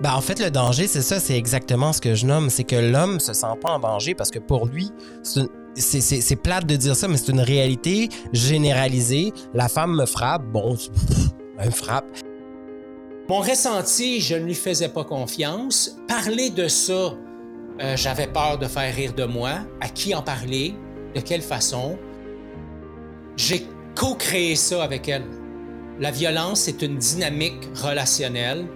Ben, 0.00 0.12
en 0.14 0.20
fait, 0.20 0.40
le 0.40 0.50
danger, 0.50 0.86
c'est 0.86 1.02
ça, 1.02 1.20
c'est 1.20 1.36
exactement 1.36 1.92
ce 1.92 2.00
que 2.00 2.14
je 2.14 2.26
nomme. 2.26 2.50
C'est 2.50 2.64
que 2.64 2.76
l'homme 2.76 3.20
se 3.20 3.32
sent 3.32 3.46
pas 3.60 3.70
en 3.72 3.78
danger 3.78 4.14
parce 4.14 4.30
que 4.30 4.38
pour 4.38 4.66
lui, 4.66 4.90
c'est 5.74 6.36
plate 6.36 6.66
de 6.66 6.76
dire 6.76 6.96
ça, 6.96 7.08
mais 7.08 7.16
c'est 7.16 7.32
une 7.32 7.40
réalité 7.40 8.08
généralisée. 8.32 9.32
La 9.54 9.68
femme 9.68 9.96
me 9.96 10.06
frappe, 10.06 10.44
bon, 10.44 10.76
elle 11.58 11.66
me 11.66 11.70
frappe. 11.72 12.06
Mon 13.28 13.40
ressenti, 13.40 14.20
je 14.20 14.36
ne 14.36 14.44
lui 14.44 14.54
faisais 14.54 14.88
pas 14.88 15.04
confiance. 15.04 15.96
Parler 16.06 16.50
de 16.50 16.68
ça, 16.68 17.14
euh, 17.80 17.96
j'avais 17.96 18.28
peur 18.28 18.58
de 18.58 18.66
faire 18.66 18.94
rire 18.94 19.14
de 19.14 19.24
moi. 19.24 19.50
À 19.80 19.88
qui 19.88 20.14
en 20.14 20.22
parler? 20.22 20.74
De 21.14 21.20
quelle 21.20 21.42
façon? 21.42 21.98
J'ai 23.36 23.66
co-créé 23.96 24.54
ça 24.54 24.84
avec 24.84 25.08
elle. 25.08 25.24
La 25.98 26.10
violence, 26.10 26.60
c'est 26.60 26.82
une 26.82 26.98
dynamique 26.98 27.68
relationnelle 27.82 28.66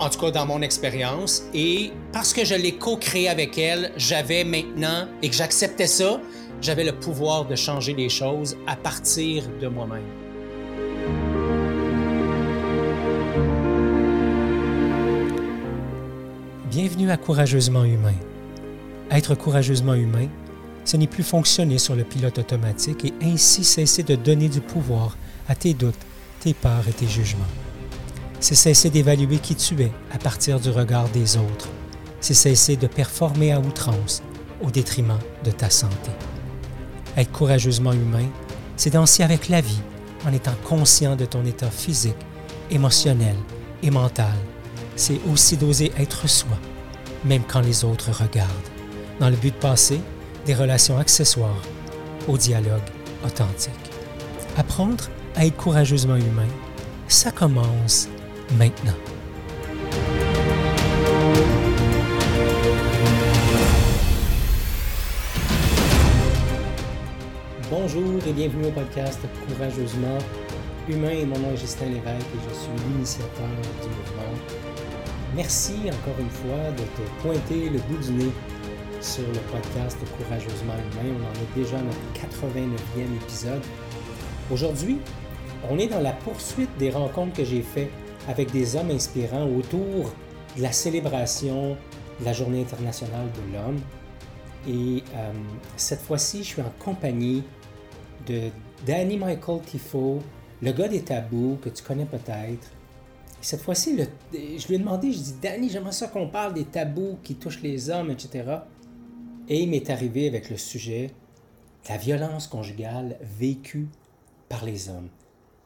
en 0.00 0.08
tout 0.08 0.18
cas 0.18 0.30
dans 0.30 0.46
mon 0.46 0.62
expérience. 0.62 1.42
Et 1.54 1.92
parce 2.12 2.32
que 2.32 2.44
je 2.44 2.54
l'ai 2.54 2.72
co-créé 2.72 3.28
avec 3.28 3.58
elle, 3.58 3.92
j'avais 3.96 4.44
maintenant, 4.44 5.06
et 5.22 5.28
que 5.28 5.36
j'acceptais 5.36 5.86
ça, 5.86 6.20
j'avais 6.60 6.84
le 6.84 6.92
pouvoir 6.92 7.46
de 7.46 7.54
changer 7.54 7.94
les 7.94 8.08
choses 8.08 8.56
à 8.66 8.76
partir 8.76 9.44
de 9.60 9.68
moi-même. 9.68 10.02
Bienvenue 16.70 17.10
à 17.10 17.16
Courageusement 17.16 17.84
Humain. 17.84 18.14
Être 19.10 19.34
courageusement 19.34 19.94
humain, 19.94 20.28
ce 20.84 20.96
n'est 20.96 21.08
plus 21.08 21.24
fonctionner 21.24 21.78
sur 21.78 21.96
le 21.96 22.04
pilote 22.04 22.38
automatique 22.38 23.04
et 23.04 23.12
ainsi 23.22 23.64
cesser 23.64 24.04
de 24.04 24.14
donner 24.14 24.48
du 24.48 24.60
pouvoir 24.60 25.16
à 25.48 25.56
tes 25.56 25.74
doutes, 25.74 25.94
tes 26.38 26.54
peurs 26.54 26.86
et 26.88 26.92
tes 26.92 27.08
jugements. 27.08 27.69
C'est 28.40 28.54
cesser 28.54 28.88
d'évaluer 28.88 29.38
qui 29.38 29.54
tu 29.54 29.82
es 29.82 29.92
à 30.10 30.18
partir 30.18 30.58
du 30.58 30.70
regard 30.70 31.10
des 31.10 31.36
autres. 31.36 31.68
C'est 32.20 32.34
cesser 32.34 32.76
de 32.76 32.86
performer 32.86 33.52
à 33.52 33.60
outrance 33.60 34.22
au 34.62 34.70
détriment 34.70 35.18
de 35.44 35.50
ta 35.50 35.68
santé. 35.68 36.10
Être 37.18 37.32
courageusement 37.32 37.92
humain, 37.92 38.26
c'est 38.76 38.90
danser 38.94 39.22
avec 39.22 39.48
la 39.50 39.60
vie 39.60 39.82
en 40.26 40.32
étant 40.32 40.54
conscient 40.64 41.16
de 41.16 41.26
ton 41.26 41.44
état 41.44 41.70
physique, 41.70 42.16
émotionnel 42.70 43.36
et 43.82 43.90
mental. 43.90 44.32
C'est 44.96 45.20
aussi 45.30 45.58
d'oser 45.58 45.92
être 45.98 46.26
soi, 46.26 46.58
même 47.24 47.42
quand 47.46 47.60
les 47.60 47.84
autres 47.84 48.10
regardent, 48.10 48.48
dans 49.18 49.28
le 49.28 49.36
but 49.36 49.54
de 49.54 49.60
passer 49.60 50.00
des 50.46 50.54
relations 50.54 50.98
accessoires 50.98 51.62
au 52.26 52.38
dialogue 52.38 52.80
authentique. 53.24 53.74
Apprendre 54.56 55.04
à 55.36 55.44
être 55.44 55.56
courageusement 55.56 56.16
humain, 56.16 56.48
ça 57.06 57.30
commence 57.30 58.08
maintenant. 58.56 58.94
Bonjour 67.70 68.02
et 68.26 68.32
bienvenue 68.32 68.66
au 68.66 68.70
podcast 68.70 69.20
Courageusement 69.46 70.18
Humain. 70.88 71.24
Mon 71.26 71.38
nom 71.38 71.52
est 71.52 71.56
Justin 71.56 71.86
Lévesque 71.86 72.06
et 72.06 72.48
je 72.48 72.54
suis 72.54 72.88
l'initiateur 72.88 73.46
du 73.82 73.88
mouvement. 73.88 74.38
Merci 75.36 75.74
encore 75.86 76.18
une 76.18 76.30
fois 76.30 76.70
de 76.76 76.82
te 76.82 77.22
pointer 77.22 77.70
le 77.70 77.78
bout 77.78 78.02
du 78.04 78.12
nez 78.12 78.32
sur 79.00 79.26
le 79.28 79.38
podcast 79.52 79.98
Courageusement 80.16 80.74
Humain. 80.74 81.14
On 81.14 81.26
en 81.26 81.32
est 81.32 81.62
déjà 81.62 81.78
à 81.78 81.82
notre 81.82 81.98
89e 82.14 83.22
épisode. 83.22 83.62
Aujourd'hui, 84.50 84.98
on 85.70 85.78
est 85.78 85.86
dans 85.86 86.00
la 86.00 86.12
poursuite 86.12 86.76
des 86.78 86.90
rencontres 86.90 87.34
que 87.34 87.44
j'ai 87.44 87.62
faites 87.62 87.90
avec 88.28 88.50
des 88.52 88.76
hommes 88.76 88.90
inspirants 88.90 89.48
autour 89.48 90.12
de 90.56 90.62
la 90.62 90.72
célébration 90.72 91.76
de 92.20 92.24
la 92.24 92.32
Journée 92.32 92.60
internationale 92.62 93.28
de 93.32 93.54
l'homme. 93.56 93.80
Et 94.68 95.02
euh, 95.14 95.32
cette 95.76 96.00
fois-ci, 96.00 96.38
je 96.38 96.48
suis 96.48 96.62
en 96.62 96.72
compagnie 96.78 97.42
de 98.26 98.50
Danny 98.86 99.16
Michael 99.16 99.62
Tifo, 99.62 100.20
le 100.60 100.72
gars 100.72 100.88
des 100.88 101.02
tabous 101.02 101.58
que 101.62 101.70
tu 101.70 101.82
connais 101.82 102.04
peut-être. 102.04 102.68
Cette 103.40 103.62
fois-ci, 103.62 103.96
je 104.32 104.68
lui 104.68 104.74
ai 104.74 104.78
demandé, 104.78 105.12
je 105.12 105.18
dis, 105.18 105.34
Danny, 105.40 105.70
j'aimerais 105.70 105.92
ça 105.92 106.08
qu'on 106.08 106.28
parle 106.28 106.52
des 106.52 106.64
tabous 106.64 107.18
qui 107.22 107.36
touchent 107.36 107.62
les 107.62 107.88
hommes, 107.88 108.10
etc. 108.10 108.44
Et 109.48 109.62
il 109.62 109.70
m'est 109.70 109.88
arrivé 109.88 110.28
avec 110.28 110.50
le 110.50 110.58
sujet 110.58 111.10
la 111.88 111.96
violence 111.96 112.46
conjugale 112.46 113.16
vécue 113.22 113.88
par 114.48 114.64
les 114.64 114.88
hommes. 114.88 115.08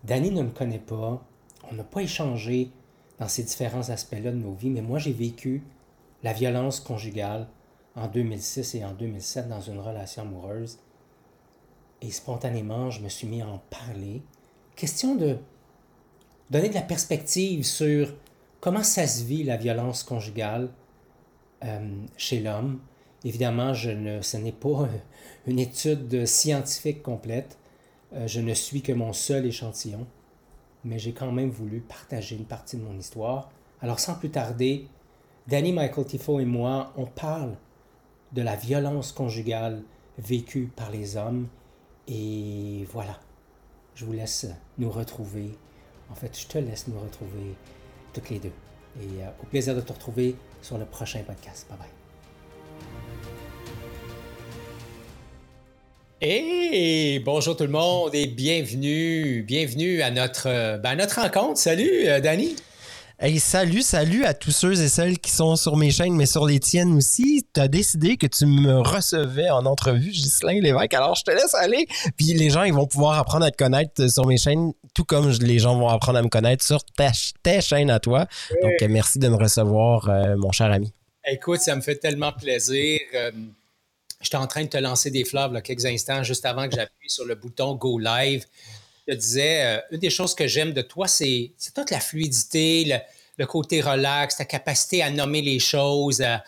Danny 0.04 0.30
ne 0.30 0.42
me 0.42 0.50
connaît 0.50 0.78
pas, 0.78 1.22
on 1.70 1.74
n'a 1.74 1.84
pas 1.84 2.02
échangé 2.02 2.70
dans 3.18 3.28
ces 3.28 3.42
différents 3.42 3.90
aspects-là 3.90 4.32
de 4.32 4.36
nos 4.36 4.52
vies, 4.52 4.70
mais 4.70 4.82
moi 4.82 4.98
j'ai 4.98 5.12
vécu 5.12 5.62
la 6.22 6.32
violence 6.32 6.80
conjugale 6.80 7.48
en 7.96 8.08
2006 8.08 8.74
et 8.74 8.84
en 8.84 8.92
2007 8.92 9.48
dans 9.48 9.60
une 9.60 9.78
relation 9.78 10.22
amoureuse. 10.22 10.78
Et 12.02 12.10
spontanément, 12.10 12.90
je 12.90 13.00
me 13.00 13.08
suis 13.08 13.26
mis 13.26 13.40
à 13.40 13.48
en 13.48 13.58
parler. 13.70 14.22
Question 14.74 15.14
de 15.14 15.36
donner 16.50 16.68
de 16.68 16.74
la 16.74 16.82
perspective 16.82 17.64
sur 17.64 18.14
comment 18.60 18.82
ça 18.82 19.06
se 19.06 19.24
vit 19.24 19.44
la 19.44 19.56
violence 19.56 20.02
conjugale 20.02 20.70
euh, 21.64 21.88
chez 22.16 22.40
l'homme. 22.40 22.80
Évidemment, 23.24 23.72
ce 23.74 24.36
n'est 24.36 24.52
pas 24.52 24.88
une 25.46 25.58
étude 25.58 26.26
scientifique 26.26 27.02
complète. 27.02 27.58
Euh, 28.12 28.26
je 28.26 28.40
ne 28.40 28.54
suis 28.54 28.82
que 28.82 28.92
mon 28.92 29.12
seul 29.12 29.46
échantillon 29.46 30.06
mais 30.84 30.98
j'ai 30.98 31.12
quand 31.12 31.32
même 31.32 31.50
voulu 31.50 31.80
partager 31.80 32.36
une 32.36 32.44
partie 32.44 32.76
de 32.76 32.82
mon 32.82 32.98
histoire. 32.98 33.50
Alors 33.80 34.00
sans 34.00 34.14
plus 34.14 34.30
tarder, 34.30 34.88
Danny 35.46 35.72
Michael 35.72 36.06
Tifo 36.06 36.40
et 36.40 36.44
moi, 36.44 36.92
on 36.96 37.06
parle 37.06 37.56
de 38.32 38.42
la 38.42 38.56
violence 38.56 39.12
conjugale 39.12 39.82
vécue 40.18 40.70
par 40.74 40.90
les 40.90 41.16
hommes. 41.16 41.48
Et 42.08 42.86
voilà, 42.92 43.18
je 43.94 44.04
vous 44.04 44.12
laisse 44.12 44.46
nous 44.78 44.90
retrouver. 44.90 45.50
En 46.10 46.14
fait, 46.14 46.38
je 46.38 46.46
te 46.46 46.58
laisse 46.58 46.88
nous 46.88 46.98
retrouver 46.98 47.54
toutes 48.12 48.30
les 48.30 48.38
deux. 48.38 48.52
Et 49.00 49.22
euh, 49.22 49.28
au 49.42 49.46
plaisir 49.46 49.74
de 49.74 49.80
te 49.80 49.92
retrouver 49.92 50.36
sur 50.62 50.78
le 50.78 50.84
prochain 50.84 51.22
podcast. 51.24 51.66
Bye 51.68 51.78
bye. 51.78 52.03
Hey, 56.26 57.18
bonjour 57.18 57.54
tout 57.54 57.64
le 57.64 57.70
monde 57.70 58.14
et 58.14 58.26
bienvenue, 58.26 59.42
bienvenue 59.42 60.00
à 60.00 60.10
notre, 60.10 60.78
ben, 60.78 60.94
notre 60.94 61.20
rencontre. 61.20 61.58
Salut, 61.58 62.06
euh, 62.06 62.18
Danny. 62.18 62.56
Hey, 63.18 63.38
salut, 63.38 63.82
salut 63.82 64.24
à 64.24 64.32
tous 64.32 64.50
ceux 64.50 64.72
et 64.72 64.88
celles 64.88 65.18
qui 65.18 65.30
sont 65.30 65.54
sur 65.56 65.76
mes 65.76 65.90
chaînes, 65.90 66.14
mais 66.14 66.24
sur 66.24 66.46
les 66.46 66.60
tiennes 66.60 66.96
aussi. 66.96 67.46
Tu 67.54 67.60
as 67.60 67.68
décidé 67.68 68.16
que 68.16 68.26
tu 68.26 68.46
me 68.46 68.80
recevais 68.80 69.50
en 69.50 69.66
entrevue, 69.66 70.12
Ghislain 70.12 70.62
Lévesque. 70.62 70.94
Alors, 70.94 71.14
je 71.14 71.24
te 71.24 71.30
laisse 71.30 71.52
aller. 71.52 71.86
Puis 72.16 72.32
les 72.32 72.48
gens, 72.48 72.62
ils 72.62 72.72
vont 72.72 72.86
pouvoir 72.86 73.18
apprendre 73.18 73.44
à 73.44 73.50
te 73.50 73.58
connaître 73.58 74.08
sur 74.08 74.24
mes 74.24 74.38
chaînes, 74.38 74.72
tout 74.94 75.04
comme 75.04 75.28
les 75.28 75.58
gens 75.58 75.76
vont 75.78 75.90
apprendre 75.90 76.20
à 76.20 76.22
me 76.22 76.30
connaître 76.30 76.64
sur 76.64 76.82
ta, 76.96 77.12
chaîne 77.60 77.90
à 77.90 78.00
toi. 78.00 78.24
Donc, 78.62 78.80
merci 78.88 79.18
de 79.18 79.28
me 79.28 79.36
recevoir, 79.36 80.08
euh, 80.08 80.36
mon 80.38 80.52
cher 80.52 80.72
ami. 80.72 80.90
Écoute, 81.26 81.60
ça 81.60 81.76
me 81.76 81.82
fait 81.82 81.96
tellement 81.96 82.32
plaisir. 82.32 83.00
Euh, 83.14 83.30
J'étais 84.24 84.36
en 84.36 84.46
train 84.46 84.64
de 84.64 84.68
te 84.68 84.78
lancer 84.78 85.10
des 85.10 85.24
fleurs 85.24 85.52
là, 85.52 85.60
quelques 85.60 85.84
instants 85.84 86.22
juste 86.22 86.46
avant 86.46 86.66
que 86.66 86.74
j'appuie 86.74 87.10
sur 87.10 87.26
le 87.26 87.34
bouton 87.34 87.74
Go 87.74 87.98
Live. 87.98 88.46
Je 89.06 89.12
te 89.12 89.18
disais, 89.18 89.64
euh, 89.64 89.80
une 89.90 89.98
des 89.98 90.08
choses 90.08 90.34
que 90.34 90.46
j'aime 90.46 90.72
de 90.72 90.80
toi, 90.80 91.06
c'est 91.06 91.52
toute 91.74 91.90
la 91.90 92.00
fluidité, 92.00 93.02
le, 93.36 93.46
côté 93.46 93.82
relax, 93.82 94.36
ta 94.36 94.46
capacité 94.46 95.02
à 95.02 95.10
nommer 95.10 95.42
les 95.42 95.58
choses, 95.58 96.22
à, 96.22 96.42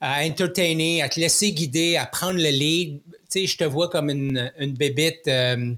entertainer, 0.00 1.02
à 1.02 1.08
te 1.08 1.20
laisser 1.20 1.52
guider, 1.52 1.96
à 1.96 2.06
prendre 2.06 2.38
le 2.40 2.50
lead. 2.50 3.00
Tu 3.30 3.42
sais, 3.42 3.46
je 3.46 3.56
te 3.56 3.64
vois 3.64 3.88
comme 3.88 4.10
une, 4.10 4.52
une 4.58 4.72
bébite 4.72 5.28
euh, 5.28 5.72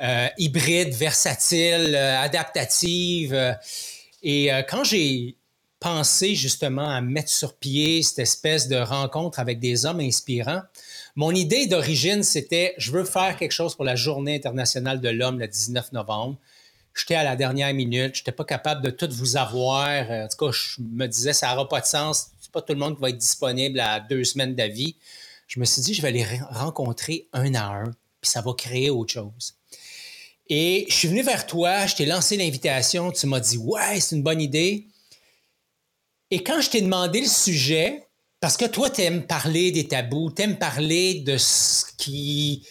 euh, 0.00 0.28
hybride, 0.38 0.94
versatile, 0.94 1.96
adaptative. 1.96 3.56
et 4.22 4.50
quand 4.68 4.84
j'ai 4.84 5.36
pensé 5.80 6.34
justement 6.34 6.88
à 6.88 7.00
mettre 7.00 7.28
sur 7.28 7.54
pied 7.54 8.02
cette 8.02 8.20
espèce 8.20 8.68
de 8.68 8.76
rencontre 8.76 9.38
avec 9.38 9.60
des 9.60 9.86
hommes 9.86 10.00
inspirants. 10.00 10.62
Mon 11.14 11.32
idée 11.32 11.66
d'origine, 11.66 12.22
c'était 12.22 12.74
je 12.78 12.92
veux 12.92 13.04
faire 13.04 13.36
quelque 13.36 13.52
chose 13.52 13.74
pour 13.74 13.84
la 13.84 13.96
Journée 13.96 14.36
internationale 14.36 15.00
de 15.00 15.08
l'homme 15.08 15.38
le 15.38 15.48
19 15.48 15.92
novembre. 15.92 16.38
J'étais 16.94 17.14
à 17.14 17.24
la 17.24 17.36
dernière 17.36 17.74
minute, 17.74 18.14
je 18.14 18.22
n'étais 18.22 18.32
pas 18.32 18.44
capable 18.44 18.82
de 18.82 18.90
tout 18.90 19.08
vous 19.10 19.36
avoir. 19.36 19.88
Euh, 19.88 20.24
en 20.24 20.28
tout 20.28 20.46
cas, 20.46 20.52
je 20.52 20.80
me 20.80 21.06
disais, 21.06 21.34
ça 21.34 21.50
n'aura 21.50 21.68
pas 21.68 21.80
de 21.80 21.86
sens. 21.86 22.28
C'est 22.40 22.50
pas 22.50 22.62
tout 22.62 22.72
le 22.72 22.78
monde 22.78 22.96
qui 22.96 23.02
va 23.02 23.10
être 23.10 23.18
disponible 23.18 23.80
à 23.80 24.00
deux 24.00 24.24
semaines 24.24 24.54
d'avis. 24.54 24.96
Je 25.46 25.60
me 25.60 25.66
suis 25.66 25.82
dit, 25.82 25.92
je 25.92 26.00
vais 26.00 26.10
les 26.10 26.24
rencontrer 26.50 27.28
un 27.34 27.54
à 27.54 27.64
un, 27.64 27.84
puis 28.20 28.30
ça 28.30 28.40
va 28.40 28.54
créer 28.54 28.88
autre 28.88 29.12
chose. 29.12 29.54
Et 30.48 30.86
je 30.88 30.94
suis 30.94 31.08
venu 31.08 31.22
vers 31.22 31.46
toi, 31.46 31.86
je 31.86 31.96
t'ai 31.96 32.06
lancé 32.06 32.36
l'invitation, 32.36 33.12
tu 33.12 33.26
m'as 33.26 33.40
dit, 33.40 33.58
ouais, 33.58 34.00
c'est 34.00 34.16
une 34.16 34.22
bonne 34.22 34.40
idée. 34.40 34.86
Et 36.30 36.42
quand 36.42 36.60
je 36.60 36.70
t'ai 36.70 36.82
demandé 36.82 37.20
le 37.20 37.28
sujet, 37.28 38.06
parce 38.40 38.56
que 38.56 38.64
toi, 38.64 38.90
tu 38.90 39.02
aimes 39.02 39.26
parler 39.26 39.70
des 39.70 39.86
tabous, 39.86 40.30
tu 40.30 40.42
aimes 40.42 40.58
parler 40.58 41.20
de 41.20 41.38
ce 41.38 41.84
qui. 41.96 42.66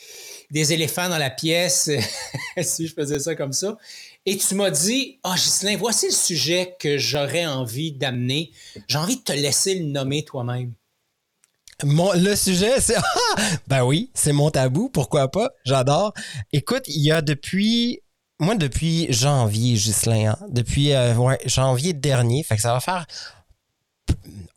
des 0.51 0.73
éléphants 0.73 1.09
dans 1.09 1.17
la 1.17 1.29
pièce, 1.29 1.89
si 2.61 2.87
je 2.87 2.93
faisais 2.93 3.19
ça 3.19 3.35
comme 3.35 3.53
ça. 3.53 3.77
Et 4.25 4.37
tu 4.37 4.55
m'as 4.55 4.71
dit, 4.71 5.19
ah, 5.23 5.35
Ghislain, 5.35 5.77
voici 5.77 6.07
le 6.07 6.11
sujet 6.11 6.75
que 6.79 6.97
j'aurais 6.97 7.45
envie 7.45 7.91
d'amener. 7.91 8.51
J'ai 8.87 8.97
envie 8.97 9.17
de 9.17 9.21
te 9.21 9.31
laisser 9.31 9.75
le 9.75 9.85
nommer 9.85 10.25
toi-même. 10.25 10.73
le 11.83 12.35
sujet, 12.35 12.81
c'est. 12.81 12.97
ben 13.67 13.83
oui, 13.83 14.11
c'est 14.13 14.33
mon 14.33 14.49
tabou, 14.49 14.89
pourquoi 14.89 15.29
pas? 15.29 15.51
J'adore. 15.63 16.13
Écoute, 16.51 16.83
il 16.87 17.01
y 17.01 17.11
a 17.11 17.21
depuis. 17.21 18.01
Moi, 18.37 18.55
depuis 18.55 19.07
janvier, 19.13 19.75
Ghislain, 19.75 20.31
hein, 20.31 20.37
depuis 20.49 20.91
euh, 20.91 21.13
janvier 21.45 21.93
dernier, 21.93 22.43
fait 22.43 22.57
que 22.57 22.61
ça 22.61 22.73
va 22.73 22.81
faire 22.81 23.05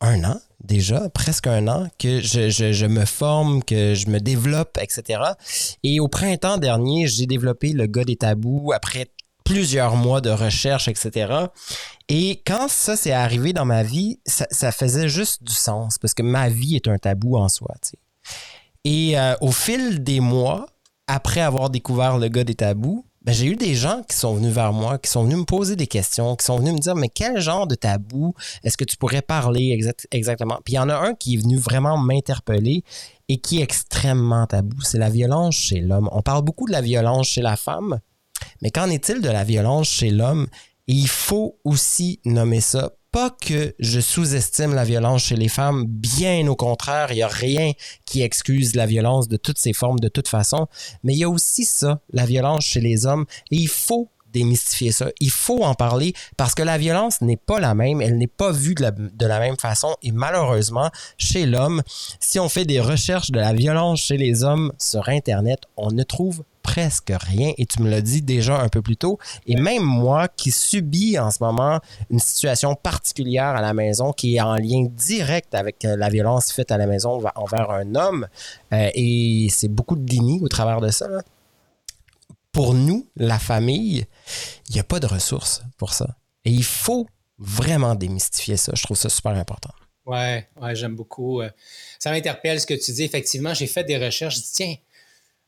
un 0.01 0.25
an 0.25 0.41
déjà, 0.69 1.09
presque 1.09 1.47
un 1.47 1.67
an, 1.67 1.89
que 1.99 2.21
je, 2.21 2.51
je, 2.51 2.87
me 2.87 3.05
forme, 3.05 3.63
que 3.65 3.95
je 3.95 4.09
me 4.09 4.21
développe, 4.21 4.79
etc. 4.81 5.21
Et 5.83 5.99
au 5.99 6.09
printemps 6.09 6.59
dernier, 6.59 7.09
j'ai 7.09 7.27
développé 7.27 7.73
le 7.73 7.87
gars 7.87 8.05
des 8.05 8.17
tabous 8.17 8.73
après 8.73 9.09
plusieurs 9.45 9.97
mois 9.97 10.21
de 10.21 10.31
recherche, 10.31 10.89
etc. 10.89 11.33
Et 12.09 12.43
quand 12.47 12.69
ça 12.69 12.97
s'est 12.97 13.13
arrivé 13.13 13.53
dans 13.53 13.65
ma 13.65 13.83
vie, 13.83 14.21
ça, 14.27 14.73
faisait 14.73 15.09
juste 15.09 15.43
du 15.43 15.55
sens 15.55 15.99
parce 15.99 16.13
que 16.13 16.23
ma 16.23 16.49
vie 16.51 16.77
est 16.77 16.87
un 16.87 16.99
tabou 16.99 17.37
en 17.37 17.49
soi. 17.49 17.75
Et 18.85 19.19
euh, 19.19 19.35
au 19.41 19.51
fil 19.51 20.05
des 20.05 20.21
mois, 20.21 20.67
après 21.07 21.41
avoir 21.41 21.71
découvert 21.71 22.19
le 22.19 22.29
gars 22.29 22.45
des 22.45 22.55
tabous, 22.55 23.07
ben, 23.23 23.33
j'ai 23.35 23.47
eu 23.47 23.57
des 23.57 23.75
gens 23.75 24.03
qui 24.09 24.17
sont 24.17 24.35
venus 24.35 24.53
vers 24.53 24.73
moi, 24.73 24.99
qui 24.99 25.11
sont 25.11 25.25
venus 25.25 25.39
me 25.39 25.45
poser 25.45 25.77
des 25.77 25.87
questions, 25.87 26.37
qui 26.37 26.45
sont 26.45 26.59
venus 26.59 26.73
me 26.73 26.79
dire 26.79 26.95
mais 26.95 27.09
quel 27.09 27.41
genre 27.41 27.67
de 27.67 27.75
tabou 27.75 28.35
est-ce 28.63 28.77
que 28.77 28.85
tu 28.85 28.97
pourrais 28.97 29.23
parler 29.23 29.79
exactement? 30.11 30.59
Puis 30.65 30.75
il 30.75 30.77
y 30.77 30.79
en 30.79 30.89
a 30.89 30.95
un 30.95 31.15
qui 31.15 31.35
est 31.35 31.39
venu 31.39 31.57
vraiment 31.57 31.99
m'interpeller 31.99 32.85
et 33.29 33.39
qui 33.39 33.61
est 33.61 33.63
extrêmement 33.63 34.47
tabou, 34.47 34.81
c'est 34.83 34.99
la 34.99 35.11
violence 35.11 35.57
chez 35.57 35.81
l'homme. 35.81 36.09
On 36.13 36.23
parle 36.23 36.43
beaucoup 36.43 36.67
de 36.67 36.73
la 36.73 36.81
violence 36.81 37.29
chez 37.29 37.43
la 37.43 37.57
femme, 37.57 38.01
mais 38.63 38.71
qu'en 38.71 38.89
est-il 38.89 39.21
de 39.21 39.29
la 39.29 39.45
violence 39.45 39.89
chez 39.89 40.11
l'homme? 40.11 40.47
Il 40.89 41.07
faut 41.07 41.59
aussi 41.65 42.19
nommer 42.25 42.63
ça. 42.63 42.93
Pas 43.13 43.31
que 43.31 43.75
je 43.79 44.01
sous-estime 44.01 44.75
la 44.75 44.85
violence 44.85 45.23
chez 45.23 45.37
les 45.37 45.49
femmes, 45.49 45.85
bien 45.87 46.47
au 46.47 46.57
contraire, 46.57 47.13
il 47.13 47.17
n'y 47.17 47.23
a 47.23 47.29
rien 47.29 47.73
qui 48.07 48.23
excuse 48.23 48.75
la 48.75 48.87
violence 48.87 49.29
de 49.29 49.37
toutes 49.37 49.59
ses 49.59 49.75
formes 49.75 50.01
de 50.01 50.09
toute 50.09 50.29
façon, 50.29 50.67
mais 51.03 51.13
il 51.13 51.19
y 51.19 51.25
a 51.25 51.29
aussi 51.29 51.65
ça, 51.65 52.01
la 52.13 52.25
violence 52.25 52.65
chez 52.65 52.81
les 52.81 53.07
hommes, 53.07 53.27
et 53.51 53.57
il 53.57 53.69
faut 53.69 54.11
démystifier 54.33 54.93
ça. 54.93 55.09
Il 55.21 55.31
faut 55.31 55.63
en 55.63 55.75
parler 55.75 56.15
parce 56.37 56.55
que 56.55 56.63
la 56.63 56.79
violence 56.79 57.21
n'est 57.21 57.37
pas 57.37 57.61
la 57.61 57.75
même, 57.75 58.01
elle 58.01 58.19
n'est 58.19 58.27
pas 58.27 58.53
vue 58.53 58.75
de 58.75 58.83
la, 58.83 58.91
de 58.91 59.27
la, 59.27 59.41
même 59.41 59.57
façon 59.57 59.95
et 60.03 60.13
malheureusement, 60.13 60.91
chez 61.17 61.47
l'homme, 61.47 61.83
si 62.21 62.39
on 62.39 62.49
fait 62.49 62.65
des 62.65 62.81
recherches 62.81 63.31
de 63.31 63.39
la 63.39 63.53
violence 63.53 64.01
chez 64.01 64.17
les 64.17 64.45
hommes 64.45 64.73
sur 64.79 65.09
Internet, 65.09 65.61
on 65.77 65.91
ne 65.91 66.03
trouve 66.03 66.45
presque 66.69 67.13
rien. 67.19 67.53
Et 67.57 67.65
tu 67.65 67.81
me 67.83 67.89
l'as 67.89 68.03
dit 68.03 68.21
déjà 68.21 68.61
un 68.61 68.69
peu 68.69 68.83
plus 68.83 68.99
tôt. 68.99 69.19
Et 69.47 69.57
même 69.57 69.83
moi 69.83 70.29
qui 70.29 70.51
subis 70.51 71.19
en 71.19 71.31
ce 71.31 71.43
moment 71.43 71.81
une 72.11 72.19
situation 72.19 72.75
particulière 72.75 73.57
à 73.57 73.63
la 73.63 73.73
maison 73.73 74.13
qui 74.13 74.37
est 74.37 74.41
en 74.41 74.57
lien 74.57 74.87
direct 74.91 75.55
avec 75.55 75.85
euh, 75.87 75.97
la 75.97 76.11
violence 76.11 76.53
faite 76.53 76.71
à 76.71 76.77
la 76.77 76.87
maison 76.87 77.23
envers 77.37 77.71
un 77.71 77.95
homme, 77.95 78.29
euh, 78.73 78.91
et 78.95 79.49
c'est 79.51 79.69
beaucoup 79.69 79.97
de 79.97 80.05
déni 80.05 80.41
au 80.43 80.49
travers 80.49 80.81
de 80.81 80.91
ça. 80.91 81.09
Pour 82.53 82.75
nous, 82.75 83.07
la 83.17 83.39
famille, 83.39 84.07
il 84.69 84.75
n'y 84.75 84.81
a 84.81 84.85
pas 84.85 85.01
de 85.01 85.07
ressources 85.07 85.63
pour 85.79 85.95
ça. 85.95 86.17
Et 86.45 86.51
il 86.51 86.65
faut 86.65 87.07
vraiment 87.39 87.95
démystifier 87.95 88.59
ça. 88.59 88.73
Je 88.75 88.83
trouve 88.83 88.97
ça 88.97 89.09
super 89.09 89.33
important. 89.33 89.73
Ouais, 90.05 90.49
ouais 90.61 90.75
j'aime 90.75 90.97
beaucoup. 90.97 91.41
Euh, 91.41 91.51
ça 91.99 92.11
m'interpelle 92.11 92.61
ce 92.61 92.67
que 92.67 92.75
tu 92.75 92.93
dis. 92.93 93.05
Effectivement, 93.05 93.55
j'ai 93.55 93.67
fait 93.67 93.85
des 93.85 93.97
recherches. 93.97 94.37
Je 94.37 94.41
dis, 94.41 94.53
tiens, 94.53 94.75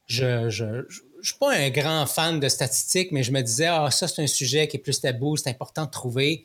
je, 0.06 0.50
je, 0.50 0.86
je 0.88 1.00
suis 1.22 1.38
pas 1.38 1.52
un 1.54 1.70
grand 1.70 2.06
fan 2.06 2.40
de 2.40 2.48
statistiques, 2.48 3.12
mais 3.12 3.22
je 3.22 3.32
me 3.32 3.42
disais, 3.42 3.66
ah, 3.66 3.90
ça, 3.90 4.08
c'est 4.08 4.22
un 4.22 4.26
sujet 4.26 4.68
qui 4.68 4.76
est 4.76 4.80
plus 4.80 5.00
tabou, 5.00 5.36
c'est 5.36 5.50
important 5.50 5.84
de 5.84 5.90
trouver. 5.90 6.44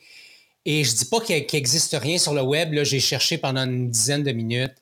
Et 0.64 0.82
je 0.82 0.94
dis 0.94 1.04
pas 1.04 1.20
qu'il 1.20 1.36
n'existe 1.52 1.96
rien 2.00 2.18
sur 2.18 2.34
le 2.34 2.42
web. 2.42 2.72
Là, 2.72 2.82
j'ai 2.84 3.00
cherché 3.00 3.38
pendant 3.38 3.64
une 3.64 3.88
dizaine 3.90 4.24
de 4.24 4.32
minutes. 4.32 4.74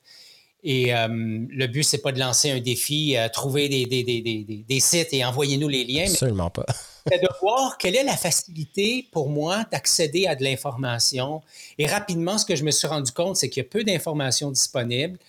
Et 0.63 0.95
euh, 0.95 1.07
le 1.07 1.67
but, 1.67 1.83
c'est 1.83 1.99
pas 1.99 2.11
de 2.11 2.19
lancer 2.19 2.49
un 2.49 2.59
défi, 2.59 3.15
euh, 3.15 3.29
trouver 3.29 3.69
des, 3.69 3.85
des, 3.85 4.79
sites 4.79 5.13
et 5.13 5.23
envoyez-nous 5.23 5.67
les 5.67 5.83
liens. 5.83 6.07
Absolument 6.07 6.49
pas. 6.49 6.65
c'est 7.07 7.21
de 7.21 7.27
voir 7.39 7.77
quelle 7.77 7.95
est 7.95 8.03
la 8.03 8.17
facilité 8.17 9.07
pour 9.11 9.29
moi 9.29 9.63
d'accéder 9.71 10.25
à 10.25 10.35
de 10.35 10.43
l'information. 10.43 11.43
Et 11.77 11.85
rapidement, 11.85 12.39
ce 12.39 12.45
que 12.45 12.55
je 12.55 12.63
me 12.63 12.71
suis 12.71 12.87
rendu 12.87 13.11
compte, 13.11 13.35
c'est 13.35 13.47
qu'il 13.49 13.61
y 13.61 13.65
a 13.65 13.69
peu 13.69 13.83
d'informations 13.83 14.49
disponibles 14.49 15.19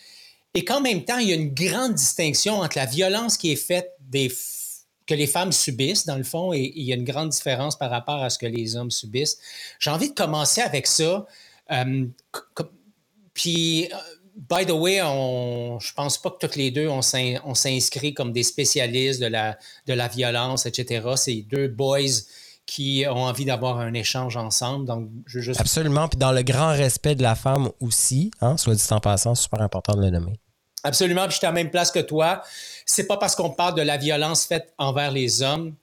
et 0.54 0.64
qu'en 0.64 0.80
même 0.80 1.04
temps, 1.04 1.18
il 1.18 1.28
y 1.28 1.32
a 1.32 1.36
une 1.36 1.52
grande 1.52 1.92
distinction 1.92 2.60
entre 2.60 2.78
la 2.78 2.86
violence 2.86 3.36
qui 3.36 3.52
est 3.52 3.56
faite 3.56 3.92
des 4.00 4.30
que 5.06 5.14
les 5.14 5.26
femmes 5.26 5.52
subissent, 5.52 6.06
dans 6.06 6.16
le 6.16 6.24
fond, 6.24 6.52
et, 6.52 6.72
il 6.74 6.84
y 6.84 6.92
a 6.92 6.96
une 6.96 7.04
grande 7.04 7.30
différence 7.30 7.76
par 7.76 7.90
rapport 7.90 8.22
à 8.22 8.30
ce 8.30 8.38
que 8.38 8.46
les 8.46 8.76
hommes 8.76 8.90
subissent. 8.90 9.38
J'ai 9.78 9.90
envie 9.90 10.10
de 10.10 10.14
commencer 10.14 10.60
avec 10.60 10.86
ça. 10.86 11.26
Euh, 11.72 12.06
puis, 13.32 13.88
euh, 13.92 13.96
by 14.50 14.66
the 14.66 14.72
way, 14.72 15.00
on, 15.02 15.78
je 15.80 15.92
pense 15.94 16.18
pas 16.18 16.30
que 16.30 16.38
toutes 16.38 16.56
les 16.56 16.70
deux, 16.70 16.88
on 16.88 17.02
s'inscrit 17.02 18.14
comme 18.14 18.32
des 18.32 18.42
spécialistes 18.42 19.20
de 19.20 19.26
la, 19.26 19.58
de 19.86 19.92
la 19.92 20.08
violence, 20.08 20.66
etc. 20.66 21.06
C'est 21.16 21.42
deux 21.42 21.68
boys 21.68 22.22
qui 22.66 23.04
ont 23.08 23.22
envie 23.22 23.44
d'avoir 23.44 23.78
un 23.78 23.94
échange 23.94 24.36
ensemble. 24.36 24.86
Donc. 24.86 25.08
Absolument. 25.58 26.08
Puis 26.08 26.18
dans 26.18 26.32
le 26.32 26.42
grand 26.42 26.70
respect 26.70 27.14
de 27.14 27.22
la 27.22 27.36
femme 27.36 27.70
aussi, 27.80 28.32
hein, 28.40 28.56
soit 28.56 28.74
dit 28.74 28.82
en 28.90 29.00
passant, 29.00 29.34
super 29.34 29.62
important 29.62 29.94
de 29.94 30.02
le 30.02 30.10
nommer. 30.10 30.40
Absolument. 30.84 31.24
Puis 31.24 31.32
je 31.32 31.38
suis 31.38 31.46
à 31.46 31.50
la 31.50 31.54
même 31.54 31.70
place 31.70 31.90
que 31.90 32.00
toi 32.00 32.42
c'est 32.86 33.06
pas 33.06 33.16
parce 33.16 33.34
qu'on 33.34 33.50
parle 33.50 33.74
de 33.74 33.82
la 33.82 33.96
violence 33.96 34.46
faite 34.46 34.72
envers 34.78 35.10
les 35.10 35.42
hommes 35.42 35.74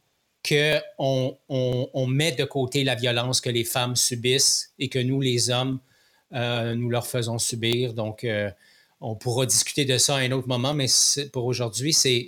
qu'on 0.48 1.38
on, 1.48 2.08
met 2.08 2.32
de 2.32 2.46
côté 2.46 2.84
la 2.84 2.96
violence 2.96 3.40
que 3.40 3.50
les 3.50 3.64
femmes 3.64 3.96
subissent 3.96 4.74
et 4.80 4.90
que 4.90 5.00
nous, 5.00 5.22
les 5.22 5.50
hommes, 5.50 5.80
euh, 6.34 6.76
nous 6.76 6.90
leur 6.90 7.08
faisons 7.08 7.38
subir. 7.40 7.94
Donc, 7.94 8.24
euh, 8.24 8.50
on 9.00 9.16
pourra 9.16 9.46
discuter 9.46 9.86
de 9.86 9.98
ça 9.98 10.16
à 10.16 10.20
un 10.20 10.32
autre 10.32 10.48
moment, 10.48 10.74
mais 10.74 10.88
pour 11.32 11.46
aujourd'hui, 11.46 11.94
c'est 11.94 12.28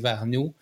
vers 0.00 0.26
nous. 0.26 0.54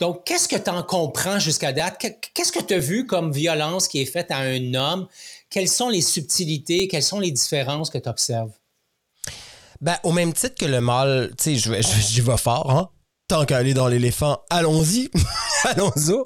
Donc, 0.00 0.24
qu'est-ce 0.24 0.48
que 0.48 0.56
tu 0.56 0.70
en 0.70 0.82
comprends 0.82 1.38
jusqu'à 1.38 1.72
date? 1.72 2.04
Qu'est-ce 2.34 2.52
que 2.52 2.62
tu 2.62 2.74
as 2.74 2.78
vu 2.78 3.06
comme 3.06 3.32
violence 3.32 3.86
qui 3.86 4.00
est 4.00 4.06
faite 4.06 4.30
à 4.30 4.38
un 4.38 4.74
homme? 4.74 5.06
Quelles 5.50 5.68
sont 5.68 5.88
les 5.88 6.00
subtilités? 6.00 6.88
Quelles 6.88 7.02
sont 7.02 7.20
les 7.20 7.30
différences 7.30 7.90
que 7.90 7.98
tu 7.98 8.08
observes? 8.08 8.59
Ben, 9.80 9.96
au 10.04 10.12
même 10.12 10.32
titre 10.32 10.54
que 10.56 10.66
le 10.66 10.80
mâle, 10.80 11.32
tu 11.38 11.58
sais, 11.58 11.82
j'y 11.82 12.20
vais 12.20 12.36
fort, 12.36 12.70
hein? 12.70 12.90
tant 13.30 13.44
qu'à 13.44 13.58
aller 13.58 13.74
dans 13.74 13.86
l'éléphant, 13.86 14.40
allons-y, 14.50 15.08
allons-y. 15.64 16.16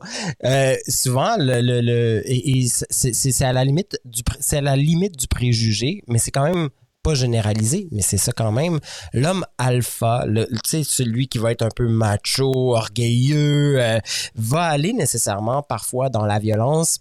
Euh, 0.44 0.74
souvent, 0.88 1.36
le, 1.38 1.60
le, 1.60 2.22
et, 2.24 2.66
c'est 2.90 3.44
à 3.44 3.52
la 3.52 3.62
limite 3.62 4.00
du 4.06 4.22
à 4.52 4.60
la 4.62 4.74
limite 4.74 5.18
du 5.18 5.28
préjugé, 5.28 6.02
mais 6.08 6.18
c'est 6.18 6.30
quand 6.30 6.44
même 6.44 6.70
pas 7.02 7.14
généralisé, 7.14 7.88
mais 7.92 8.00
c'est 8.00 8.16
ça 8.16 8.32
quand 8.32 8.52
même. 8.52 8.80
L'homme 9.12 9.44
alpha, 9.58 10.24
le, 10.26 10.48
celui 10.64 11.28
qui 11.28 11.36
va 11.36 11.52
être 11.52 11.60
un 11.60 11.68
peu 11.68 11.86
macho, 11.86 12.74
orgueilleux, 12.74 13.82
euh, 13.82 13.98
va 14.34 14.62
aller 14.62 14.94
nécessairement 14.94 15.62
parfois 15.62 16.08
dans 16.08 16.24
la 16.24 16.38
violence 16.38 17.00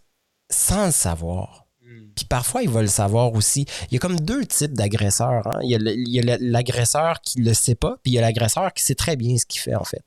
sans 0.52 0.88
le 0.88 0.92
savoir. 0.92 1.63
Puis 2.16 2.26
parfois, 2.26 2.64
il 2.64 2.70
va 2.70 2.82
le 2.82 2.88
savoir 2.88 3.34
aussi. 3.34 3.66
Il 3.90 3.94
y 3.94 3.98
a 3.98 4.00
comme 4.00 4.20
deux 4.20 4.46
types 4.46 4.74
d'agresseurs. 4.74 5.48
Hein. 5.48 5.60
Il 5.64 5.70
y 5.70 6.20
a 6.20 6.38
l'agresseur 6.40 7.22
qui 7.22 7.42
le 7.42 7.54
sait 7.54 7.76
pas, 7.76 7.98
puis 8.04 8.12
il 8.12 8.16
y 8.16 8.18
a 8.18 8.22
l'agresseur 8.22 8.74
qui 8.74 8.84
sait 8.84 8.96
très 8.96 9.16
bien 9.16 9.38
ce 9.38 9.46
qu'il 9.46 9.62
fait, 9.62 9.76
en 9.76 9.84
fait. 9.84 10.04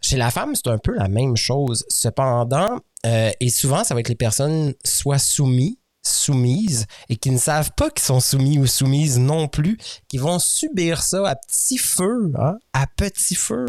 Chez 0.00 0.16
la 0.16 0.30
femme, 0.30 0.54
c'est 0.54 0.68
un 0.68 0.78
peu 0.78 0.94
la 0.94 1.08
même 1.08 1.36
chose. 1.36 1.84
Cependant, 1.88 2.80
euh, 3.06 3.30
et 3.40 3.50
souvent, 3.50 3.84
ça 3.84 3.94
va 3.94 4.00
être 4.00 4.08
les 4.08 4.14
personnes 4.14 4.74
soit 4.84 5.18
soumises 5.18 5.76
soumises 6.08 6.86
et 7.08 7.16
qui 7.16 7.30
ne 7.30 7.38
savent 7.38 7.72
pas 7.72 7.90
qu'ils 7.90 8.04
sont 8.04 8.20
soumis 8.20 8.58
ou 8.58 8.66
soumises 8.66 9.18
non 9.18 9.48
plus, 9.48 9.78
qui 10.08 10.18
vont 10.18 10.38
subir 10.38 11.02
ça 11.02 11.28
à 11.28 11.36
petit 11.36 11.78
feu, 11.78 12.32
hein, 12.38 12.58
à 12.72 12.86
petit 12.86 13.34
feu. 13.34 13.66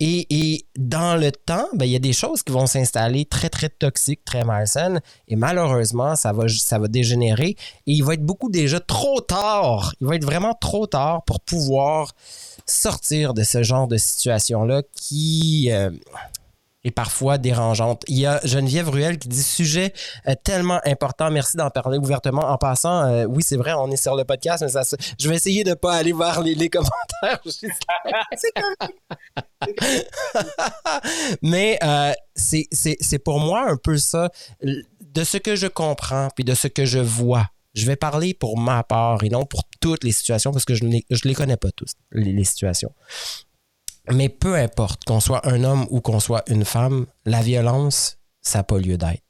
Et, 0.00 0.66
dans 0.76 1.16
le 1.16 1.30
temps, 1.32 1.68
ben, 1.74 1.84
il 1.84 1.92
y 1.92 1.96
a 1.96 2.00
des 2.00 2.12
choses 2.12 2.42
qui 2.42 2.52
vont 2.52 2.66
s'installer 2.66 3.24
très, 3.24 3.48
très 3.48 3.68
toxiques, 3.68 4.24
très 4.24 4.44
malsaines, 4.44 5.00
et 5.28 5.36
malheureusement, 5.36 6.16
ça 6.16 6.32
va, 6.32 6.48
ça 6.48 6.78
va 6.78 6.88
dégénérer 6.88 7.56
et 7.86 7.92
il 7.92 8.04
va 8.04 8.14
être 8.14 8.24
beaucoup 8.24 8.50
déjà 8.50 8.80
trop 8.80 9.20
tard. 9.20 9.94
Il 10.00 10.06
va 10.06 10.16
être 10.16 10.24
vraiment 10.24 10.54
trop 10.54 10.86
tard 10.86 11.22
pour 11.24 11.40
pouvoir 11.40 12.12
sortir 12.66 13.34
de 13.34 13.42
ce 13.42 13.62
genre 13.62 13.88
de 13.88 13.96
situation-là 13.96 14.82
qui... 14.94 15.70
Euh, 15.70 15.90
et 16.84 16.90
parfois 16.90 17.38
dérangeante. 17.38 18.02
Il 18.08 18.18
y 18.18 18.26
a 18.26 18.40
Geneviève 18.44 18.88
Ruel 18.88 19.18
qui 19.18 19.28
dit 19.28 19.42
sujet 19.42 19.92
euh, 20.26 20.34
tellement 20.42 20.80
important. 20.84 21.30
Merci 21.30 21.56
d'en 21.56 21.70
parler 21.70 21.98
ouvertement. 21.98 22.42
En 22.42 22.58
passant, 22.58 23.04
euh, 23.04 23.24
oui, 23.24 23.42
c'est 23.42 23.56
vrai, 23.56 23.72
on 23.72 23.90
est 23.90 23.96
sur 23.96 24.16
le 24.16 24.24
podcast, 24.24 24.62
mais 24.62 24.68
ça, 24.68 24.82
je 25.18 25.28
vais 25.28 25.36
essayer 25.36 25.64
de 25.64 25.70
ne 25.70 25.74
pas 25.74 25.94
aller 25.94 26.12
voir 26.12 26.42
les, 26.42 26.68
commentaires. 26.68 26.92
mais 31.42 31.78
euh, 31.82 32.12
c'est 32.34 33.18
pour 33.18 33.40
moi 33.40 33.68
un 33.68 33.76
peu 33.76 33.98
ça, 33.98 34.30
de 34.62 35.24
ce 35.24 35.36
que 35.36 35.56
je 35.56 35.66
comprends 35.66 36.28
puis 36.34 36.44
de 36.44 36.54
ce 36.54 36.68
que 36.68 36.84
je 36.84 36.98
vois. 36.98 37.48
Je 37.74 37.86
vais 37.86 37.96
parler 37.96 38.34
pour 38.34 38.58
ma 38.58 38.82
part 38.82 39.24
et 39.24 39.30
non 39.30 39.46
pour 39.46 39.62
toutes 39.80 40.04
les 40.04 40.12
situations 40.12 40.52
parce 40.52 40.66
que 40.66 40.74
je 40.74 40.84
ne 40.84 40.90
les, 40.90 41.06
les 41.24 41.34
connais 41.34 41.56
pas 41.56 41.70
tous, 41.70 41.92
les 42.10 42.44
situations. 42.44 42.92
Mais 44.10 44.28
peu 44.28 44.56
importe 44.56 45.04
qu'on 45.04 45.20
soit 45.20 45.46
un 45.46 45.62
homme 45.64 45.86
ou 45.90 46.00
qu'on 46.00 46.20
soit 46.20 46.42
une 46.48 46.64
femme, 46.64 47.06
la 47.24 47.40
violence, 47.40 48.18
ça 48.40 48.58
n'a 48.58 48.64
pas 48.64 48.78
lieu 48.78 48.96
d'être. 48.96 49.22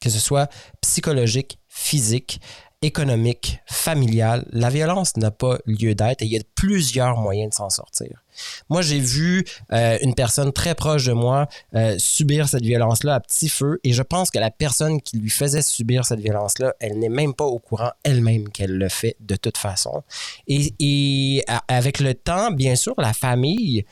que 0.00 0.10
ce 0.10 0.20
soit 0.20 0.48
psychologique, 0.80 1.58
physique, 1.66 2.40
économique, 2.82 3.60
familial, 3.66 4.46
la 4.52 4.70
violence 4.70 5.16
n'a 5.16 5.32
pas 5.32 5.58
lieu 5.66 5.94
d'être 5.94 6.22
et 6.22 6.26
il 6.26 6.32
y 6.32 6.38
a 6.38 6.42
plusieurs 6.54 7.18
moyens 7.18 7.50
de 7.50 7.54
s'en 7.54 7.70
sortir. 7.70 8.22
Moi, 8.68 8.82
j'ai 8.82 9.00
vu 9.00 9.44
euh, 9.72 9.98
une 10.02 10.14
personne 10.14 10.52
très 10.52 10.74
proche 10.74 11.04
de 11.04 11.12
moi 11.12 11.48
euh, 11.74 11.96
subir 11.98 12.48
cette 12.48 12.64
violence-là 12.64 13.14
à 13.14 13.20
petit 13.20 13.48
feu 13.48 13.80
et 13.84 13.92
je 13.92 14.02
pense 14.02 14.30
que 14.30 14.38
la 14.38 14.50
personne 14.50 15.00
qui 15.00 15.18
lui 15.18 15.30
faisait 15.30 15.62
subir 15.62 16.04
cette 16.04 16.20
violence-là, 16.20 16.74
elle 16.80 16.98
n'est 16.98 17.08
même 17.08 17.34
pas 17.34 17.44
au 17.44 17.58
courant 17.58 17.90
elle-même 18.04 18.48
qu'elle 18.48 18.76
le 18.76 18.88
fait 18.88 19.16
de 19.20 19.36
toute 19.36 19.56
façon. 19.56 20.02
Et, 20.46 21.44
avec 21.68 22.00
le 22.00 22.14
temps, 22.14 22.50
bien 22.50 22.76
sûr, 22.76 22.94
la 22.98 23.12
famille 23.12 23.84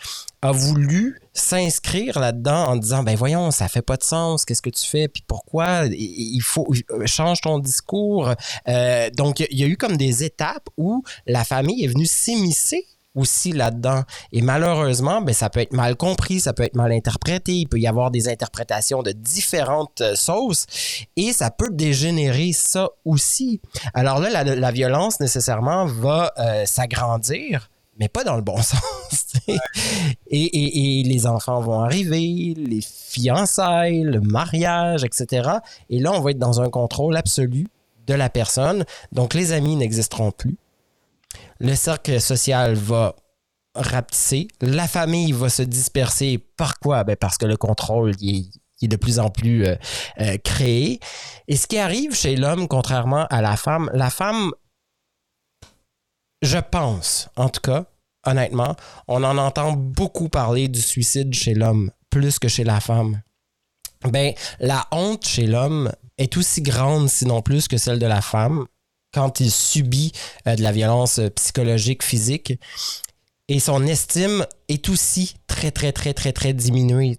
a 0.43 0.53
voulu 0.53 1.21
s'inscrire 1.33 2.19
là-dedans 2.19 2.67
en 2.67 2.77
disant 2.77 3.03
ben 3.03 3.17
voyons 3.17 3.51
ça 3.51 3.69
fait 3.69 3.83
pas 3.83 3.97
de 3.97 4.03
sens 4.03 4.45
qu'est-ce 4.45 4.63
que 4.63 4.71
tu 4.71 4.87
fais 4.87 5.09
puis 5.09 5.23
pourquoi? 5.27 5.87
Il 5.87 6.41
faut 6.41 6.69
change 7.07 7.41
ton 7.41 7.59
discours 7.59 8.33
euh, 8.69 9.11
donc 9.11 9.41
il 9.41 9.59
y 9.59 9.65
a 9.65 9.67
eu 9.67 9.77
comme 9.77 9.97
des 9.97 10.25
étapes 10.25 10.69
où 10.77 11.03
la 11.27 11.45
famille 11.45 11.85
est 11.85 11.89
venue 11.89 12.07
s'immiscer 12.07 12.87
aussi 13.17 13.53
là-dedans. 13.53 14.03
Et 14.31 14.43
malheureusement, 14.43 15.21
ben, 15.21 15.35
ça 15.35 15.51
peut 15.51 15.61
être 15.61 15.73
mal 15.73 15.97
compris, 15.97 16.39
ça 16.39 16.53
peut 16.53 16.63
être 16.63 16.77
mal 16.77 16.93
interprété, 16.93 17.53
il 17.53 17.67
peut 17.67 17.81
y 17.81 17.89
avoir 17.89 18.13
des 18.13 18.29
interprétations 18.29 19.03
de 19.03 19.11
différentes 19.11 20.01
euh, 20.03 20.15
sauces 20.15 20.67
et 21.17 21.33
ça 21.33 21.51
peut 21.51 21.71
dégénérer 21.71 22.53
ça 22.53 22.91
aussi. 23.05 23.61
Alors 23.95 24.21
là, 24.21 24.45
la, 24.45 24.71
violence 24.71 25.21
nécessairement 25.21 25.87
va 25.87 26.33
euh, 26.39 26.67
s'agrandir 26.67 27.71
mais 27.99 28.09
pas 28.09 28.25
dans 28.25 28.37
le 28.37 28.43
bon 28.43 28.57
sens. 28.63 29.33
Et, 30.27 31.01
et, 31.01 31.03
les 31.03 31.27
enfants 31.27 31.61
vont 31.61 31.81
arriver, 31.81 32.55
les 32.55 32.83
fiançailles, 32.83 34.03
le 34.03 34.21
mariage, 34.21 35.03
etc. 35.03 35.49
Et 35.89 35.99
là, 35.99 36.13
on 36.13 36.21
va 36.21 36.33
être 36.33 36.39
dans 36.39 36.61
un 36.61 36.69
contrôle 36.69 37.17
absolu 37.17 37.69
de 38.07 38.15
la 38.15 38.29
personne. 38.29 38.85
Donc, 39.13 39.33
les 39.33 39.53
amis 39.53 39.77
n'existeront 39.77 40.31
plus. 40.31 40.59
Le 41.61 41.75
cercle 41.75 42.21
social 42.21 42.75
va 42.75 43.15
rapetisser. 43.75 44.49
La 44.61 44.89
famille 44.89 45.33
va 45.33 45.49
se 45.49 45.63
disperser. 45.63 46.39
Par 46.57 46.79
quoi? 46.79 47.05
Ben 47.05 47.17
parce 47.17 47.39
que 47.39 47.47
le 47.47 47.57
contrôle 47.57 48.13
est, 48.23 48.89
de 48.89 48.97
plus 48.97 49.19
en 49.19 49.31
plus 49.31 49.67
euh, 49.67 49.77
euh, 50.21 50.37
créé. 50.39 51.01
Et 51.49 51.57
ce 51.57 51.67
qui 51.67 51.79
arrive 51.79 52.15
chez 52.15 52.37
l'homme, 52.37 52.69
contrairement 52.69 53.27
à 53.31 53.41
la 53.43 53.57
femme, 53.57 53.91
la 53.93 54.11
femme 54.11 54.53
je 56.43 56.59
pense, 56.59 57.29
en 57.37 57.49
tout 57.49 57.63
cas, 57.63 57.87
honnêtement, 58.25 58.77
on 59.09 59.25
en 59.25 59.39
entend 59.39 59.73
beaucoup 59.73 60.29
parler 60.29 60.69
du 60.69 60.81
suicide 60.81 61.33
chez 61.35 61.55
l'homme, 61.55 61.91
plus 62.11 62.39
que 62.39 62.49
chez 62.49 62.63
la 62.65 62.81
femme. 62.81 63.23
Ben, 64.05 64.35
la 64.61 64.87
honte 64.93 65.27
chez 65.27 65.47
l'homme 65.47 65.93
est 66.19 66.37
aussi 66.37 66.61
grande, 66.63 67.09
sinon 67.09 67.41
plus, 67.41 67.69
que 67.69 67.79
celle 67.79 67.99
de 67.99 68.07
la 68.07 68.21
femme 68.21 68.67
quand 69.17 69.41
il 69.41 69.51
subit 69.51 70.13
euh, 70.47 70.57
de 70.57 70.63
la 70.63 70.73
violence 70.73 71.21
psychologique, 71.35 72.03
physique. 72.03 72.53
Et 73.49 73.61
son 73.61 73.87
estime 73.87 74.45
est 74.69 74.91
aussi 74.91 75.37
très, 75.47 75.71
très, 75.71 75.91
très, 75.93 76.13
très, 76.13 76.35
très 76.35 76.53
diminuée. 76.53 77.17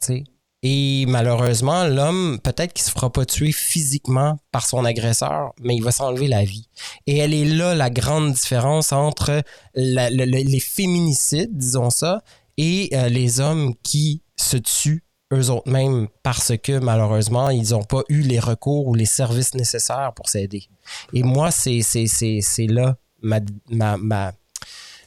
Et 0.62 1.06
malheureusement, 1.08 1.86
l'homme, 1.86 2.38
peut-être 2.44 2.74
qu'il 2.74 2.86
se 2.86 2.92
fera 2.92 3.12
pas 3.12 3.26
tuer 3.26 3.52
physiquement 3.52 4.38
par 4.52 4.68
son 4.68 4.86
agresseur, 4.86 5.54
mais 5.60 5.76
il 5.76 5.84
va 5.84 5.92
s'enlever 5.92 6.28
la 6.28 6.44
vie. 6.44 6.70
Et 7.08 7.18
elle 7.18 7.34
est 7.34 7.46
là 7.46 7.74
la 7.74 7.90
grande 7.90 8.34
différence 8.34 8.92
entre 8.92 9.42
les 9.74 10.60
féminicides, 10.60 11.58
disons 11.58 11.90
ça, 11.90 12.22
et 12.58 12.90
euh, 12.94 13.10
les 13.10 13.40
hommes 13.40 13.74
qui 13.82 14.22
se 14.36 14.58
tuent 14.58 15.04
eux 15.34 15.50
autres 15.50 15.70
mêmes 15.70 16.08
parce 16.24 16.54
que 16.58 16.80
malheureusement, 16.80 17.50
ils 17.50 17.72
n'ont 17.72 17.84
pas 17.84 18.04
eu 18.10 18.22
les 18.22 18.40
recours 18.40 18.88
ou 18.88 18.96
les 18.96 19.06
services 19.06 19.54
nécessaires 19.54 20.14
pour 20.16 20.30
s'aider. 20.30 20.68
Et 21.14 21.24
moi, 21.24 21.52
c'est 21.52 21.82
là 22.68 22.98
ma, 23.22 23.40
ma 23.98 24.34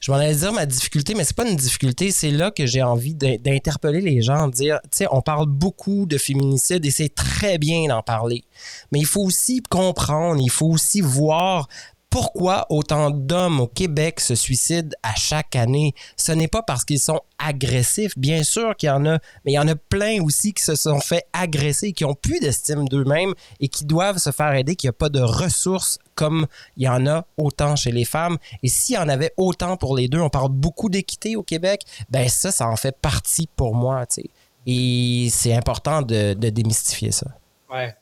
je 0.00 0.10
m'en 0.10 0.16
allais 0.16 0.34
dire 0.34 0.52
ma 0.52 0.64
difficulté, 0.64 1.14
mais 1.14 1.24
c'est 1.24 1.36
pas 1.36 1.46
une 1.46 1.56
difficulté. 1.56 2.10
C'est 2.10 2.30
là 2.30 2.50
que 2.50 2.64
j'ai 2.64 2.82
envie 2.82 3.14
d'interpeller 3.14 4.00
les 4.00 4.22
gens, 4.22 4.48
de 4.48 4.52
dire, 4.52 4.80
tu 4.84 4.88
sais, 4.92 5.06
on 5.10 5.20
parle 5.20 5.46
beaucoup 5.46 6.06
de 6.06 6.16
féminicide 6.16 6.84
et 6.86 6.90
c'est 6.90 7.14
très 7.14 7.58
bien 7.58 7.86
d'en 7.86 8.02
parler. 8.02 8.44
Mais 8.92 8.98
il 8.98 9.06
faut 9.06 9.20
aussi 9.20 9.62
comprendre, 9.62 10.40
il 10.42 10.50
faut 10.50 10.68
aussi 10.68 11.02
voir 11.02 11.68
pourquoi 12.11 12.67
autant 12.71 13.11
d'hommes 13.11 13.61
au 13.61 13.69
Québec 13.69 14.19
se 14.19 14.35
suicident 14.35 14.90
à 15.05 15.14
chaque 15.14 15.55
année? 15.55 15.95
Ce 16.17 16.33
n'est 16.33 16.49
pas 16.49 16.62
parce 16.62 16.85
qu'ils 16.85 16.99
sont 16.99 17.21
agressifs, 17.38 18.19
bien 18.19 18.43
sûr 18.43 18.76
qu'il 18.76 18.88
y 18.88 18.90
en 18.90 19.07
a, 19.07 19.19
mais 19.45 19.52
il 19.52 19.55
y 19.55 19.59
en 19.59 19.69
a 19.69 19.76
plein 19.76 20.21
aussi 20.21 20.52
qui 20.52 20.64
se 20.64 20.75
sont 20.75 20.99
fait 21.00 21.25
agresser, 21.33 21.93
qui 21.93 22.05
ont 22.05 22.14
plus 22.14 22.40
d'estime 22.40 22.88
d'eux-mêmes 22.88 23.33
et 23.61 23.69
qui 23.69 23.85
doivent 23.85 24.19
se 24.19 24.33
faire 24.33 24.52
aider, 24.55 24.75
qu'il 24.75 24.88
n'y 24.88 24.90
a 24.90 24.99
pas 24.99 25.09
de 25.09 25.21
ressources 25.21 25.99
comme 26.17 26.47
il 26.76 26.83
y 26.83 26.88
en 26.88 27.07
a 27.07 27.25
autant 27.38 27.76
chez 27.76 27.93
les 27.93 28.05
femmes. 28.05 28.38
Et 28.64 28.69
s'il 28.69 28.97
y 28.97 28.99
en 28.99 29.09
avait 29.09 29.33
autant 29.37 29.76
pour 29.76 29.97
les 29.97 30.09
deux, 30.09 30.21
on 30.21 30.31
parle 30.31 30.50
beaucoup 30.50 30.90
d'équité 30.90 31.37
au 31.37 31.45
Québec, 31.45 31.85
ben 32.11 32.29
ça, 32.29 32.50
ça 32.50 32.69
en 32.69 32.76
fait 32.76 32.97
partie 33.00 33.49
pour 33.57 33.75
moi, 33.75 34.05
tu. 34.07 34.25
Et 34.67 35.29
c'est 35.31 35.55
important 35.55 36.02
de, 36.02 36.35
de 36.35 36.50
démystifier 36.50 37.12
ça. 37.12 37.29
Ouais 37.73 37.95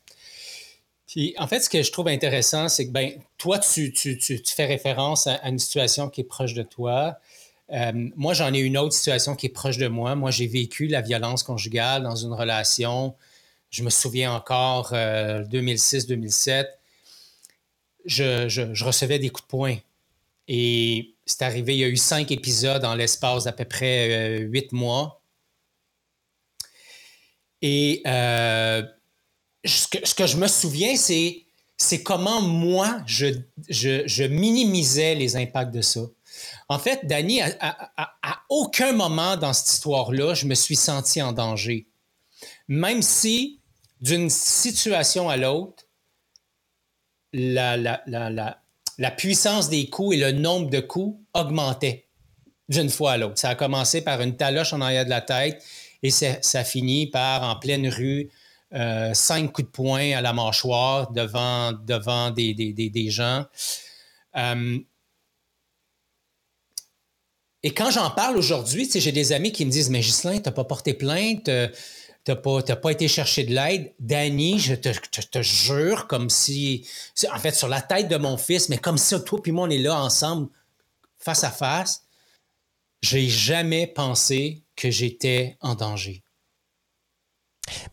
en 1.38 1.47
fait, 1.47 1.61
ce 1.61 1.71
que 1.71 1.83
je 1.83 1.91
trouve 1.91 2.09
intéressant, 2.09 2.69
c'est 2.69 2.87
que 2.87 2.93
ben, 2.93 3.12
toi, 3.38 3.59
tu, 3.59 3.93
fais 4.45 4.67
référence 4.67 5.27
à, 5.27 5.41
une 5.49 5.59
situation 5.59 6.11
qui 6.11 6.21
est 6.21 6.25
proche 6.25 6.55
de 6.55 6.62
toi. 6.62 7.19
Euh, 7.71 7.93
moi, 8.17 8.35
j'en 8.35 8.53
ai 8.53 8.59
une 8.59 8.77
autre 8.77 8.95
situation 8.95 9.35
qui 9.35 9.47
est 9.47 9.50
proche 9.50 9.79
de 9.79 9.88
moi. 9.88 10.15
Moi, 10.15 10.31
j'ai 10.31 10.47
vécu 10.47 10.87
la 10.87 11.00
violence 11.00 11.43
conjugale 11.43 12.03
dans 12.03 12.17
une 12.17 12.33
relation. 12.33 13.15
Je 13.71 13.83
me 13.83 13.91
souviens 13.91 14.33
encore, 14.33 14.93
2006-2007, 14.93 16.67
euh, 18.21 18.49
je, 18.49 18.85
recevais 18.85 19.19
des 19.19 19.31
coups 19.31 19.45
de 19.45 19.49
poing. 19.49 19.77
Et 20.47 21.15
c'est 21.27 21.43
arrivé, 21.43 21.75
il 21.75 21.79
y 21.79 21.85
a 21.85 21.88
eu 21.88 21.97
cinq 21.97 22.31
épisodes 22.31 22.85
en 22.85 22.95
l'espace 22.95 23.45
d'à 23.45 23.53
peu 23.53 23.67
près 23.67 24.11
euh, 24.11 24.38
huit 24.41 24.73
mois. 24.73 25.21
Et 27.61 28.03
ce 29.65 30.15
que, 30.15 30.27
je 30.27 30.37
me 30.37 30.47
souviens, 30.47 30.97
c'est, 30.97 32.03
comment 32.03 32.41
moi, 32.41 33.03
je, 33.07 34.27
minimisais 34.27 35.15
les 35.15 35.37
impacts 35.37 35.75
de 35.75 35.83
ça. 35.83 36.03
En 36.69 36.79
fait, 36.79 37.00
Danny, 37.05 37.41
à, 37.43 38.43
aucun 38.49 38.93
moment 38.93 39.37
dans 39.37 39.53
cette 39.53 39.71
histoire-là, 39.71 40.35
je 40.35 40.47
me 40.47 40.55
suis 40.55 40.77
senti 40.77 41.21
en 41.21 41.33
danger. 41.33 41.88
Même 42.69 43.03
si, 43.03 43.61
d'une 44.00 44.31
situation 44.31 45.29
à 45.29 45.37
l'autre, 45.37 45.85
la, 47.33 47.77
la, 47.77 48.03
la, 48.07 48.61
la, 48.99 49.11
puissance 49.11 49.69
des 49.69 49.91
coups 49.91 50.17
et 50.17 50.19
le 50.19 50.33
nombre 50.33 50.71
de 50.71 50.81
coups 50.81 51.19
augmentaient 51.35 52.07
d'une 52.69 52.88
fois 52.88 53.12
à 53.12 53.17
l'autre. 53.19 53.38
Ça 53.38 53.50
a 53.50 53.55
commencé 53.55 54.03
par 54.03 54.21
une 54.23 54.37
taloche 54.37 54.73
en 54.73 54.81
arrière 54.81 55.05
de 55.05 55.11
la 55.11 55.21
tête 55.21 55.62
et 56.03 56.11
ça, 56.11 56.41
ça 56.43 56.65
finit 56.65 57.07
par, 57.07 57.43
en 57.43 57.57
pleine 57.57 57.88
rue, 57.88 58.31
euh, 58.75 59.14
cinq 59.14 59.52
coups 59.52 59.66
de 59.66 59.72
poing 59.72 60.12
à 60.12 60.20
la 60.20 60.32
mâchoire 60.32 61.10
devant, 61.12 61.72
devant 61.72 62.30
des, 62.30 62.52
des, 62.54 63.10
gens. 63.10 63.46
Euh, 64.37 64.78
et 67.62 67.72
quand 67.72 67.90
j'en 67.90 68.10
parle 68.10 68.37
aujourd'hui, 68.37 68.88
j'ai 68.92 69.12
des 69.12 69.32
amis 69.32 69.52
qui 69.52 69.64
me 69.64 69.70
disent 69.70 69.88
Mais 69.88 70.00
Ghislain, 70.00 70.37
tu 70.37 70.42
n'as 70.44 70.52
pas 70.52 70.64
porté 70.64 70.92
plainte, 70.92 71.48
euh, 71.48 71.68
tu 72.25 72.30
n'as 72.30 72.37
pas, 72.37 72.62
pas, 72.62 72.92
été 72.92 73.08
chercher 73.08 73.44
de 73.44 73.54
l'aide. 73.54 73.94
Danny, 74.00 74.58
je 74.58 74.75
te, 74.75 74.90
te, 74.90 75.42
jure, 75.42 76.06
comme 76.06 76.28
si, 76.28 76.87
en 77.32 77.38
fait, 77.38 77.54
sur 77.54 77.68
la 77.68 77.80
tête 77.80 78.08
de 78.08 78.16
mon 78.16 78.37
fils, 78.37 78.68
mais 78.68 78.78
comme 78.78 78.98
si 78.98 79.14
toi 79.25 79.40
et 79.46 79.50
moi, 79.50 79.66
on 79.66 79.70
est 79.70 79.78
là 79.78 79.98
ensemble, 79.98 80.48
face 81.18 81.42
à 81.42 81.50
face, 81.50 82.04
j'ai 83.00 83.28
jamais 83.28 83.87
pensé 83.87 84.62
que 84.76 84.90
j'étais 84.90 85.56
en 85.60 85.75
danger. 85.75 86.22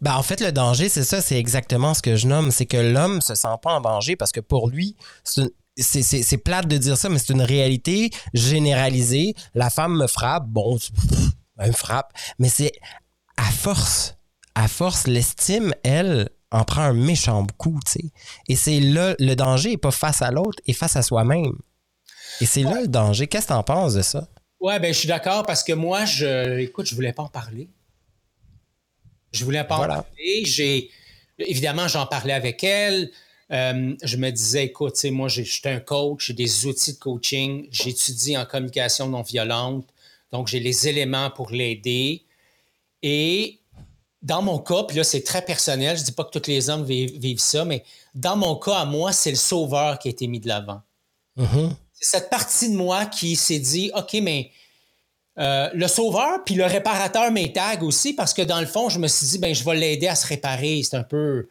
Ben, 0.01 0.15
en 0.15 0.23
fait, 0.23 0.41
le 0.41 0.51
danger, 0.51 0.89
c'est 0.89 1.03
ça, 1.03 1.21
c'est 1.21 1.37
exactement 1.37 1.93
ce 1.93 2.01
que 2.01 2.15
je 2.15 2.27
nomme. 2.27 2.51
C'est 2.51 2.65
que 2.65 2.77
l'homme 2.77 3.21
se 3.21 3.35
sent 3.35 3.47
pas 3.61 3.73
en 3.73 3.81
danger 3.81 4.15
parce 4.15 4.31
que 4.31 4.39
pour 4.39 4.69
lui, 4.69 4.95
c'est 5.23 6.37
plate 6.37 6.67
de 6.67 6.77
dire 6.77 6.97
ça, 6.97 7.09
mais 7.09 7.19
c'est 7.19 7.33
une 7.33 7.41
réalité 7.41 8.09
généralisée. 8.33 9.35
La 9.53 9.69
femme 9.69 9.97
me 9.97 10.07
frappe, 10.07 10.47
bon, 10.47 10.77
elle 11.59 11.67
me 11.67 11.73
frappe, 11.73 12.11
mais 12.39 12.49
c'est 12.49 12.71
à 13.37 13.51
force, 13.51 14.17
à 14.55 14.67
force, 14.67 15.07
l'estime, 15.07 15.73
elle, 15.83 16.29
en 16.51 16.63
prend 16.63 16.83
un 16.83 16.93
méchant 16.93 17.45
coup, 17.57 17.79
tu 17.85 17.91
sais. 17.91 18.11
Et 18.47 18.55
c'est 18.55 18.79
là, 18.79 19.15
le 19.19 19.35
danger 19.35 19.71
n'est 19.71 19.77
pas 19.77 19.91
face 19.91 20.21
à 20.21 20.31
l'autre, 20.31 20.61
et 20.65 20.73
face 20.73 20.95
à 20.95 21.01
soi-même. 21.01 21.51
Et 22.41 22.45
c'est 22.45 22.63
là 22.63 22.81
le 22.81 22.87
danger. 22.87 23.27
Qu'est-ce 23.27 23.47
que 23.47 23.53
tu 23.53 23.57
en 23.57 23.63
penses 23.63 23.93
de 23.93 24.01
ça? 24.01 24.27
Ouais, 24.59 24.79
ben 24.79 24.93
je 24.93 24.99
suis 24.99 25.07
d'accord 25.07 25.45
parce 25.45 25.63
que 25.63 25.73
moi, 25.73 26.05
je, 26.05 26.59
écoute, 26.59 26.87
je 26.87 26.95
voulais 26.95 27.13
pas 27.13 27.23
en 27.23 27.29
parler. 27.29 27.69
Je 29.35 29.45
voulais 29.45 29.63
pas 29.63 29.75
en 29.75 29.87
parler. 29.87 30.45
J'ai, 30.45 30.89
évidemment, 31.39 31.87
j'en 31.87 32.05
parlais 32.05 32.33
avec 32.33 32.63
elle. 32.63 33.11
Euh, 33.51 33.95
je 34.01 34.17
me 34.17 34.31
disais, 34.31 34.65
écoute, 34.65 35.03
moi, 35.05 35.27
je 35.27 35.43
suis 35.43 35.61
un 35.65 35.79
coach, 35.79 36.27
j'ai 36.27 36.33
des 36.33 36.65
outils 36.65 36.93
de 36.93 36.97
coaching, 36.97 37.67
j'étudie 37.71 38.35
en 38.37 38.45
communication 38.45 39.07
non 39.07 39.21
violente, 39.21 39.87
donc 40.31 40.47
j'ai 40.47 40.59
les 40.59 40.87
éléments 40.87 41.29
pour 41.29 41.51
l'aider. 41.51 42.23
Et 43.03 43.59
dans 44.23 44.41
mon 44.41 44.57
cas, 44.57 44.83
puis 44.83 44.97
là, 44.97 45.03
c'est 45.03 45.21
très 45.21 45.43
personnel, 45.43 45.95
je 45.95 46.03
dis 46.03 46.11
pas 46.11 46.23
que 46.23 46.39
tous 46.39 46.49
les 46.49 46.71
hommes 46.71 46.83
vivent, 46.85 47.39
ça, 47.39 47.65
mais 47.65 47.83
dans 48.15 48.35
mon 48.35 48.55
cas, 48.55 48.77
à 48.77 48.85
moi, 48.85 49.11
c'est 49.13 49.29
le 49.29 49.35
sauveur 49.35 49.99
qui 49.99 50.07
a 50.07 50.11
été 50.11 50.25
mis 50.25 50.39
de 50.39 50.47
l'avant. 50.47 50.81
Mm-hmm. 51.37 51.69
C'est 51.93 52.17
cette 52.17 52.29
partie 52.31 52.71
de 52.71 52.75
moi 52.75 53.05
qui 53.05 53.35
s'est 53.35 53.59
dit, 53.59 53.91
OK, 53.93 54.13
mais 54.23 54.49
euh, 55.37 55.69
le 55.73 55.87
sauveur, 55.87 56.43
puis 56.45 56.55
le 56.55 56.65
réparateur 56.65 57.31
mes 57.31 57.51
aussi, 57.81 58.13
parce 58.13 58.33
que 58.33 58.41
dans 58.41 58.61
le 58.61 58.65
fond, 58.65 58.89
je 58.89 58.99
me 58.99 59.07
suis 59.07 59.27
dit, 59.27 59.37
ben, 59.37 59.53
je 59.53 59.63
vais 59.65 59.75
l'aider 59.75 60.07
à 60.07 60.15
se 60.15 60.25
réparer. 60.27 60.81
C'est 60.83 60.95
un 60.95 61.03
peu, 61.03 61.47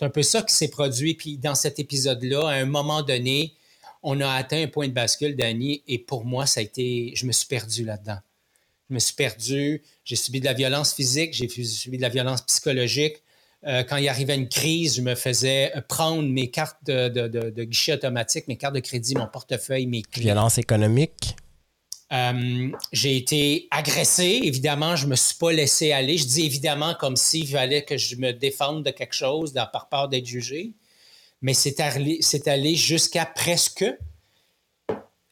un 0.00 0.10
peu 0.10 0.22
ça 0.22 0.42
qui 0.42 0.54
s'est 0.54 0.68
produit. 0.68 1.14
Puis 1.14 1.38
dans 1.38 1.54
cet 1.54 1.78
épisode-là, 1.78 2.48
à 2.48 2.52
un 2.52 2.66
moment 2.66 3.02
donné, 3.02 3.54
on 4.02 4.20
a 4.20 4.30
atteint 4.30 4.62
un 4.62 4.66
point 4.66 4.88
de 4.88 4.92
bascule, 4.92 5.36
Danny, 5.36 5.82
et 5.86 5.98
pour 5.98 6.24
moi, 6.24 6.46
ça 6.46 6.60
a 6.60 6.62
été, 6.62 7.12
je 7.14 7.24
me 7.24 7.32
suis 7.32 7.46
perdu 7.46 7.84
là-dedans. 7.84 8.18
Je 8.90 8.94
me 8.94 8.98
suis 8.98 9.14
perdu, 9.14 9.82
j'ai 10.04 10.16
subi 10.16 10.40
de 10.40 10.44
la 10.44 10.52
violence 10.52 10.92
physique, 10.92 11.32
j'ai 11.32 11.48
subi 11.48 11.96
de 11.96 12.02
la 12.02 12.08
violence 12.08 12.42
psychologique. 12.42 13.22
Euh, 13.64 13.84
quand 13.84 13.96
il 13.96 14.08
arrivait 14.08 14.34
une 14.34 14.48
crise, 14.48 14.96
je 14.96 15.02
me 15.02 15.14
faisais 15.14 15.72
prendre 15.88 16.28
mes 16.28 16.50
cartes 16.50 16.84
de, 16.84 17.64
guichet 17.64 17.94
automatique, 17.94 18.48
mes 18.48 18.56
cartes 18.56 18.74
de 18.74 18.80
crédit, 18.80 19.14
mon 19.14 19.28
portefeuille, 19.28 19.86
mes 19.86 20.02
clés. 20.02 20.24
Violence 20.24 20.58
économique. 20.58 21.36
Euh, 22.12 22.70
j'ai 22.92 23.16
été 23.16 23.68
agressé, 23.70 24.40
évidemment, 24.42 24.96
je 24.96 25.06
ne 25.06 25.10
me 25.10 25.16
suis 25.16 25.36
pas 25.36 25.52
laissé 25.52 25.92
aller. 25.92 26.18
Je 26.18 26.26
dis 26.26 26.44
évidemment 26.44 26.94
comme 26.94 27.16
s'il 27.16 27.48
fallait 27.48 27.84
que 27.84 27.96
je 27.96 28.16
me 28.16 28.32
défende 28.32 28.84
de 28.84 28.90
quelque 28.90 29.14
chose 29.14 29.54
par 29.72 29.88
peur 29.88 30.08
d'être 30.08 30.26
jugé. 30.26 30.72
Mais 31.40 31.54
c'est 31.54 31.80
allé, 31.80 32.20
allé 32.46 32.74
jusqu'à 32.74 33.24
presque. 33.24 33.84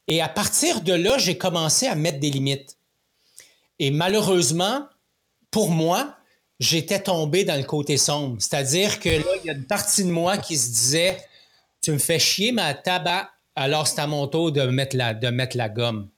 Et 0.09 0.23
à 0.23 0.29
partir 0.29 0.81
de 0.81 0.95
là, 0.95 1.19
j'ai 1.19 1.37
commencé 1.37 1.87
à 1.87 1.95
mettre 1.95 2.19
des 2.19 2.31
limites. 2.31 2.79
Et 3.79 3.91
malheureusement, 3.91 4.87
pour 5.51 5.71
moi, 5.71 6.17
j'étais 6.59 7.01
tombé 7.03 7.45
dans 7.45 7.57
le 7.57 7.65
côté 7.65 7.97
sombre. 7.99 8.37
C'est-à-dire 8.41 9.01
que 9.01 9.11
là, 9.11 9.33
il 9.43 9.47
y 9.47 9.51
a 9.51 9.55
une 9.55 9.67
partie 9.67 10.05
de 10.05 10.11
moi 10.11 10.39
qui 10.39 10.57
se 10.57 10.71
disait 10.71 11.19
Tu 11.83 11.93
me 11.93 11.99
fais 11.99 12.19
chier, 12.19 12.53
ma 12.53 12.73
tabac, 12.73 13.31
alors 13.55 13.87
c'est 13.87 14.01
à 14.01 14.07
mon 14.07 14.27
tour 14.27 14.51
de 14.51 14.63
mettre 14.63 14.97
la, 14.97 15.13
de 15.13 15.29
mettre 15.29 15.57
la 15.57 15.69
gomme. 15.69 16.09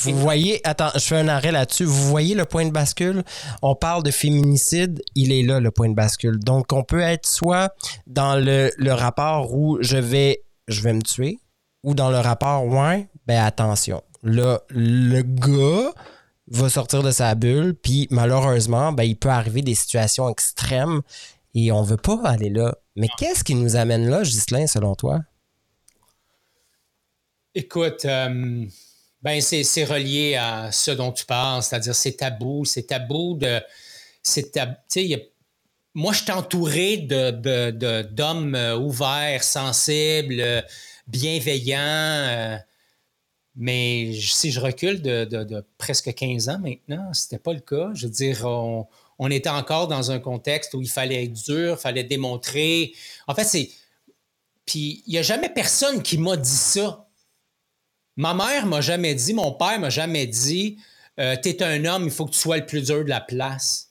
Vous 0.00 0.18
voyez, 0.18 0.60
attends, 0.66 0.90
je 0.94 1.00
fais 1.00 1.16
un 1.16 1.28
arrêt 1.28 1.52
là-dessus. 1.52 1.84
Vous 1.84 2.08
voyez 2.08 2.34
le 2.34 2.44
point 2.44 2.66
de 2.66 2.72
bascule? 2.72 3.22
On 3.62 3.74
parle 3.74 4.02
de 4.02 4.10
féminicide, 4.10 5.02
il 5.14 5.32
est 5.32 5.42
là, 5.42 5.60
le 5.60 5.70
point 5.70 5.88
de 5.88 5.94
bascule. 5.94 6.38
Donc, 6.38 6.72
on 6.72 6.82
peut 6.82 7.00
être 7.00 7.26
soit 7.26 7.74
dans 8.06 8.36
le, 8.36 8.72
le 8.76 8.92
rapport 8.92 9.54
où 9.54 9.78
je 9.80 9.96
vais, 9.96 10.42
je 10.66 10.80
vais 10.82 10.92
me 10.92 11.02
tuer, 11.02 11.38
ou 11.84 11.94
dans 11.94 12.10
le 12.10 12.18
rapport, 12.18 12.66
ouais, 12.66 13.08
ben 13.26 13.42
attention. 13.44 14.02
Là, 14.22 14.60
le 14.70 15.22
gars 15.22 15.92
va 16.48 16.68
sortir 16.68 17.02
de 17.02 17.10
sa 17.10 17.34
bulle, 17.34 17.74
puis 17.74 18.08
malheureusement, 18.10 18.92
ben, 18.92 19.04
il 19.04 19.16
peut 19.16 19.28
arriver 19.28 19.62
des 19.62 19.74
situations 19.74 20.28
extrêmes 20.28 21.02
et 21.54 21.70
on 21.72 21.82
veut 21.82 21.96
pas 21.96 22.20
aller 22.24 22.50
là. 22.50 22.74
Mais 22.96 23.08
qu'est-ce 23.18 23.44
qui 23.44 23.54
nous 23.54 23.76
amène 23.76 24.08
là, 24.08 24.22
Ghislain, 24.22 24.66
selon 24.66 24.94
toi? 24.94 25.20
Écoute, 27.54 28.04
euh, 28.04 28.66
ben 29.24 29.40
c'est 29.40 29.84
relié 29.84 30.34
à 30.34 30.70
ce 30.70 30.90
dont 30.90 31.10
tu 31.10 31.24
parles, 31.24 31.62
c'est-à-dire 31.62 31.94
c'est 31.94 32.12
tabou, 32.12 32.66
c'est 32.66 32.82
tabou 32.82 33.38
de... 33.38 33.58
moi, 35.94 36.12
je 36.12 36.22
suis 36.22 36.30
entouré 36.30 36.98
d'hommes 36.98 38.52
de, 38.52 38.56
euh, 38.56 38.76
ouverts, 38.76 39.42
sensibles, 39.42 40.62
bienveillants. 41.06 41.78
Euh, 41.80 42.58
mais 43.56 44.12
si 44.20 44.50
je 44.50 44.60
recule 44.60 45.00
de, 45.00 45.64
presque 45.78 46.12
15 46.12 46.50
ans 46.50 46.58
maintenant, 46.58 47.14
ce 47.14 47.24
n'était 47.24 47.42
pas 47.42 47.54
le 47.54 47.60
cas. 47.60 47.92
Je 47.94 48.06
veux 48.06 48.12
dire, 48.12 48.44
on, 48.44 49.30
était 49.30 49.48
encore 49.48 49.88
dans 49.88 50.10
un 50.10 50.18
contexte 50.18 50.74
où 50.74 50.82
il 50.82 50.90
fallait 50.90 51.24
être 51.24 51.32
dur, 51.32 51.76
il 51.78 51.80
fallait 51.80 52.04
démontrer. 52.04 52.92
En 53.26 53.34
fait, 53.34 53.44
c'est. 53.44 53.70
Puis 54.66 55.02
il 55.06 55.12
n'y 55.12 55.18
a 55.18 55.22
jamais 55.22 55.48
personne 55.48 56.02
qui 56.02 56.18
m'a 56.18 56.36
dit 56.36 56.50
ça. 56.50 57.03
Ma 58.16 58.34
mère 58.34 58.66
m'a 58.66 58.80
jamais 58.80 59.14
dit, 59.14 59.34
mon 59.34 59.52
père 59.52 59.80
m'a 59.80 59.90
jamais 59.90 60.26
dit 60.26 60.78
euh, 61.18 61.36
Tu 61.42 61.48
es 61.50 61.62
un 61.62 61.84
homme, 61.84 62.04
il 62.04 62.10
faut 62.10 62.26
que 62.26 62.32
tu 62.32 62.38
sois 62.38 62.58
le 62.58 62.66
plus 62.66 62.82
dur 62.82 63.04
de 63.04 63.08
la 63.08 63.20
place. 63.20 63.90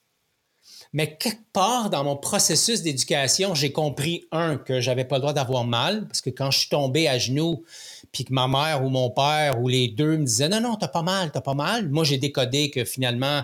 Mais 0.94 1.18
quelque 1.18 1.52
part 1.52 1.90
dans 1.90 2.04
mon 2.04 2.16
processus 2.16 2.84
d'éducation, 2.84 3.56
j'ai 3.56 3.72
compris, 3.72 4.26
un, 4.32 4.58
que 4.58 4.80
j'avais 4.80 5.06
pas 5.06 5.16
le 5.16 5.22
droit 5.22 5.34
d'avoir 5.34 5.66
mal, 5.66 6.08
parce 6.08 6.22
que 6.22 6.30
quand 6.30 6.52
je 6.52 6.60
suis 6.60 6.70
tombé 6.70 7.08
à 7.08 7.18
genoux, 7.18 7.64
puis 8.12 8.26
que 8.26 8.34
ma 8.34 8.48
mère 8.48 8.84
ou 8.86 8.90
mon 8.90 9.10
père 9.10 9.60
ou 9.60 9.68
les 9.68 9.88
deux 9.88 10.18
me 10.18 10.26
disaient 10.26 10.50
non, 10.50 10.62
non, 10.62 10.76
t'as 10.76 10.88
pas 10.88 11.02
mal, 11.02 11.32
t'as 11.32 11.42
pas 11.42 11.56
mal. 11.56 11.90
Moi, 11.90 12.04
j'ai 12.04 12.18
décodé 12.18 12.70
que 12.70 12.86
finalement, 12.86 13.44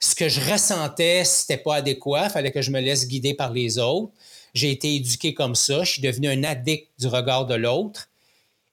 ce 0.00 0.14
que 0.14 0.28
je 0.28 0.40
ressentais, 0.50 1.24
c'était 1.24 1.58
pas 1.58 1.76
adéquat. 1.76 2.30
Fallait 2.30 2.52
que 2.52 2.62
je 2.62 2.70
me 2.70 2.80
laisse 2.80 3.06
guider 3.06 3.34
par 3.34 3.52
les 3.52 3.78
autres. 3.78 4.12
J'ai 4.54 4.70
été 4.70 4.94
éduqué 4.94 5.34
comme 5.34 5.54
ça. 5.54 5.84
Je 5.84 5.92
suis 5.92 6.02
devenu 6.02 6.28
un 6.28 6.42
addict 6.42 6.88
du 6.98 7.06
regard 7.08 7.44
de 7.44 7.54
l'autre. 7.54 8.08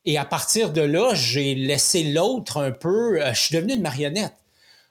Et 0.06 0.18
à 0.18 0.26
partir 0.26 0.72
de 0.72 0.82
là, 0.82 1.14
j'ai 1.16 1.56
laissé 1.56 2.04
l'autre 2.04 2.62
un 2.62 2.72
peu. 2.72 3.22
Euh, 3.22 3.34
je 3.34 3.40
suis 3.40 3.56
devenu 3.56 3.74
une 3.74 3.82
marionnette. 3.82 4.36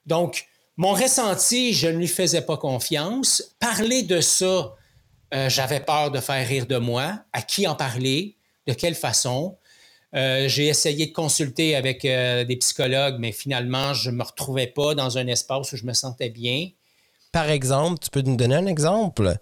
Donc, 0.07 0.47
mon 0.77 0.93
ressenti, 0.93 1.73
je 1.73 1.87
ne 1.87 1.99
lui 1.99 2.09
faisais 2.09 2.43
pas 2.43 2.57
confiance. 2.57 3.55
Parler 3.61 4.03
de 4.03 4.21
ça, 4.21 4.75
euh, 5.33 5.49
j'avais 5.49 5.81
peur 5.81 6.11
de 6.11 6.21
faire 6.21 6.47
rire 6.47 6.67
de 6.67 6.79
moi. 6.79 7.21
À 7.33 7.43
qui 7.43 7.67
en 7.67 7.77
parler? 7.77 8.37
De 8.67 8.73
quelle 8.73 8.95
façon? 8.95 9.57
Euh, 10.15 10.49
j'ai 10.49 10.67
essayé 10.67 11.07
de 11.07 11.13
consulter 11.13 11.77
avec 11.77 12.03
des 12.03 12.57
psychologues, 12.57 13.17
mais 13.19 13.33
finalement, 13.33 13.95
je 13.95 14.11
ne 14.11 14.17
me 14.17 14.23
retrouvais 14.23 14.69
pas 14.69 14.95
dans 14.95 15.19
un 15.19 15.27
espace 15.27 15.73
où 15.73 15.77
je 15.77 15.85
me 15.85 15.93
sentais 15.93 16.31
bien. 16.31 16.71
Par 17.31 17.51
exemple, 17.51 17.99
tu 18.01 18.11
peux 18.11 18.23
nous 18.23 18.37
donner 18.37 18.55
un 18.55 18.67
exemple? 18.67 19.37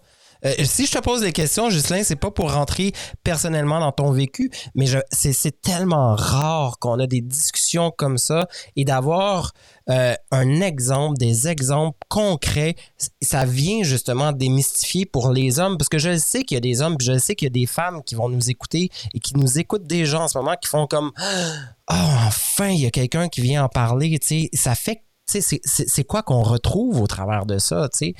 Euh, 0.44 0.52
si 0.64 0.86
je 0.86 0.92
te 0.92 0.98
pose 0.98 1.20
des 1.20 1.32
questions, 1.32 1.68
Ghislain, 1.68 2.02
c'est 2.02 2.16
pas 2.16 2.30
pour 2.30 2.52
rentrer 2.52 2.92
personnellement 3.22 3.80
dans 3.80 3.92
ton 3.92 4.10
vécu, 4.10 4.50
mais 4.74 4.86
c'est 5.10 5.60
tellement 5.60 6.14
rare 6.16 6.78
qu'on 6.78 6.98
a 6.98 7.06
des 7.06 7.20
discussions 7.20 7.92
comme 7.96 8.18
ça 8.18 8.48
et 8.76 8.84
d'avoir 8.84 9.52
euh, 9.90 10.14
un 10.30 10.60
exemple, 10.60 11.18
des 11.18 11.48
exemples 11.48 11.98
concrets, 12.08 12.76
ça 13.20 13.44
vient 13.44 13.82
justement 13.82 14.32
démystifier 14.32 15.06
pour 15.06 15.30
les 15.30 15.58
hommes, 15.58 15.76
parce 15.78 15.88
que 15.88 15.98
je 15.98 16.16
sais 16.16 16.44
qu'il 16.44 16.56
y 16.56 16.58
a 16.58 16.60
des 16.60 16.82
hommes, 16.82 16.96
je 17.00 17.18
sais 17.18 17.34
qu'il 17.34 17.46
y 17.46 17.50
a 17.50 17.50
des 17.50 17.66
femmes 17.66 18.02
qui 18.04 18.14
vont 18.14 18.28
nous 18.28 18.50
écouter 18.50 18.90
et 19.14 19.20
qui 19.20 19.36
nous 19.36 19.58
écoutent 19.58 19.82
gens 20.04 20.24
en 20.24 20.28
ce 20.28 20.38
moment 20.38 20.54
qui 20.60 20.68
font 20.68 20.86
comme 20.86 21.12
oh, 21.18 21.94
enfin, 22.26 22.68
il 22.68 22.80
y 22.80 22.86
a 22.86 22.90
quelqu'un 22.90 23.28
qui 23.28 23.40
vient 23.40 23.64
en 23.64 23.68
parler, 23.68 24.18
tu 24.18 24.26
sais, 24.26 24.50
ça 24.54 24.74
fait 24.74 25.02
c'est 25.40 26.04
quoi 26.04 26.22
qu'on 26.22 26.42
retrouve 26.42 27.00
au 27.00 27.06
travers 27.06 27.46
de 27.46 27.58
ça, 27.58 27.88
tu 27.92 27.98
sais? 27.98 28.14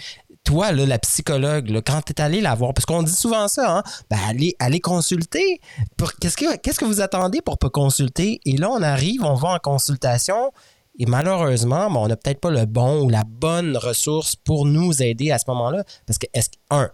Toi, 0.45 0.73
là, 0.73 0.87
la 0.87 0.99
psychologue, 0.99 1.81
quand 1.87 2.03
tu 2.03 2.13
es 2.13 2.21
allé 2.21 2.41
la 2.41 2.55
voir, 2.55 2.75
parce 2.75 2.87
qu'on 2.87 3.03
dit 3.03 3.15
souvent 3.15 3.49
ça, 3.49 3.79
hein, 3.79 3.83
ben, 4.11 4.19
allez, 4.29 4.57
allez 4.59 4.81
consulter. 4.81 5.61
Qu'est-ce 6.21 6.37
que, 6.37 6.57
qu'est-ce 6.57 6.79
que 6.79 6.85
vous 6.85 7.01
attendez 7.01 7.41
pour 7.41 7.59
pas 7.59 7.71
consulter? 7.71 8.41
Et 8.45 8.57
là, 8.57 8.71
on 8.71 8.83
arrive, 8.83 9.25
on 9.25 9.35
va 9.35 9.51
en 9.51 9.59
consultation. 9.59 10.53
Et 10.99 11.07
malheureusement, 11.07 11.91
ben, 11.91 12.01
on 12.01 12.09
n'a 12.09 12.17
peut-être 12.17 12.41
pas 12.41 12.51
le 12.51 12.67
bon 12.67 13.03
ou 13.05 13.09
la 13.09 13.25
bonne 13.25 13.77
ressource 13.77 14.37
pour 14.37 14.67
nous 14.67 15.03
aider 15.03 15.31
à 15.31 15.39
ce 15.39 15.45
moment-là. 15.49 15.85
Parce 16.07 16.19
que, 16.19 16.27
est-ce, 16.35 16.51
un, 16.71 16.91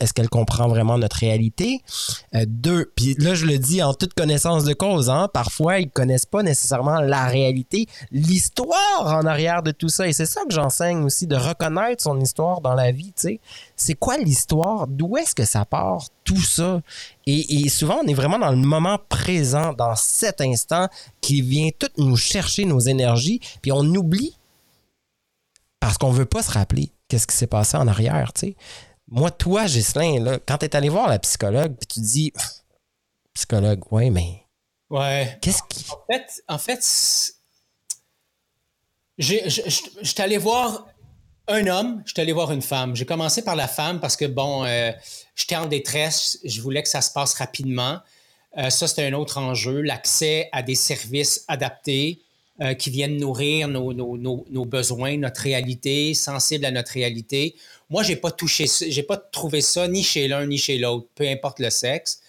est-ce 0.00 0.12
qu'elle 0.12 0.28
comprend 0.28 0.68
vraiment 0.68 0.98
notre 0.98 1.16
réalité? 1.16 1.80
Euh, 2.34 2.44
deux, 2.46 2.92
puis 2.96 3.14
là, 3.18 3.34
je 3.34 3.46
le 3.46 3.58
dis 3.58 3.82
en 3.82 3.94
toute 3.94 4.14
connaissance 4.14 4.64
de 4.64 4.72
cause, 4.72 5.10
hein, 5.10 5.28
parfois, 5.32 5.80
ils 5.80 5.90
connaissent 5.90 6.26
pas 6.26 6.42
nécessairement 6.42 7.00
la 7.00 7.26
réalité, 7.26 7.86
l'histoire 8.10 9.02
en 9.02 9.26
arrière 9.26 9.62
de 9.62 9.70
tout 9.70 9.88
ça. 9.88 10.08
Et 10.08 10.12
c'est 10.12 10.26
ça 10.26 10.42
que 10.44 10.54
j'enseigne 10.54 11.04
aussi, 11.04 11.26
de 11.26 11.36
reconnaître 11.36 12.02
son 12.02 12.20
histoire 12.20 12.60
dans 12.60 12.74
la 12.74 12.92
vie, 12.92 13.12
tu 13.16 13.28
sais. 13.28 13.40
C'est 13.76 13.94
quoi 13.94 14.18
l'histoire? 14.18 14.86
D'où 14.86 15.16
est-ce 15.16 15.34
que 15.34 15.44
ça 15.44 15.64
part, 15.64 16.04
tout 16.24 16.40
ça? 16.40 16.80
Et, 17.26 17.68
souvent, 17.68 18.00
on 18.04 18.06
est 18.06 18.14
vraiment 18.14 18.38
dans 18.38 18.50
le 18.50 18.56
moment 18.56 18.98
présent, 19.08 19.72
dans 19.72 19.96
cet 19.96 20.40
instant 20.40 20.88
qui 21.20 21.40
vient 21.40 21.70
tout 21.78 21.88
nous 21.96 22.16
chercher 22.16 22.64
nos 22.64 22.80
énergies, 22.80 23.40
puis 23.62 23.72
on 23.72 23.82
oublie 23.82 24.36
parce 25.80 25.98
qu'on 25.98 26.10
veut 26.10 26.24
pas 26.24 26.42
se 26.42 26.50
rappeler 26.50 26.90
qu'est-ce 27.08 27.26
qui 27.26 27.36
s'est 27.36 27.46
passé 27.46 27.76
en 27.76 27.86
arrière, 27.88 28.32
tu 28.32 28.40
sais. 28.40 28.56
Moi, 29.14 29.30
toi, 29.30 29.66
Ghislain, 29.66 30.18
là, 30.18 30.38
quand 30.44 30.58
tu 30.58 30.66
es 30.66 30.74
allé 30.74 30.88
voir 30.88 31.08
la 31.08 31.20
psychologue, 31.20 31.76
puis 31.78 31.86
tu 31.86 32.00
dis 32.00 32.32
psychologue, 33.32 33.80
ouais, 33.92 34.10
mais. 34.10 34.42
Ouais. 34.90 35.38
Qu'est-ce 35.40 35.62
qui. 35.68 35.84
En 35.88 36.12
fait, 36.12 36.44
en 36.48 36.58
fait 36.58 36.82
je 39.16 39.36
suis 40.02 40.20
allé 40.20 40.36
voir 40.36 40.88
un 41.46 41.64
homme, 41.68 42.02
je 42.04 42.12
suis 42.12 42.20
allé 42.20 42.32
voir 42.32 42.50
une 42.50 42.60
femme. 42.60 42.96
J'ai 42.96 43.06
commencé 43.06 43.42
par 43.42 43.54
la 43.54 43.68
femme 43.68 44.00
parce 44.00 44.16
que, 44.16 44.24
bon, 44.24 44.64
euh, 44.64 44.90
j'étais 45.36 45.54
en 45.54 45.66
détresse, 45.66 46.40
je 46.44 46.60
voulais 46.60 46.82
que 46.82 46.88
ça 46.88 47.00
se 47.00 47.12
passe 47.12 47.34
rapidement. 47.34 48.00
Euh, 48.58 48.68
ça, 48.68 48.88
c'était 48.88 49.06
un 49.06 49.12
autre 49.12 49.38
enjeu, 49.38 49.80
l'accès 49.80 50.48
à 50.50 50.64
des 50.64 50.74
services 50.74 51.44
adaptés 51.46 52.20
euh, 52.60 52.74
qui 52.74 52.90
viennent 52.90 53.16
nourrir 53.16 53.68
nos, 53.68 53.92
nos, 53.92 54.16
nos, 54.16 54.64
besoins, 54.64 55.16
notre 55.18 55.42
réalité, 55.42 56.14
sensible 56.14 56.64
à 56.64 56.72
notre 56.72 56.92
réalité. 56.92 57.54
Moi, 57.90 58.02
j'ai 58.02 58.16
pas 58.16 58.30
touché, 58.30 58.66
j'ai 58.88 59.02
pas 59.02 59.16
trouvé 59.16 59.60
ça 59.60 59.86
ni 59.88 60.02
chez 60.02 60.28
l'un 60.28 60.46
ni 60.46 60.58
chez 60.58 60.78
l'autre, 60.78 61.08
peu 61.14 61.28
importe 61.28 61.60
le 61.60 61.70
sexe. 61.70 62.20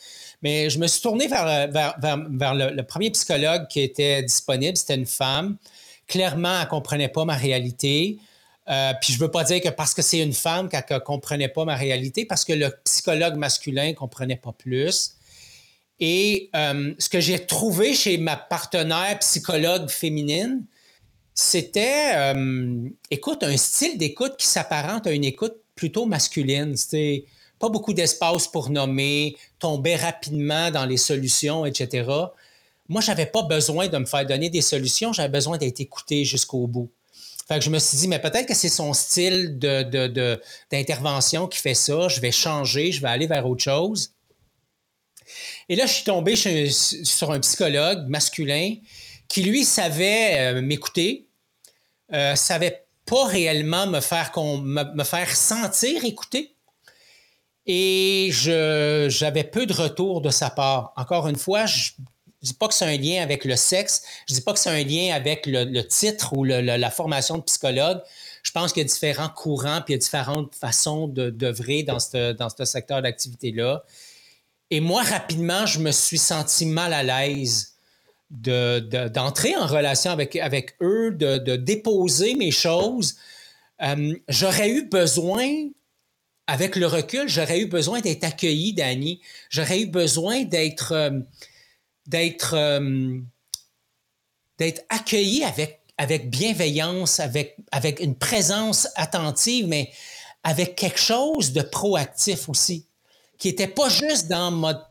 Mais 0.41 0.69
je 0.69 0.77
me 0.77 0.87
suis 0.87 1.01
tourné 1.01 1.27
vers, 1.27 1.71
vers, 1.71 1.95
vers, 1.99 2.53
le, 2.53 2.81
premier 2.83 3.09
psychologue 3.11 3.67
qui 3.67 3.81
était 3.81 4.21
disponible. 4.21 4.77
C'était 4.77 4.95
une 4.95 5.05
femme. 5.05 5.57
Clairement, 6.07 6.61
elle 6.61 6.67
comprenait 6.67 7.07
pas 7.07 7.25
ma 7.25 7.35
réalité. 7.35 8.19
Euh, 8.69 8.93
puis 9.01 9.13
je 9.13 9.19
veux 9.19 9.31
pas 9.31 9.43
dire 9.43 9.61
que 9.61 9.69
parce 9.69 9.93
que 9.93 10.01
c'est 10.01 10.19
une 10.19 10.33
femme 10.33 10.69
qu'elle 10.69 10.83
ne 10.89 10.97
comprenait 10.99 11.49
pas 11.49 11.65
ma 11.65 11.75
réalité, 11.75 12.25
parce 12.25 12.43
que 12.43 12.53
le 12.53 12.71
psychologue 12.83 13.35
masculin 13.35 13.93
comprenait 13.93 14.37
pas 14.37 14.51
plus. 14.51 15.15
Et 15.99 16.49
euh, 16.55 16.93
ce 16.99 17.09
que 17.09 17.19
j'ai 17.19 17.39
trouvé 17.39 17.93
chez 17.93 18.17
ma 18.17 18.35
partenaire 18.35 19.17
psychologue 19.19 19.89
féminine, 19.89 20.65
c'était, 21.37 22.13
euh, 22.15 22.89
écoute, 23.11 23.43
un 23.43 23.57
style 23.57 23.97
d'écoute 23.97 24.37
qui 24.37 24.47
s'apparente 24.47 25.05
à 25.05 25.11
une 25.11 25.25
écoute 25.25 25.57
plutôt 25.75 26.05
masculine. 26.05 26.77
C'était 26.77 27.25
pas 27.59 27.67
beaucoup 27.67 27.93
d'espace 27.93 28.47
pour 28.47 28.69
nommer, 28.69 29.35
tomber 29.59 29.97
rapidement 29.97 30.71
dans 30.71 30.85
les 30.85 30.95
solutions, 30.95 31.65
etc. 31.65 32.09
Moi, 32.87 33.01
j'avais 33.01 33.25
pas 33.25 33.43
besoin 33.43 33.89
de 33.89 33.97
me 33.97 34.05
faire 34.05 34.25
donner 34.25 34.49
des 34.49 34.61
solutions, 34.61 35.11
j'avais 35.11 35.29
besoin 35.29 35.57
d'être 35.57 35.81
écouté 35.81 36.23
jusqu'au 36.23 36.67
bout. 36.67 36.89
Fait 37.47 37.59
je 37.61 37.69
me 37.69 37.79
suis 37.79 37.97
dit, 37.97 38.07
mais 38.07 38.19
peut-être 38.19 38.47
que 38.47 38.55
c'est 38.55 38.69
son 38.69 38.93
style 38.93 39.59
d'intervention 39.59 41.43
de, 41.45 41.49
qui 41.49 41.59
fait 41.59 41.75
ça. 41.75 42.07
Je 42.07 42.21
vais 42.21 42.31
changer, 42.31 42.93
je 42.93 43.01
vais 43.01 43.09
aller 43.09 43.27
vers 43.27 43.45
autre 43.47 43.63
chose. 43.63 44.13
Et 45.67 45.75
là, 45.75 45.85
je 45.85 45.93
suis 45.93 46.05
tombé 46.05 46.35
sur 46.35 47.31
un 47.31 47.39
psychologue 47.41 48.07
masculin 48.07 48.75
qui, 49.27 49.43
lui, 49.43 49.63
savait 49.63 50.39
euh, 50.39 50.61
m'écouter, 50.61 51.27
euh, 52.13 52.35
savait 52.35 52.85
pas 53.05 53.25
réellement 53.25 53.87
me 53.87 53.99
faire, 53.99 54.31
me, 54.37 55.03
faire 55.03 55.35
sentir 55.35 56.03
écouter. 56.05 56.55
Et 57.67 58.29
j'avais 58.31 59.43
peu 59.43 59.65
de 59.65 59.73
retour 59.73 60.21
de 60.21 60.29
sa 60.29 60.49
part. 60.49 60.93
Encore 60.97 61.27
une 61.27 61.35
fois, 61.35 61.65
je 61.65 61.91
je 62.45 62.51
dis 62.51 62.57
pas 62.57 62.67
que 62.67 62.75
c'est 62.75 62.85
un 62.85 62.97
lien 62.97 63.23
avec 63.23 63.43
le 63.43 63.55
sexe, 63.55 64.03
je 64.29 64.35
dis 64.35 64.41
pas 64.41 64.53
que 64.53 64.59
c'est 64.59 64.69
un 64.69 64.83
lien 64.83 65.15
avec 65.15 65.47
le, 65.47 65.81
titre 65.81 66.33
ou 66.33 66.43
la 66.43 66.91
formation 66.91 67.37
de 67.37 67.43
psychologue. 67.43 68.01
Je 68.43 68.51
pense 68.51 68.71
qu'il 68.71 68.83
y 68.83 68.85
a 68.85 68.87
différents 68.87 69.29
courants 69.29 69.81
puis 69.81 69.93
il 69.93 69.95
y 69.95 69.99
a 69.99 69.99
différentes 69.99 70.53
façons 70.53 71.07
d'œuvrer 71.07 71.81
dans 71.81 71.99
ce, 71.99 72.33
dans 72.33 72.49
ce 72.49 72.63
secteur 72.65 73.01
d'activité-là. 73.01 73.83
Et 74.69 74.79
moi, 74.79 75.01
rapidement, 75.01 75.65
je 75.65 75.79
me 75.79 75.91
suis 75.91 76.19
senti 76.19 76.67
mal 76.67 76.93
à 76.93 77.01
l'aise 77.01 77.74
d'entrer 78.29 79.55
en 79.55 79.67
relation 79.67 80.11
avec, 80.11 80.35
avec 80.35 80.75
eux, 80.81 81.11
de, 81.11 81.55
déposer 81.55 82.35
mes 82.35 82.51
choses. 82.51 83.15
Euh, 83.81 84.15
j'aurais 84.29 84.69
eu 84.69 84.87
besoin, 84.87 85.69
avec 86.47 86.75
le 86.75 86.87
recul, 86.87 87.27
j'aurais 87.27 87.59
eu 87.59 87.67
besoin 87.67 88.01
d'être 88.01 88.23
accueilli, 88.23 88.73
Dani. 88.73 89.21
J'aurais 89.49 89.81
eu 89.81 89.87
besoin 89.87 90.43
d'être... 90.43 90.91
Euh, 90.91 91.19
d'être 92.07 92.53
euh, 92.53 93.19
d'être 94.57 94.83
accueilli 94.89 95.43
avec, 95.43 95.81
avec 95.97 96.29
bienveillance, 96.29 97.19
avec, 97.19 97.57
avec 97.71 97.99
une 97.99 98.15
présence 98.15 98.87
attentive, 98.95 99.67
mais 99.67 99.91
avec 100.43 100.75
quelque 100.75 100.99
chose 100.99 101.51
de 101.51 101.61
proactif 101.61 102.47
aussi, 102.47 102.87
qui 103.37 103.49
n'était 103.49 103.67
pas 103.67 103.89
juste 103.89 104.27
dans 104.27 104.51
mode 104.51 104.81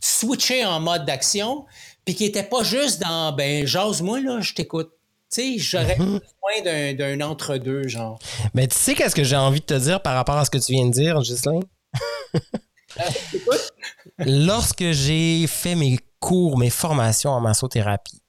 switcher 0.00 0.64
en 0.64 0.80
mode 0.80 1.04
d'action, 1.04 1.64
puis 2.04 2.14
qui 2.14 2.24
n'était 2.24 2.42
pas 2.42 2.62
juste 2.62 3.00
dans 3.00 3.32
ben 3.32 3.66
jase-moi 3.66 4.20
là, 4.20 4.40
je 4.40 4.54
t'écoute. 4.54 4.92
Tu 5.30 5.58
sais, 5.58 5.58
j'aurais 5.58 5.96
mhm. 5.98 6.20
besoin 6.20 6.94
d'un 6.94 7.20
entre-deux, 7.22 7.88
genre. 7.88 8.18
Mais 8.54 8.66
tu 8.68 8.76
sais 8.76 8.94
qu'est-ce 8.94 9.14
que 9.14 9.24
j'ai 9.24 9.36
envie 9.36 9.60
de 9.60 9.64
te 9.64 9.74
dire 9.74 10.02
par 10.02 10.14
rapport 10.14 10.36
à 10.36 10.44
ce 10.44 10.50
que 10.50 10.58
tu 10.58 10.72
viens 10.72 10.86
de 10.86 10.92
dire, 10.92 11.20
Ghislain? 11.20 11.60
Lorsque 14.18 14.90
j'ai 14.92 15.46
fait 15.46 15.74
mes 15.74 15.98
cours, 16.20 16.58
mes 16.58 16.68
formations 16.68 17.30
en 17.30 17.40
massothérapie, 17.40 18.20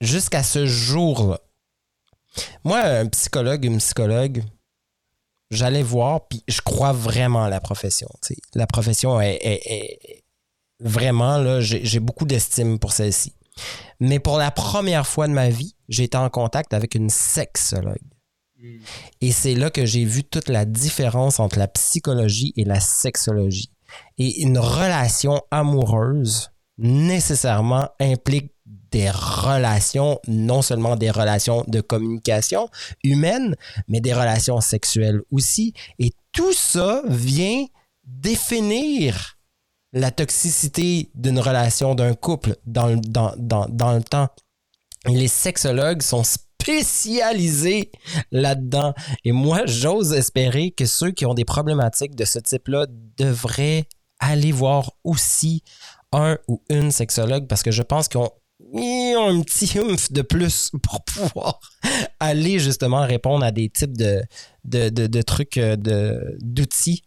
jusqu'à 0.00 0.42
ce 0.42 0.66
jour-là, 0.66 1.40
moi, 2.64 2.80
un 2.80 3.06
psychologue, 3.08 3.64
une 3.64 3.78
psychologue, 3.78 4.42
j'allais 5.50 5.82
voir, 5.82 6.26
puis 6.28 6.42
je 6.48 6.60
crois 6.60 6.92
vraiment 6.92 7.44
à 7.44 7.50
la 7.50 7.60
profession. 7.60 8.08
La 8.54 8.66
profession 8.66 9.20
est, 9.20 10.21
vraiment, 10.82 11.38
là, 11.38 11.60
j'ai 11.60 12.00
beaucoup 12.00 12.24
d'estime 12.24 12.78
pour 12.78 12.92
celle-ci. 12.92 13.34
Mais 14.00 14.18
pour 14.18 14.38
la 14.38 14.50
première 14.50 15.06
fois 15.06 15.28
de 15.28 15.32
ma 15.32 15.48
vie, 15.48 15.76
j'ai 15.88 16.04
été 16.04 16.16
en 16.16 16.28
contact 16.30 16.74
avec 16.74 16.94
une 16.94 17.10
sexologue. 17.10 17.98
Hmm. 18.58 18.78
Et 19.20 19.32
c'est 19.32 19.54
là 19.54 19.70
que 19.70 19.84
j'ai 19.84 20.04
vu 20.04 20.24
toute 20.24 20.48
la 20.48 20.64
différence 20.64 21.38
entre 21.38 21.58
la 21.58 21.68
psychologie 21.68 22.52
et 22.56 22.64
la 22.64 22.80
sexologie. 22.80 23.70
Et 24.18 24.42
une 24.42 24.58
relation 24.58 25.42
amoureuse 25.50 26.50
nécessairement 26.78 27.88
implique 28.00 28.52
des 28.90 29.10
relations, 29.10 30.18
non 30.28 30.62
seulement 30.62 30.96
des 30.96 31.10
relations 31.10 31.64
de 31.66 31.80
communication 31.80 32.68
humaine, 33.02 33.56
mais 33.88 34.00
des 34.00 34.12
relations 34.12 34.60
sexuelles 34.60 35.22
aussi. 35.30 35.74
Et 35.98 36.12
tout 36.32 36.52
ça 36.52 37.02
vient 37.06 37.64
définir 38.04 39.38
la 39.92 40.10
toxicité 40.10 41.10
d'une 41.14 41.38
relation 41.38 41.94
d'un 41.94 42.14
couple 42.14 42.56
dans 42.66 42.86
le, 42.86 44.02
temps. 44.02 44.28
les 45.06 45.28
sexologues 45.28 46.02
sont 46.02 46.24
spécialisés 46.24 47.92
là-dedans. 48.30 48.94
Et 49.24 49.32
moi, 49.32 49.66
j'ose 49.66 50.12
espérer 50.12 50.70
que 50.70 50.86
ceux 50.86 51.10
qui 51.10 51.26
ont 51.26 51.34
des 51.34 51.44
problématiques 51.44 52.14
de 52.14 52.24
ce 52.24 52.38
type-là 52.38 52.86
devraient 53.18 53.86
aller 54.18 54.52
voir 54.52 54.92
aussi 55.04 55.62
un 56.12 56.38
ou 56.46 56.62
une 56.70 56.90
sexologue 56.90 57.46
parce 57.48 57.62
que 57.62 57.70
je 57.70 57.82
pense 57.82 58.08
qu'ils 58.08 58.20
ont 58.20 58.30
un 58.74 59.42
petit 59.42 59.78
oomph 59.78 60.12
de 60.12 60.22
plus 60.22 60.70
pour 60.82 61.04
pouvoir 61.04 61.60
aller 62.20 62.58
justement 62.58 63.04
répondre 63.06 63.44
à 63.44 63.50
des 63.50 63.68
types 63.68 63.96
de, 63.96 64.22
de, 64.64 65.22
trucs, 65.22 65.58
euh, 65.58 65.76
d'outils 66.40 67.02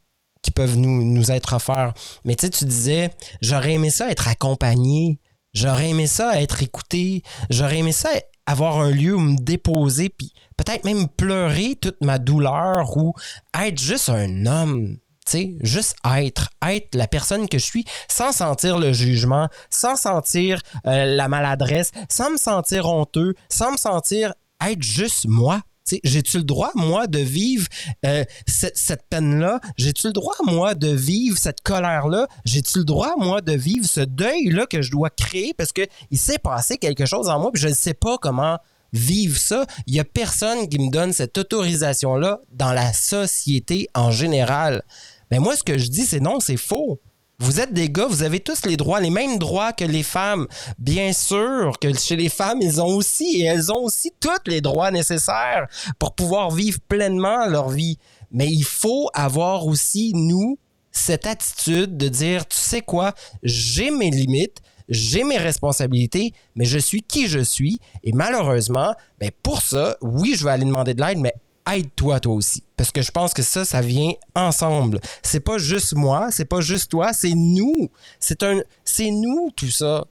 qui 0.45 0.51
peuvent 0.51 0.77
nous, 0.77 1.31
être 1.31 1.53
offerts. 1.53 1.93
Mais 2.23 2.35
tu 2.35 2.49
tu 2.51 2.65
disais, 2.65 3.09
j'aurais 3.41 3.73
aimé 3.73 3.89
ça 3.89 4.11
être 4.11 4.27
accompagné, 4.27 5.19
j'aurais 5.53 5.89
aimé 5.89 6.05
ça 6.05 6.39
être 6.39 6.61
écouté, 6.61 7.23
j'aurais 7.49 7.79
aimé 7.79 7.91
ça 7.91 8.09
avoir 8.45 8.77
un 8.79 8.91
lieu 8.91 9.15
où 9.15 9.19
me 9.19 9.37
déposer, 9.37 10.09
puis 10.09 10.31
peut-être 10.55 10.85
même 10.85 11.07
pleurer 11.07 11.77
toute 11.81 11.99
ma 12.01 12.19
douleur 12.19 12.95
ou 12.95 13.15
être 13.59 13.79
juste 13.79 14.09
un 14.09 14.45
homme 14.45 14.97
sais, 15.27 15.55
juste 15.61 15.95
être, 16.05 16.51
être 16.63 16.93
la 16.93 17.07
personne 17.07 17.49
que 17.49 17.57
je 17.57 17.65
suis 17.65 17.85
sans 18.07 18.31
sentir 18.31 18.77
le 18.77 18.93
jugement, 18.93 19.49
sans 19.71 19.95
sentir 19.95 20.61
euh, 20.85 21.15
la 21.15 21.27
maladresse, 21.27 21.91
sans 22.09 22.29
me 22.29 22.37
sentir 22.37 22.87
honteux, 22.87 23.33
sans 23.49 23.71
me 23.71 23.77
sentir 23.77 24.35
être 24.63 24.83
juste 24.83 25.25
moi. 25.27 25.61
J'ai-tu 26.03 26.37
le 26.37 26.43
droit, 26.43 26.71
moi, 26.73 27.05
de 27.05 27.19
vivre 27.19 27.67
euh, 28.05 28.23
cette, 28.47 29.03
peine-là? 29.07 29.59
J'ai-tu 29.77 30.07
le 30.07 30.13
droit, 30.13 30.35
moi, 30.43 30.73
de 30.73 30.87
vivre 30.87 31.37
cette 31.37 31.61
colère-là? 31.61 32.27
J'ai-tu 32.43 32.79
le 32.79 32.85
droit, 32.85 33.13
moi, 33.17 33.41
de 33.41 33.53
vivre 33.53 33.85
ce 33.85 34.01
deuil-là 34.01 34.65
que 34.65 34.81
je 34.81 34.89
dois 34.89 35.11
créer 35.11 35.53
parce 35.53 35.71
qu'il 35.71 35.87
s'est 36.17 36.39
passé 36.39 36.77
quelque 36.77 37.05
chose 37.05 37.29
en 37.29 37.39
moi 37.39 37.51
puis 37.51 37.61
je 37.61 37.67
ne 37.67 37.73
sais 37.73 37.93
pas 37.93 38.17
comment 38.17 38.57
vivre 38.93 39.37
ça? 39.37 39.65
Il 39.85 39.93
n'y 39.93 39.99
a 39.99 40.03
personne 40.03 40.67
qui 40.67 40.79
me 40.79 40.89
donne 40.89 41.13
cette 41.13 41.37
autorisation-là 41.37 42.39
dans 42.51 42.73
la 42.73 42.91
société 42.91 43.87
en 43.93 44.09
général. 44.09 44.81
Mais 45.29 45.37
moi, 45.37 45.55
ce 45.55 45.63
que 45.63 45.77
je 45.77 45.87
dis, 45.87 46.05
c'est 46.05 46.19
non, 46.19 46.39
c'est 46.39 46.57
faux. 46.57 46.99
Vous 47.39 47.59
êtes 47.59 47.73
des 47.73 47.89
gars, 47.89 48.07
vous 48.07 48.23
avez 48.23 48.39
tous 48.39 48.65
les 48.65 48.77
droits, 48.77 49.01
les 49.01 49.09
mêmes 49.09 49.37
droits 49.37 49.73
que 49.73 49.83
les 49.83 50.03
femmes. 50.03 50.47
Bien 50.79 51.11
sûr 51.11 51.77
que 51.81 51.93
chez 51.93 52.15
les 52.15 52.29
femmes, 52.29 52.59
ils 52.61 52.81
ont 52.81 52.95
aussi, 52.95 53.41
et 53.41 53.43
elles 53.43 53.71
ont 53.73 53.83
aussi 53.83 54.11
tous 54.21 54.49
les 54.49 54.61
droits 54.61 54.89
nécessaires 54.89 55.67
pour 55.99 56.15
pouvoir 56.15 56.51
vivre 56.51 56.79
pleinement 56.87 57.45
leur 57.47 57.69
vie. 57.69 57.97
Mais 58.31 58.47
il 58.47 58.63
faut 58.63 59.09
avoir 59.13 59.65
aussi, 59.67 60.13
nous, 60.15 60.57
cette 60.91 61.25
attitude 61.25 61.97
de 61.97 62.07
dire, 62.07 62.47
tu 62.47 62.57
sais 62.57 62.81
quoi, 62.81 63.13
j'ai 63.43 63.91
mes 63.91 64.11
limites, 64.11 64.59
j'ai 64.87 65.23
mes 65.25 65.37
responsabilités, 65.37 66.33
mais 66.55 66.65
je 66.65 66.79
suis 66.79 67.01
qui 67.01 67.27
je 67.27 67.39
suis. 67.39 67.79
Et 68.03 68.13
malheureusement, 68.13 68.93
ben 69.19 69.31
pour 69.43 69.61
ça, 69.61 69.97
oui, 70.01 70.35
je 70.37 70.45
vais 70.45 70.51
aller 70.51 70.65
demander 70.65 70.93
de 70.93 71.01
l'aide, 71.01 71.17
mais 71.17 71.33
aide-toi 71.71 72.19
toi 72.19 72.33
aussi. 72.33 72.63
Parce 72.77 72.91
que 72.91 73.01
je 73.01 73.11
pense 73.11 73.33
que 73.33 73.41
ça, 73.41 73.65
ça 73.65 73.81
vient 73.81 74.13
ensemble. 74.35 74.99
C'est 75.23 75.39
pas 75.39 75.57
juste 75.57 75.93
moi, 75.93 76.29
c'est 76.31 76.45
pas 76.45 76.61
juste 76.61 76.91
toi, 76.91 77.13
c'est 77.13 77.33
nous. 77.33 77.89
C'est 78.19 78.43
un, 78.43 78.61
c'est 78.83 79.11
nous 79.11 79.51
tout 79.55 79.69
ça. 79.69 80.05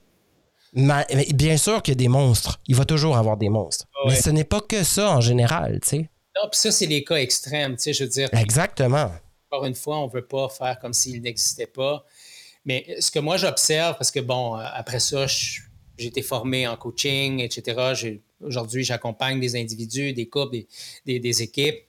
Mais, 0.73 1.05
bien 1.33 1.55
sûr 1.55 1.81
qu'il 1.81 1.93
y 1.93 1.97
a 1.97 1.99
des 1.99 2.09
monstres. 2.09 2.59
Il 2.67 2.75
va 2.75 2.83
toujours 2.83 3.15
avoir 3.15 3.37
des 3.37 3.49
monstres. 3.49 3.85
Mais 4.07 4.15
ce 4.15 4.29
n'est 4.29 4.43
pas 4.43 4.61
que 4.61 4.83
ça 4.83 5.11
en 5.11 5.21
général, 5.21 5.79
tu 5.81 5.89
sais. 5.89 6.09
Non, 6.35 6.49
puis 6.51 6.59
ça, 6.59 6.71
c'est 6.71 6.85
les 6.85 7.03
cas 7.03 7.15
extrêmes, 7.15 7.77
tu 7.77 7.83
sais, 7.83 7.93
je 7.93 8.03
veux 8.03 8.09
dire. 8.09 8.29
Exactement. 8.33 9.09
Encore 9.49 9.65
une 9.65 9.75
fois, 9.75 9.99
on 9.99 10.07
veut 10.07 10.25
pas 10.25 10.49
faire 10.49 10.77
comme 10.79 10.93
s'il 10.93 11.21
n'existait 11.21 11.67
pas. 11.67 12.03
Mais 12.65 12.97
ce 12.99 13.09
que 13.09 13.19
moi, 13.19 13.37
j'observe, 13.37 13.95
parce 13.97 14.11
que 14.11 14.19
bon, 14.19 14.55
après 14.55 14.99
ça, 14.99 15.27
j'ai 15.27 16.07
été 16.07 16.21
formé 16.21 16.67
en 16.67 16.75
coaching, 16.75 17.39
etc. 17.39 18.19
Aujourd'hui, 18.41 18.83
j'accompagne 18.83 19.39
des 19.39 19.55
individus, 19.55 20.13
des 20.13 20.27
couples, 20.27 20.57
des, 21.05 21.41
équipes. 21.41 21.79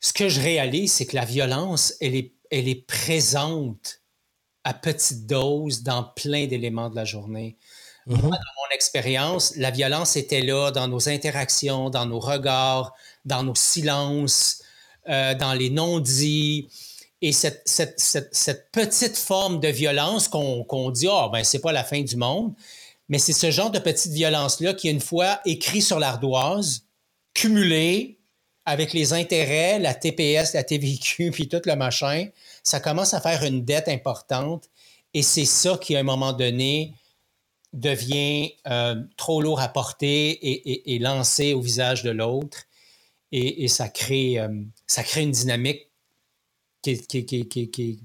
Ce 0.00 0.12
que 0.12 0.28
je 0.28 0.40
réalise, 0.40 0.92
c'est 0.92 1.06
que 1.06 1.16
la 1.16 1.24
violence, 1.24 1.94
elle 2.00 2.14
est, 2.14 2.32
elle 2.50 2.68
est 2.68 2.86
présente 2.86 4.00
à 4.64 4.74
petite 4.74 5.26
dose 5.26 5.82
dans 5.82 6.04
plein 6.04 6.46
d'éléments 6.46 6.90
de 6.90 6.96
la 6.96 7.04
journée. 7.04 7.56
Moi, 8.06 8.18
dans 8.20 8.28
mon 8.30 8.74
expérience, 8.74 9.54
la 9.56 9.70
violence 9.70 10.16
était 10.16 10.40
là 10.42 10.70
dans 10.72 10.88
nos 10.88 11.08
interactions, 11.08 11.88
dans 11.88 12.06
nos 12.06 12.18
regards, 12.18 12.94
dans 13.24 13.44
nos 13.44 13.54
silences, 13.54 14.62
euh, 15.08 15.34
dans 15.34 15.52
les 15.52 15.70
non-dits. 15.70 16.68
Et 17.20 17.30
cette, 17.30 17.62
cette, 17.64 18.00
cette, 18.00 18.34
cette, 18.34 18.72
petite 18.72 19.16
forme 19.16 19.60
de 19.60 19.68
violence 19.68 20.26
qu'on 20.26 20.90
dit, 20.90 21.06
ah, 21.08 21.26
oh, 21.26 21.30
ben, 21.30 21.44
c'est 21.44 21.60
pas 21.60 21.70
la 21.70 21.84
fin 21.84 22.02
du 22.02 22.16
monde, 22.16 22.54
mais 23.12 23.18
c'est 23.18 23.34
ce 23.34 23.50
genre 23.50 23.70
de 23.70 23.78
petite 23.78 24.12
violence-là 24.12 24.72
qui, 24.72 24.88
une 24.88 24.98
fois 24.98 25.42
écrit 25.44 25.82
sur 25.82 25.98
l'ardoise, 25.98 26.86
cumulé 27.34 28.18
avec 28.64 28.94
les 28.94 29.12
intérêts, 29.12 29.78
la 29.78 29.92
TPS, 29.92 30.54
la 30.54 30.64
TVQ, 30.64 31.30
puis 31.32 31.46
tout 31.46 31.60
le 31.66 31.76
machin, 31.76 32.28
ça 32.62 32.80
commence 32.80 33.12
à 33.12 33.20
faire 33.20 33.44
une 33.44 33.66
dette 33.66 33.88
importante. 33.88 34.70
Et 35.12 35.20
c'est 35.20 35.44
ça 35.44 35.76
qui, 35.76 35.94
à 35.94 36.00
un 36.00 36.04
moment 36.04 36.32
donné, 36.32 36.94
devient 37.74 38.54
euh, 38.66 38.94
trop 39.18 39.42
lourd 39.42 39.60
à 39.60 39.68
porter 39.68 40.94
et, 40.94 40.98
lancé 40.98 41.52
au 41.52 41.60
visage 41.60 42.02
de 42.04 42.10
l'autre. 42.10 42.62
Et, 43.30 43.68
ça, 43.68 43.90
crée, 43.90 44.38
euh, 44.38 44.48
ça 44.86 45.02
crée 45.02 45.20
une 45.20 45.32
dynamique 45.32 45.90
qui, 46.80 46.98
qui, 47.06 47.26
qui, 47.26 48.00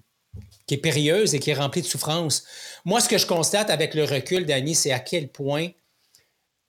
est 0.69 0.77
périlleuse 0.77 1.33
et 1.33 1.39
qui 1.39 1.51
est 1.51 1.55
remplie 1.55 1.81
de 1.81 1.87
souffrance. 1.87 2.43
Moi, 2.85 2.99
ce 3.01 3.09
que 3.09 3.17
je 3.17 3.25
constate 3.25 3.69
avec 3.69 3.93
le 3.93 4.03
recul, 4.03 4.45
Dani, 4.45 4.75
c'est 4.75 4.91
à 4.91 4.99
quel 4.99 5.29
point 5.29 5.69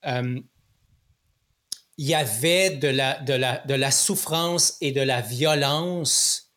euh, 0.05 0.39
il 1.97 2.07
y 2.07 2.15
avait 2.15 2.69
de 2.69 2.87
la, 2.87 3.91
souffrance 3.91 4.77
et 4.79 4.91
de 4.91 5.01
la 5.01 5.21
violence. 5.21 6.53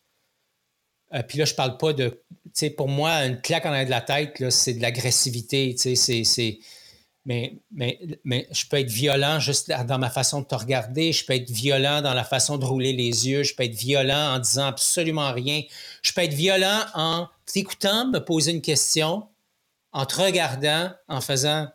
Euh, 1.13 1.21
puis 1.21 1.37
là, 1.37 1.45
je 1.45 1.53
parle 1.53 1.77
pas 1.77 1.91
de. 1.93 2.23
Pour 2.77 2.87
moi, 2.87 3.11
une 3.25 3.41
claque 3.41 3.65
en 3.65 3.69
arrière 3.69 3.85
de 3.85 3.91
la 3.91 4.01
tête, 4.01 4.49
c'est 4.49 4.75
de 4.75 4.81
l'agressivité. 4.81 5.75
C'est. 5.77 6.59
Mais, 7.25 7.57
mais, 7.71 7.99
mais 8.25 8.47
je 8.51 8.65
peux 8.67 8.77
être 8.77 8.89
violent 8.89 9.39
juste 9.39 9.71
dans 9.87 9.97
ma 9.97 10.09
façon 10.09 10.41
de 10.41 10.45
te 10.45 10.55
regarder, 10.55 11.13
je 11.13 11.25
peux 11.25 11.33
être 11.33 11.49
violent 11.49 12.01
dans 12.01 12.13
la 12.13 12.25
façon 12.25 12.57
de 12.57 12.65
rouler 12.65 12.91
les 12.91 13.29
yeux, 13.29 13.43
je 13.43 13.55
peux 13.55 13.63
être 13.63 13.75
violent 13.75 14.35
en 14.35 14.39
disant 14.39 14.65
absolument 14.65 15.31
rien, 15.31 15.61
je 16.01 16.11
peux 16.11 16.21
être 16.21 16.33
violent 16.33 16.81
en 16.93 17.29
t'écoutant 17.45 18.07
me 18.07 18.19
poser 18.19 18.51
une 18.51 18.61
question, 18.61 19.25
en 19.93 20.05
te 20.05 20.21
regardant, 20.21 20.91
en 21.07 21.21
faisant 21.21 21.69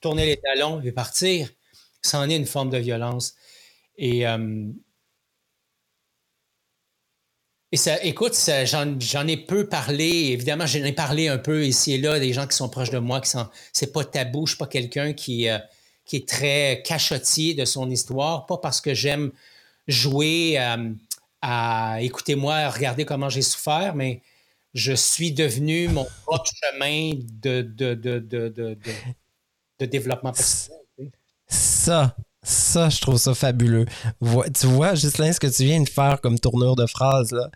tourner 0.00 0.26
les 0.26 0.36
talons 0.36 0.80
et 0.82 0.92
partir 0.92 1.48
c'en 2.02 2.28
est 2.28 2.36
une 2.36 2.46
forme 2.46 2.70
de 2.70 2.78
violence. 2.78 3.34
Et, 3.96 4.26
euh, 4.26 4.68
et 7.72 7.76
ça, 7.78 8.02
écoute, 8.04 8.38
j'en 8.66 9.26
ai 9.26 9.36
peu 9.38 9.66
parlé. 9.66 10.30
Évidemment, 10.32 10.66
j'en 10.66 10.84
ai 10.84 10.92
parlé 10.92 11.28
un 11.28 11.38
peu 11.38 11.64
ici 11.66 11.94
et 11.94 11.98
là, 11.98 12.18
des 12.20 12.34
gens 12.34 12.46
qui 12.46 12.54
sont 12.54 12.68
proches 12.68 12.90
de 12.90 12.98
moi, 12.98 13.22
qui 13.22 13.30
sont, 13.30 13.48
c'est 13.72 13.92
pas 13.92 14.04
tabou. 14.04 14.46
Je 14.46 14.50
suis 14.50 14.58
pas 14.58 14.66
quelqu'un 14.66 15.14
qui, 15.14 15.48
euh, 15.48 15.58
qui 16.04 16.16
est 16.16 16.28
très 16.28 16.82
cachotier 16.84 17.54
de 17.54 17.64
son 17.64 17.90
histoire, 17.90 18.44
pas 18.44 18.58
parce 18.58 18.82
que 18.82 18.92
j'aime 18.92 19.32
jouer 19.88 20.56
euh, 20.58 20.92
à 21.40 21.96
écouter 22.02 22.34
moi, 22.34 22.68
regarder 22.68 23.06
comment 23.06 23.30
j'ai 23.30 23.42
souffert, 23.42 23.94
mais 23.94 24.20
je 24.74 24.92
suis 24.92 25.32
devenu 25.32 25.88
mon 25.88 26.06
propre 26.26 26.50
chemin 26.62 27.12
de, 27.42 27.62
de, 27.62 27.94
de, 27.94 28.18
de 29.78 29.86
développement 29.86 30.32
personnel. 30.32 30.80
Ça, 31.48 32.14
ça, 32.42 32.88
je 32.88 33.00
trouve 33.00 33.18
ça 33.18 33.34
fabuleux. 33.34 33.86
Tu 34.54 34.66
vois, 34.66 34.94
Gislain, 34.94 35.32
ce 35.32 35.40
que 35.40 35.46
tu 35.46 35.64
viens 35.64 35.80
de 35.80 35.88
faire 35.88 36.20
comme 36.20 36.38
tournure 36.38 36.76
de 36.76 36.86
phrase, 36.86 37.32
là. 37.32 37.50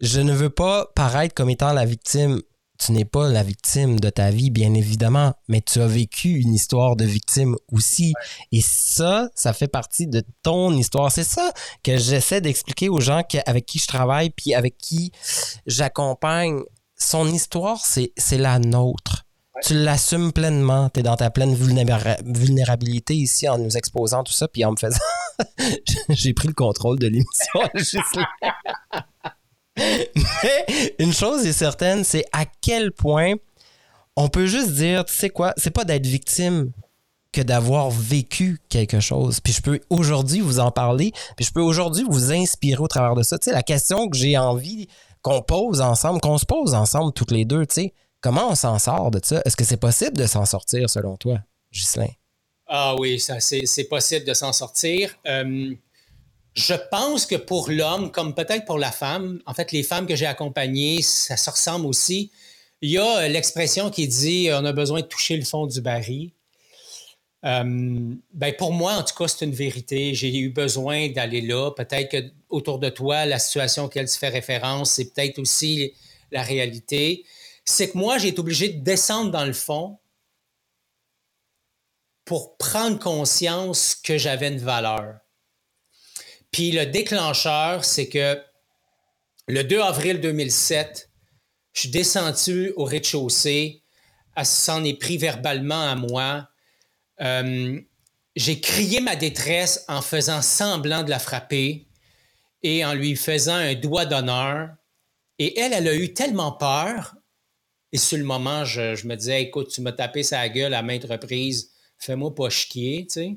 Je 0.00 0.20
ne 0.20 0.32
veux 0.32 0.50
pas 0.50 0.86
paraître 0.94 1.34
comme 1.34 1.50
étant 1.50 1.72
la 1.72 1.84
victime. 1.84 2.40
Tu 2.78 2.92
n'es 2.92 3.04
pas 3.04 3.28
la 3.28 3.42
victime 3.42 3.98
de 3.98 4.08
ta 4.08 4.30
vie, 4.30 4.50
bien 4.50 4.72
évidemment, 4.74 5.34
mais 5.48 5.60
tu 5.60 5.80
as 5.80 5.88
vécu 5.88 6.38
une 6.38 6.54
histoire 6.54 6.94
de 6.94 7.04
victime 7.04 7.56
aussi. 7.72 8.12
Et 8.52 8.60
ça, 8.60 9.28
ça 9.34 9.52
fait 9.52 9.66
partie 9.66 10.06
de 10.06 10.22
ton 10.44 10.72
histoire. 10.72 11.10
C'est 11.10 11.24
ça 11.24 11.50
que 11.82 11.96
j'essaie 11.96 12.40
d'expliquer 12.40 12.88
aux 12.88 13.00
gens 13.00 13.22
avec 13.46 13.66
qui 13.66 13.80
je 13.80 13.88
travaille, 13.88 14.30
puis 14.30 14.54
avec 14.54 14.78
qui 14.78 15.10
j'accompagne. 15.66 16.60
Son 16.94 17.26
histoire, 17.28 17.84
c'est 17.84 18.38
la 18.38 18.60
nôtre 18.60 19.24
tu 19.62 19.74
l'assumes 19.74 20.32
pleinement. 20.32 20.88
Tu 20.90 21.00
es 21.00 21.02
dans 21.02 21.16
ta 21.16 21.30
pleine 21.30 21.54
vulnérabilité 21.54 23.14
ici 23.14 23.48
en 23.48 23.58
nous 23.58 23.76
exposant 23.76 24.24
tout 24.24 24.32
ça, 24.32 24.48
puis 24.48 24.64
en 24.64 24.72
me 24.72 24.76
faisant. 24.76 24.98
J'ai 26.08 26.34
pris 26.34 26.48
le 26.48 26.54
contrôle 26.54 26.98
de 26.98 27.06
l'émission 27.06 27.60
juste 27.74 28.18
Mais 29.76 30.94
une 30.98 31.12
chose 31.12 31.46
est 31.46 31.52
certaine, 31.52 32.02
c'est 32.02 32.24
à 32.32 32.44
quel 32.60 32.90
point 32.90 33.34
on 34.16 34.28
peut 34.28 34.46
juste 34.46 34.72
dire, 34.72 35.04
tu 35.04 35.14
sais 35.14 35.30
quoi, 35.30 35.54
c'est 35.56 35.70
pas 35.70 35.84
d'être 35.84 36.06
victime 36.06 36.72
que 37.30 37.40
d'avoir 37.40 37.90
vécu 37.90 38.58
quelque 38.68 38.98
chose. 38.98 39.38
Puis 39.40 39.52
je 39.52 39.62
peux 39.62 39.80
aujourd'hui 39.90 40.40
vous 40.40 40.58
en 40.58 40.72
parler, 40.72 41.12
puis 41.36 41.44
je 41.44 41.52
peux 41.52 41.60
aujourd'hui 41.60 42.04
vous 42.08 42.32
inspirer 42.32 42.82
au 42.82 42.88
travers 42.88 43.14
de 43.14 43.22
ça. 43.22 43.38
Tu 43.38 43.44
sais, 43.44 43.52
la 43.52 43.62
question 43.62 44.08
que 44.08 44.16
j'ai 44.16 44.36
envie 44.36 44.88
qu'on 45.22 45.42
pose 45.42 45.80
ensemble, 45.80 46.20
qu'on 46.20 46.38
se 46.38 46.46
pose 46.46 46.74
ensemble 46.74 47.12
toutes 47.12 47.30
les 47.30 47.44
deux, 47.44 47.66
tu 47.66 47.74
sais, 47.74 47.94
Comment 48.20 48.50
on 48.50 48.54
s'en 48.54 48.78
sort 48.78 49.10
de 49.10 49.20
ça? 49.22 49.40
Est-ce 49.44 49.56
que 49.56 49.64
c'est 49.64 49.76
possible 49.76 50.16
de 50.16 50.26
s'en 50.26 50.44
sortir 50.44 50.90
selon 50.90 51.16
toi, 51.16 51.38
Ghislain? 51.72 52.10
Ah 52.66 52.96
oui, 52.98 53.20
c'est, 53.20 53.84
possible 53.84 54.26
de 54.26 54.34
s'en 54.34 54.52
sortir. 54.52 55.16
Euh, 55.26 55.74
je 56.54 56.74
pense 56.90 57.24
que 57.24 57.36
pour 57.36 57.70
l'homme, 57.70 58.10
comme 58.10 58.34
peut-être 58.34 58.64
pour 58.64 58.78
la 58.78 58.90
femme, 58.90 59.40
en 59.46 59.54
fait, 59.54 59.72
les 59.72 59.82
femmes 59.82 60.06
que 60.06 60.16
j'ai 60.16 60.26
accompagnées, 60.26 61.00
ça 61.00 61.36
se 61.36 61.48
ressemble 61.48 61.86
aussi. 61.86 62.30
Il 62.82 62.90
y 62.90 62.98
a 62.98 63.28
l'expression 63.28 63.90
qui 63.90 64.08
dit 64.08 64.50
on 64.52 64.64
a 64.64 64.72
besoin 64.72 65.00
de 65.00 65.06
toucher 65.06 65.36
le 65.36 65.44
fond 65.44 65.66
du 65.66 65.80
baril. 65.80 66.32
Euh, 67.44 68.14
ben 68.34 68.54
pour 68.58 68.72
moi, 68.72 68.94
en 68.94 69.04
tout 69.04 69.14
cas, 69.14 69.28
c'est 69.28 69.44
une 69.44 69.52
vérité. 69.52 70.12
J'ai 70.14 70.36
eu 70.36 70.50
besoin 70.50 71.08
d'aller 71.08 71.40
là. 71.40 71.70
Peut-être 71.70 72.10
que 72.10 72.30
autour 72.48 72.80
de 72.80 72.88
toi, 72.88 73.24
la 73.26 73.38
situation 73.38 73.84
auquel 73.84 74.08
tu 74.08 74.18
fais 74.18 74.28
référence, 74.28 74.90
c'est 74.90 75.14
peut-être 75.14 75.38
aussi 75.38 75.92
la 76.32 76.42
réalité 76.42 77.24
c'est 77.68 77.90
que 77.90 77.98
moi, 77.98 78.16
j'ai 78.16 78.28
été 78.28 78.40
obligé 78.40 78.70
de 78.70 78.82
descendre 78.82 79.30
dans 79.30 79.44
le 79.44 79.52
fond 79.52 79.98
pour 82.24 82.56
prendre 82.56 82.98
conscience 82.98 83.94
que 83.94 84.16
j'avais 84.16 84.48
une 84.48 84.58
valeur. 84.58 85.18
Puis 86.50 86.72
le 86.72 86.86
déclencheur, 86.86 87.84
c'est 87.84 88.08
que 88.08 88.42
le 89.48 89.64
2 89.64 89.80
avril 89.80 90.20
2007, 90.20 91.10
je 91.74 91.80
suis 91.80 91.90
descendu 91.90 92.72
au 92.76 92.84
rez-de-chaussée, 92.84 93.82
elle 94.34 94.46
s'en 94.46 94.82
est 94.82 94.98
pris 94.98 95.18
verbalement 95.18 95.90
à 95.90 95.94
moi. 95.94 96.48
Euh, 97.20 97.78
j'ai 98.34 98.60
crié 98.60 99.00
ma 99.00 99.14
détresse 99.14 99.84
en 99.88 100.00
faisant 100.00 100.40
semblant 100.40 101.02
de 101.02 101.10
la 101.10 101.18
frapper 101.18 101.86
et 102.62 102.82
en 102.84 102.94
lui 102.94 103.14
faisant 103.14 103.56
un 103.56 103.74
doigt 103.74 104.06
d'honneur. 104.06 104.70
Et 105.38 105.60
elle, 105.60 105.74
elle 105.74 105.88
a 105.88 105.94
eu 105.94 106.14
tellement 106.14 106.52
peur 106.52 107.17
et 107.92 107.98
sur 107.98 108.18
le 108.18 108.24
moment, 108.24 108.64
je, 108.64 109.06
me 109.06 109.14
disais, 109.14 109.42
écoute, 109.42 109.68
tu 109.68 109.80
m'as 109.80 109.92
tapé 109.92 110.22
sa 110.22 110.46
gueule 110.48 110.74
à 110.74 110.82
maintes 110.82 111.04
reprises, 111.04 111.70
fais-moi 111.98 112.34
pas 112.34 112.50
chier, 112.50 113.06
tu 113.06 113.12
sais. 113.12 113.36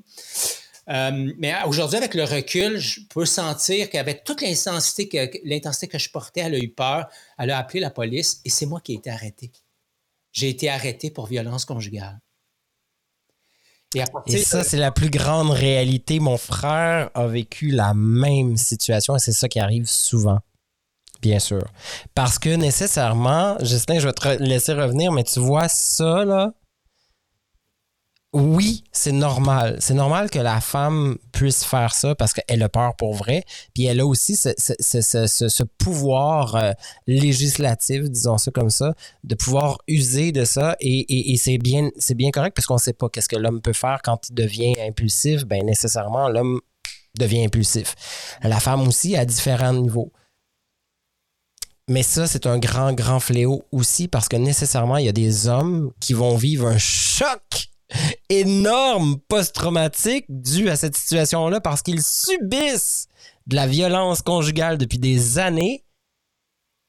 Euh, 0.90 1.32
mais 1.38 1.54
aujourd'hui, 1.68 1.98
avec 1.98 2.16
le 2.16 2.24
recul, 2.24 2.78
je 2.78 3.02
peux 3.10 3.26
sentir 3.26 3.90
qu'avec 3.90 4.24
toute 4.24 4.42
l'intensité 4.42 5.08
que, 5.08 5.38
l'intensité 5.46 5.88
que 5.88 5.98
je 5.98 6.10
portais, 6.10 6.42
elle 6.42 6.56
a 6.56 6.60
eu 6.60 6.70
peur, 6.70 7.08
elle 7.38 7.52
a 7.52 7.58
appelé 7.60 7.80
la 7.80 7.92
police 7.92 8.42
et 8.44 8.50
c'est 8.50 8.66
moi 8.66 8.82
qui 8.82 8.94
ai 8.94 8.96
été 8.96 9.10
arrêté. 9.10 9.52
J'ai 10.34 10.50
été 10.50 10.70
arrêté 10.70 11.12
pour 11.12 11.28
violence 11.28 11.66
conjugale. 11.66 12.20
Et, 13.94 14.02
et 14.28 14.38
ça, 14.38 14.64
c'est 14.64 14.78
la 14.78 14.92
plus 14.92 15.10
grande 15.10 15.52
réalité. 15.52 16.20
Mon 16.20 16.38
frère 16.38 17.12
a 17.14 17.28
vécu 17.28 17.70
la 17.70 17.94
même 17.94 18.58
situation 18.58 19.16
et 19.16 19.20
c'est 19.20 19.34
ça 19.34 19.50
qui 19.50 19.60
arrive 19.60 19.88
souvent. 19.88 20.40
Bien 21.22 21.40
sûr. 21.40 21.64
Parce 22.16 22.40
que 22.40 22.50
nécessairement, 22.50 23.58
Justin, 23.62 24.00
je 24.00 24.08
vais 24.08 24.14
te 24.14 24.44
laisser 24.44 24.74
revenir, 24.74 25.12
mais 25.12 25.24
tu 25.24 25.40
vois 25.40 25.68
ça, 25.70 26.26
là? 26.26 26.54
Oui, 28.34 28.86
c'est 28.94 29.12
normal. 29.12 29.76
C'est 29.82 29.94
normal 29.94 30.30
que 30.30 30.40
la 30.40 30.62
femme 30.62 31.18
puisse 31.34 31.66
faire 31.66 31.94
ça 31.94 32.16
parce 32.16 32.32
qu'elle 32.32 32.64
a 32.64 32.70
peur 32.70 32.96
pour 32.96 33.14
vrai. 33.14 33.44
Puis 33.74 33.86
elle 33.86 34.00
a 34.00 34.06
aussi 34.06 34.38
ce, 34.38 35.64
pouvoir 35.78 36.56
euh, 36.56 36.72
législatif, 37.08 38.10
disons 38.10 38.38
ça 38.38 38.50
comme 38.52 38.70
ça, 38.70 38.94
de 39.26 39.36
pouvoir 39.36 39.80
user 39.90 40.32
de 40.32 40.46
ça. 40.46 40.78
Et, 40.80 41.36
c'est 41.38 41.58
bien, 41.58 41.90
bien 42.16 42.32
correct 42.32 42.56
parce 42.56 42.68
qu'on 42.68 42.76
ne 42.76 42.80
sait 42.80 42.94
pas 42.94 43.10
qu'est-ce 43.10 43.28
que 43.28 43.36
l'homme 43.36 43.62
peut 43.62 43.74
faire 43.74 44.00
quand 44.02 44.30
il 44.30 44.34
devient 44.34 44.76
impulsif. 44.80 45.44
Ben 45.44 45.66
nécessairement, 45.66 46.30
l'homme 46.30 46.62
devient 47.20 47.44
impulsif. 47.44 48.38
La 48.44 48.62
femme 48.62 48.88
aussi 48.88 49.18
à 49.18 49.26
différents 49.26 49.74
niveaux. 49.74 50.14
Mais 51.92 52.04
ça, 52.04 52.26
c'est 52.26 52.48
un 52.48 52.58
grand, 52.58 52.94
grand 52.94 53.20
fléau 53.20 53.66
aussi 53.74 54.08
parce 54.08 54.30
que 54.30 54.38
nécessairement, 54.38 54.96
il 54.96 55.08
y 55.08 55.10
a 55.10 55.12
des 55.12 55.50
hommes 55.50 55.92
qui 56.00 56.14
vont 56.14 56.38
vivre 56.38 56.66
un 56.66 56.78
choc 56.78 57.68
énorme 58.30 59.18
post-traumatique 59.28 60.24
dû 60.30 60.70
à 60.70 60.78
cette 60.78 60.96
situation-là 60.96 61.60
parce 61.60 61.82
qu'ils 61.82 62.02
subissent 62.02 63.10
de 63.46 63.58
la 63.58 63.68
violence 63.68 64.22
conjugale 64.22 64.78
depuis 64.78 65.00
des 65.00 65.38
années. 65.38 65.84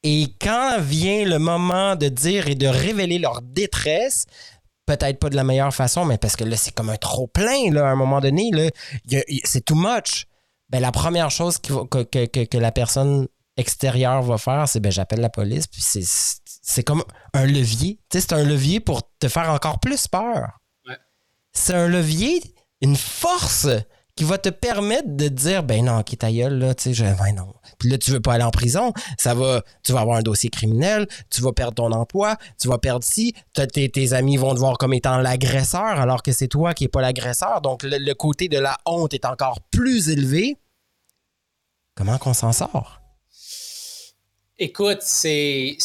Et 0.04 0.28
quand 0.40 0.76
vient 0.80 1.24
le 1.24 1.40
moment 1.40 1.96
de 1.96 2.08
dire 2.08 2.46
et 2.46 2.54
de 2.54 2.68
révéler 2.68 3.18
leur 3.18 3.42
détresse, 3.42 4.26
peut-être 4.86 5.18
pas 5.18 5.30
de 5.30 5.36
la 5.36 5.42
meilleure 5.42 5.74
façon, 5.74 6.04
mais 6.04 6.16
parce 6.16 6.36
que 6.36 6.44
là, 6.44 6.56
c'est 6.56 6.72
comme 6.72 6.90
un 6.90 6.96
trop 6.96 7.26
plein, 7.26 7.72
là, 7.72 7.88
à 7.88 7.90
un 7.90 7.96
moment 7.96 8.20
donné, 8.20 8.52
c'est 9.42 9.64
too 9.64 9.74
much. 9.74 10.26
Ben, 10.70 10.78
la 10.78 10.92
première 10.92 11.32
chose 11.32 11.58
que 11.58 12.58
la 12.58 12.70
personne 12.70 13.26
extérieure 13.56 14.22
va 14.22 14.38
faire, 14.38 14.68
c'est 14.68 14.80
ben, 14.80 14.92
j'appelle 14.92 15.20
la 15.20 15.28
police, 15.28 15.66
puis 15.66 15.82
c'est, 15.82 16.04
c'est 16.62 16.82
comme 16.82 17.04
un 17.34 17.46
levier. 17.46 17.98
Tu 18.08 18.18
sais, 18.18 18.26
c'est 18.28 18.34
un 18.34 18.44
levier 18.44 18.80
pour 18.80 19.02
te 19.18 19.28
faire 19.28 19.50
encore 19.50 19.80
plus 19.80 20.08
peur. 20.08 20.58
Ouais. 20.88 20.96
C'est 21.52 21.74
un 21.74 21.88
levier, 21.88 22.42
une 22.80 22.96
force 22.96 23.68
qui 24.14 24.24
va 24.24 24.36
te 24.36 24.50
permettre 24.50 25.08
de 25.08 25.28
dire 25.28 25.62
ben 25.62 25.84
non, 25.84 26.00
ok, 26.00 26.18
ta 26.18 26.30
gueule, 26.30 26.58
là, 26.58 26.74
tu 26.74 26.82
sais, 26.82 26.94
je, 26.94 27.04
ben 27.04 27.34
non. 27.34 27.54
Puis 27.78 27.88
là, 27.88 27.96
tu 27.98 28.10
veux 28.10 28.20
pas 28.20 28.34
aller 28.34 28.44
en 28.44 28.50
prison, 28.50 28.92
ça 29.18 29.34
va, 29.34 29.62
tu 29.82 29.92
vas 29.92 30.00
avoir 30.00 30.18
un 30.18 30.22
dossier 30.22 30.50
criminel, 30.50 31.06
tu 31.30 31.40
vas 31.40 31.52
perdre 31.52 31.74
ton 31.74 31.92
emploi, 31.92 32.36
tu 32.60 32.68
vas 32.68 32.78
perdre 32.78 33.04
ci, 33.04 33.34
tes, 33.54 33.88
tes 33.88 34.12
amis 34.12 34.36
vont 34.36 34.54
te 34.54 34.60
voir 34.60 34.76
comme 34.76 34.92
étant 34.92 35.18
l'agresseur, 35.18 35.80
alors 35.82 36.22
que 36.22 36.32
c'est 36.32 36.48
toi 36.48 36.74
qui 36.74 36.84
n'es 36.84 36.88
pas 36.88 37.00
l'agresseur. 37.00 37.62
Donc, 37.62 37.82
le, 37.82 37.96
le 37.98 38.14
côté 38.14 38.48
de 38.48 38.58
la 38.58 38.76
honte 38.84 39.14
est 39.14 39.24
encore 39.24 39.60
plus 39.70 40.10
élevé. 40.10 40.58
Comment 41.94 42.18
qu'on 42.18 42.34
s'en 42.34 42.52
sort? 42.52 43.01
Écoute, 44.58 45.02
c'est 45.02 45.76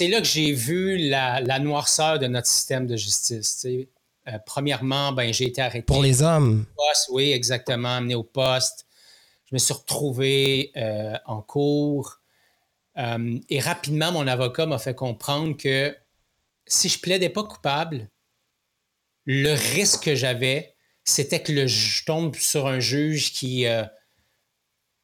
là 0.00 0.20
que 0.20 0.26
j'ai 0.26 0.52
vu 0.52 0.98
la, 0.98 1.40
la 1.40 1.58
noirceur 1.58 2.18
de 2.18 2.26
notre 2.26 2.48
système 2.48 2.86
de 2.86 2.96
justice. 2.96 3.58
tu 3.60 3.68
sais. 3.68 3.88
Euh, 4.28 4.38
premièrement, 4.44 5.12
ben, 5.12 5.32
j'ai 5.32 5.44
été 5.44 5.62
arrêté. 5.62 5.82
Pour 5.82 6.02
les 6.02 6.22
hommes, 6.22 6.66
au 6.76 6.82
poste, 6.88 7.08
oui, 7.10 7.30
exactement, 7.32 7.96
amené 7.96 8.14
au 8.14 8.24
poste. 8.24 8.86
Je 9.48 9.54
me 9.54 9.58
suis 9.58 9.74
retrouvé 9.74 10.72
euh, 10.76 11.16
en 11.26 11.40
cours. 11.42 12.20
Euh, 12.98 13.38
et 13.48 13.60
rapidement, 13.60 14.10
mon 14.10 14.26
avocat 14.26 14.66
m'a 14.66 14.78
fait 14.78 14.94
comprendre 14.94 15.56
que 15.56 15.96
si 16.66 16.88
je 16.88 16.98
plaidais 16.98 17.28
pas 17.28 17.44
coupable, 17.44 18.10
le 19.24 19.52
risque 19.52 20.04
que 20.04 20.14
j'avais, 20.16 20.74
c'était 21.04 21.42
que 21.42 21.52
le, 21.52 21.68
je 21.68 22.04
tombe 22.04 22.34
sur 22.34 22.66
un 22.66 22.80
juge 22.80 23.32
qui 23.32 23.66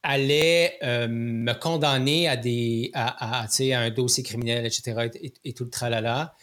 allait 0.02 0.78
euh, 0.82 1.06
me 1.08 1.52
condamner 1.52 2.28
à, 2.28 2.36
des, 2.36 2.90
à, 2.94 3.42
à, 3.42 3.46
un 3.60 3.90
dossier 3.90 4.22
criminel, 4.22 4.66
etc., 4.66 5.08
et, 5.44 5.52
tout 5.52 5.64
le 5.64 5.70
tralala. 5.70 6.34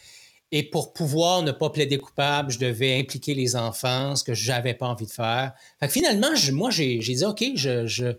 Et 0.52 0.62
pour 0.64 0.92
pouvoir 0.92 1.42
ne 1.42 1.52
pas 1.52 1.70
plaider 1.70 1.98
coupable, 1.98 2.50
je 2.50 2.58
devais 2.58 2.98
impliquer 2.98 3.34
les 3.34 3.54
enfants, 3.54 4.16
ce 4.16 4.24
que 4.24 4.34
je 4.34 4.50
n'avais 4.50 4.74
pas 4.74 4.86
envie 4.86 5.06
de 5.06 5.12
faire. 5.12 5.52
Fait 5.78 5.86
que 5.86 5.92
finalement, 5.92 6.30
moi, 6.52 6.70
j'ai 6.70 6.98
dit, 6.98 7.24
OK, 7.24 7.44
je 7.54 8.16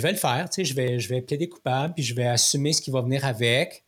vais 0.00 0.12
le 0.12 0.18
faire, 0.18 0.48
tu 0.48 0.56
sais, 0.56 0.64
je 0.64 0.74
vais, 0.74 1.00
je 1.00 1.08
vais 1.08 1.22
plaider 1.22 1.48
coupable, 1.48 1.94
puis 1.94 2.04
je 2.04 2.14
vais 2.14 2.26
assumer 2.26 2.72
ce 2.72 2.80
qui 2.80 2.90
va 2.90 3.00
venir 3.00 3.24
avec. 3.24 3.84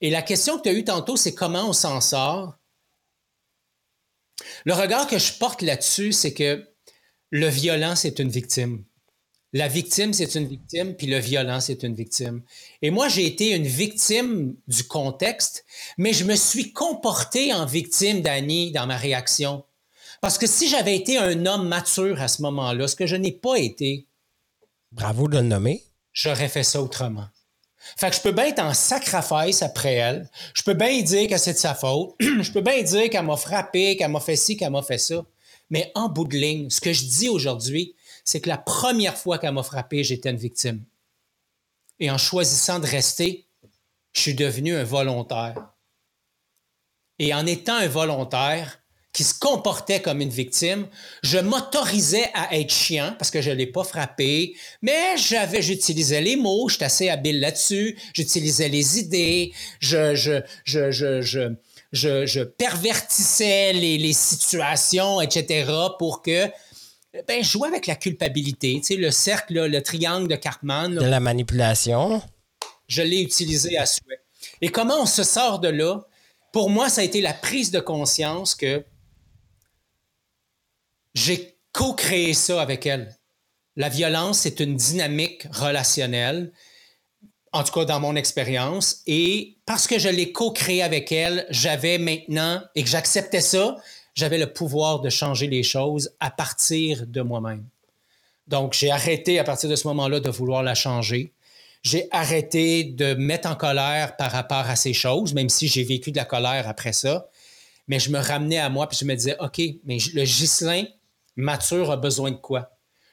Et 0.00 0.10
la 0.10 0.22
question 0.22 0.56
que 0.56 0.62
tu 0.62 0.68
as 0.68 0.72
eue 0.72 0.84
tantôt, 0.84 1.16
c'est 1.16 1.34
comment 1.34 1.68
on 1.68 1.72
s'en 1.72 2.00
sort? 2.00 2.56
Le 4.64 4.74
regard 4.74 5.06
que 5.06 5.18
je 5.18 5.32
porte 5.34 5.62
là-dessus, 5.62 6.12
c'est 6.12 6.34
que 6.34 6.66
le 7.30 7.48
violent, 7.48 7.96
c'est 7.96 8.18
une 8.18 8.28
victime. 8.28 8.84
La 9.52 9.68
victime, 9.68 10.12
c'est 10.12 10.34
une 10.34 10.46
victime, 10.46 10.94
puis 10.94 11.06
le 11.06 11.18
violent, 11.18 11.60
c'est 11.60 11.82
une 11.82 11.94
victime. 11.94 12.42
Et 12.82 12.90
moi, 12.90 13.08
j'ai 13.08 13.26
été 13.26 13.54
une 13.54 13.66
victime 13.66 14.54
du 14.68 14.84
contexte, 14.84 15.64
mais 15.96 16.12
je 16.12 16.24
me 16.24 16.34
suis 16.34 16.72
comporté 16.72 17.54
en 17.54 17.64
victime 17.64 18.20
d'Annie 18.20 18.72
dans 18.72 18.86
ma 18.86 18.96
réaction. 18.96 19.64
Parce 20.20 20.38
que 20.38 20.46
si 20.46 20.68
j'avais 20.68 20.96
été 20.96 21.18
un 21.18 21.46
homme 21.46 21.68
mature 21.68 22.20
à 22.20 22.28
ce 22.28 22.42
moment-là, 22.42 22.88
ce 22.88 22.96
que 22.96 23.06
je 23.06 23.16
n'ai 23.16 23.32
pas 23.32 23.56
été, 23.56 24.06
bravo 24.92 25.28
de 25.28 25.36
le 25.36 25.42
nommer. 25.42 25.84
j'aurais 26.12 26.48
fait 26.48 26.62
ça 26.64 26.82
autrement. 26.82 27.26
Fait 27.96 28.10
que 28.10 28.16
je 28.16 28.20
peux 28.20 28.32
bien 28.32 28.46
être 28.46 28.58
en 28.58 28.74
sacrifice 28.74 29.62
après 29.62 29.94
elle. 29.94 30.28
Je 30.54 30.62
peux 30.62 30.74
bien 30.74 31.00
dire 31.02 31.28
que 31.28 31.38
c'est 31.38 31.52
de 31.52 31.58
sa 31.58 31.74
faute. 31.74 32.14
je 32.20 32.50
peux 32.50 32.60
bien 32.60 32.82
dire 32.82 33.08
qu'elle 33.10 33.24
m'a 33.24 33.36
frappé, 33.36 33.96
qu'elle 33.96 34.10
m'a 34.10 34.20
fait 34.20 34.36
ci, 34.36 34.56
qu'elle 34.56 34.72
m'a 34.72 34.82
fait 34.82 34.98
ça. 34.98 35.24
Mais 35.70 35.90
en 35.94 36.08
bout 36.08 36.26
de 36.26 36.36
ligne, 36.36 36.70
ce 36.70 36.80
que 36.80 36.92
je 36.92 37.04
dis 37.04 37.28
aujourd'hui, 37.28 37.94
c'est 38.24 38.40
que 38.40 38.48
la 38.48 38.58
première 38.58 39.16
fois 39.16 39.38
qu'elle 39.38 39.54
m'a 39.54 39.62
frappé, 39.62 40.04
j'étais 40.04 40.30
une 40.30 40.36
victime. 40.36 40.84
Et 41.98 42.10
en 42.10 42.18
choisissant 42.18 42.78
de 42.78 42.86
rester, 42.86 43.46
je 44.12 44.20
suis 44.20 44.34
devenu 44.34 44.76
un 44.76 44.84
volontaire. 44.84 45.72
Et 47.18 47.34
en 47.34 47.46
étant 47.46 47.76
un 47.76 47.88
volontaire 47.88 48.82
qui 49.16 49.24
se 49.24 49.32
comportait 49.32 50.02
comme 50.02 50.20
une 50.20 50.28
victime, 50.28 50.86
je 51.22 51.38
m'autorisais 51.38 52.28
à 52.34 52.54
être 52.54 52.70
chiant 52.70 53.14
parce 53.18 53.30
que 53.30 53.40
je 53.40 53.48
ne 53.48 53.54
l'ai 53.54 53.66
pas 53.66 53.82
frappé, 53.82 54.54
mais 54.82 55.16
j'avais, 55.16 55.62
j'utilisais 55.62 56.20
les 56.20 56.36
mots, 56.36 56.68
j'étais 56.68 56.84
assez 56.84 57.08
habile 57.08 57.40
là-dessus, 57.40 57.98
j'utilisais 58.12 58.68
les 58.68 58.98
idées, 58.98 59.54
je, 59.80 60.14
je, 60.14 60.42
je, 60.64 60.90
je, 60.90 61.22
je, 61.22 61.54
je, 61.92 62.26
je 62.26 62.40
pervertissais 62.42 63.72
les, 63.72 63.96
les 63.96 64.12
situations, 64.12 65.22
etc., 65.22 65.64
pour 65.98 66.20
que 66.20 66.50
ben, 67.26 67.42
je 67.42 67.48
jouais 67.48 67.68
avec 67.68 67.86
la 67.86 67.94
culpabilité. 67.96 68.74
Tu 68.80 68.82
sais, 68.82 68.96
le 68.96 69.10
cercle, 69.10 69.54
là, 69.54 69.66
le 69.66 69.82
triangle 69.82 70.28
de 70.28 70.36
Cartman, 70.36 70.92
là, 70.92 71.00
De 71.00 71.08
la 71.08 71.20
manipulation. 71.20 72.20
je 72.86 73.00
l'ai 73.00 73.22
utilisé 73.22 73.78
à 73.78 73.86
souhait. 73.86 74.20
Et 74.60 74.68
comment 74.68 75.00
on 75.00 75.06
se 75.06 75.22
sort 75.22 75.58
de 75.58 75.68
là? 75.68 76.02
Pour 76.52 76.68
moi, 76.68 76.90
ça 76.90 77.00
a 77.00 77.04
été 77.04 77.22
la 77.22 77.32
prise 77.32 77.70
de 77.70 77.80
conscience 77.80 78.54
que 78.54 78.84
j'ai 81.16 81.56
co-créé 81.72 82.34
ça 82.34 82.60
avec 82.60 82.84
elle. 82.84 83.16
La 83.74 83.88
violence, 83.88 84.40
c'est 84.40 84.60
une 84.60 84.76
dynamique 84.76 85.46
relationnelle, 85.50 86.52
en 87.52 87.64
tout 87.64 87.72
cas 87.72 87.86
dans 87.86 88.00
mon 88.00 88.16
expérience. 88.16 89.02
Et 89.06 89.56
parce 89.64 89.86
que 89.86 89.98
je 89.98 90.10
l'ai 90.10 90.30
co-créé 90.30 90.82
avec 90.82 91.10
elle, 91.12 91.46
j'avais 91.48 91.96
maintenant, 91.98 92.62
et 92.74 92.82
que 92.82 92.88
j'acceptais 92.88 93.40
ça, 93.40 93.76
j'avais 94.14 94.38
le 94.38 94.52
pouvoir 94.52 95.00
de 95.00 95.08
changer 95.08 95.46
les 95.46 95.62
choses 95.62 96.14
à 96.20 96.30
partir 96.30 97.06
de 97.06 97.22
moi-même. 97.22 97.64
Donc, 98.46 98.74
j'ai 98.74 98.90
arrêté 98.90 99.38
à 99.38 99.44
partir 99.44 99.70
de 99.70 99.76
ce 99.76 99.88
moment-là 99.88 100.20
de 100.20 100.30
vouloir 100.30 100.62
la 100.62 100.74
changer. 100.74 101.32
J'ai 101.82 102.08
arrêté 102.10 102.84
de 102.84 103.14
me 103.14 103.24
mettre 103.24 103.48
en 103.48 103.54
colère 103.54 104.16
par 104.16 104.32
rapport 104.32 104.68
à 104.68 104.76
ces 104.76 104.92
choses, 104.92 105.32
même 105.32 105.48
si 105.48 105.66
j'ai 105.66 105.82
vécu 105.82 106.12
de 106.12 106.16
la 106.16 106.24
colère 106.26 106.68
après 106.68 106.92
ça. 106.92 107.28
Mais 107.88 107.98
je 108.00 108.10
me 108.10 108.18
ramenais 108.18 108.58
à 108.58 108.68
moi 108.68 108.86
puis 108.86 108.98
je 108.98 109.04
me 109.06 109.14
disais, 109.14 109.36
OK, 109.40 109.60
mais 109.84 109.98
le 110.14 110.24
Ghislain 110.24 110.84
mature 111.36 111.90
a 111.90 111.96
besoin 111.96 112.30
de 112.30 112.36
quoi? 112.36 112.70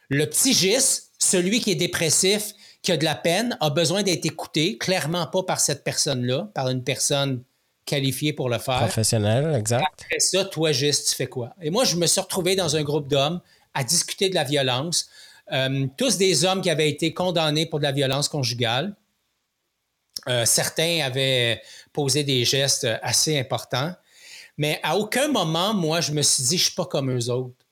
Le 0.10 0.26
petit 0.26 0.54
Gis, 0.54 1.10
celui 1.20 1.60
qui 1.60 1.72
est 1.72 1.76
dépressif, 1.76 2.54
qui 2.82 2.92
a 2.92 2.98
de 2.98 3.06
la 3.06 3.16
peine, 3.16 3.58
a 3.62 3.70
besoin 3.70 4.04
d'être 4.04 4.26
écouté, 4.26 4.78
clairement 4.78 5.28
pas 5.28 5.44
par 5.44 5.60
cette 5.60 5.84
personne-là, 5.84 6.50
par 6.54 6.70
une 6.70 6.84
personne 6.84 7.44
qualifiée 7.86 8.34
pour 8.34 8.50
le 8.50 8.60
faire. 8.60 8.80
Professionnel, 8.80 9.56
exact. 9.56 9.86
Après 10.06 10.20
ça, 10.20 10.46
toi, 10.46 10.72
Gis, 10.72 11.06
tu 11.10 11.16
fais 11.16 11.28
quoi? 11.28 11.54
Et 11.62 11.70
moi, 11.70 11.84
je 11.86 11.96
me 11.96 12.06
suis 12.08 12.22
retrouvé 12.22 12.56
dans 12.56 12.76
un 12.76 12.84
groupe 12.84 13.08
d'hommes 13.08 13.42
à 13.74 13.84
discuter 13.84 14.30
de 14.30 14.36
la 14.36 14.44
violence. 14.44 15.10
Euh, 15.52 15.88
tous 15.98 16.18
des 16.18 16.46
hommes 16.46 16.62
qui 16.62 16.70
avaient 16.70 16.90
été 16.90 17.14
condamnés 17.14 17.66
pour 17.66 17.80
de 17.80 17.84
la 17.84 17.92
violence 17.92 18.30
conjugale. 18.30 18.96
Euh, 20.30 20.46
certains 20.46 21.02
avaient 21.04 21.62
posé 21.92 22.24
des 22.24 22.46
gestes 22.46 22.88
assez 23.02 23.38
importants. 23.38 23.94
Mais 24.58 24.80
à 24.84 24.98
aucun 24.98 25.28
moment, 25.28 25.74
moi, 25.74 26.00
je 26.00 26.12
me 26.12 26.22
suis 26.22 26.44
dit, 26.44 26.58
je 26.58 26.66
suis 26.66 26.76
pas 26.76 26.86
comme 26.86 27.12
eux 27.12 27.30
autres. 27.30 27.63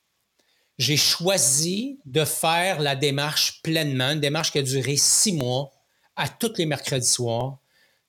J'ai 0.77 0.97
choisi 0.97 1.99
de 2.05 2.25
faire 2.25 2.79
la 2.81 2.95
démarche 2.95 3.61
pleinement, 3.61 4.11
une 4.11 4.19
démarche 4.19 4.51
qui 4.51 4.59
a 4.59 4.63
duré 4.63 4.97
six 4.97 5.33
mois, 5.33 5.71
à 6.15 6.27
tous 6.27 6.53
les 6.57 6.65
mercredis 6.65 7.07
soirs, 7.07 7.59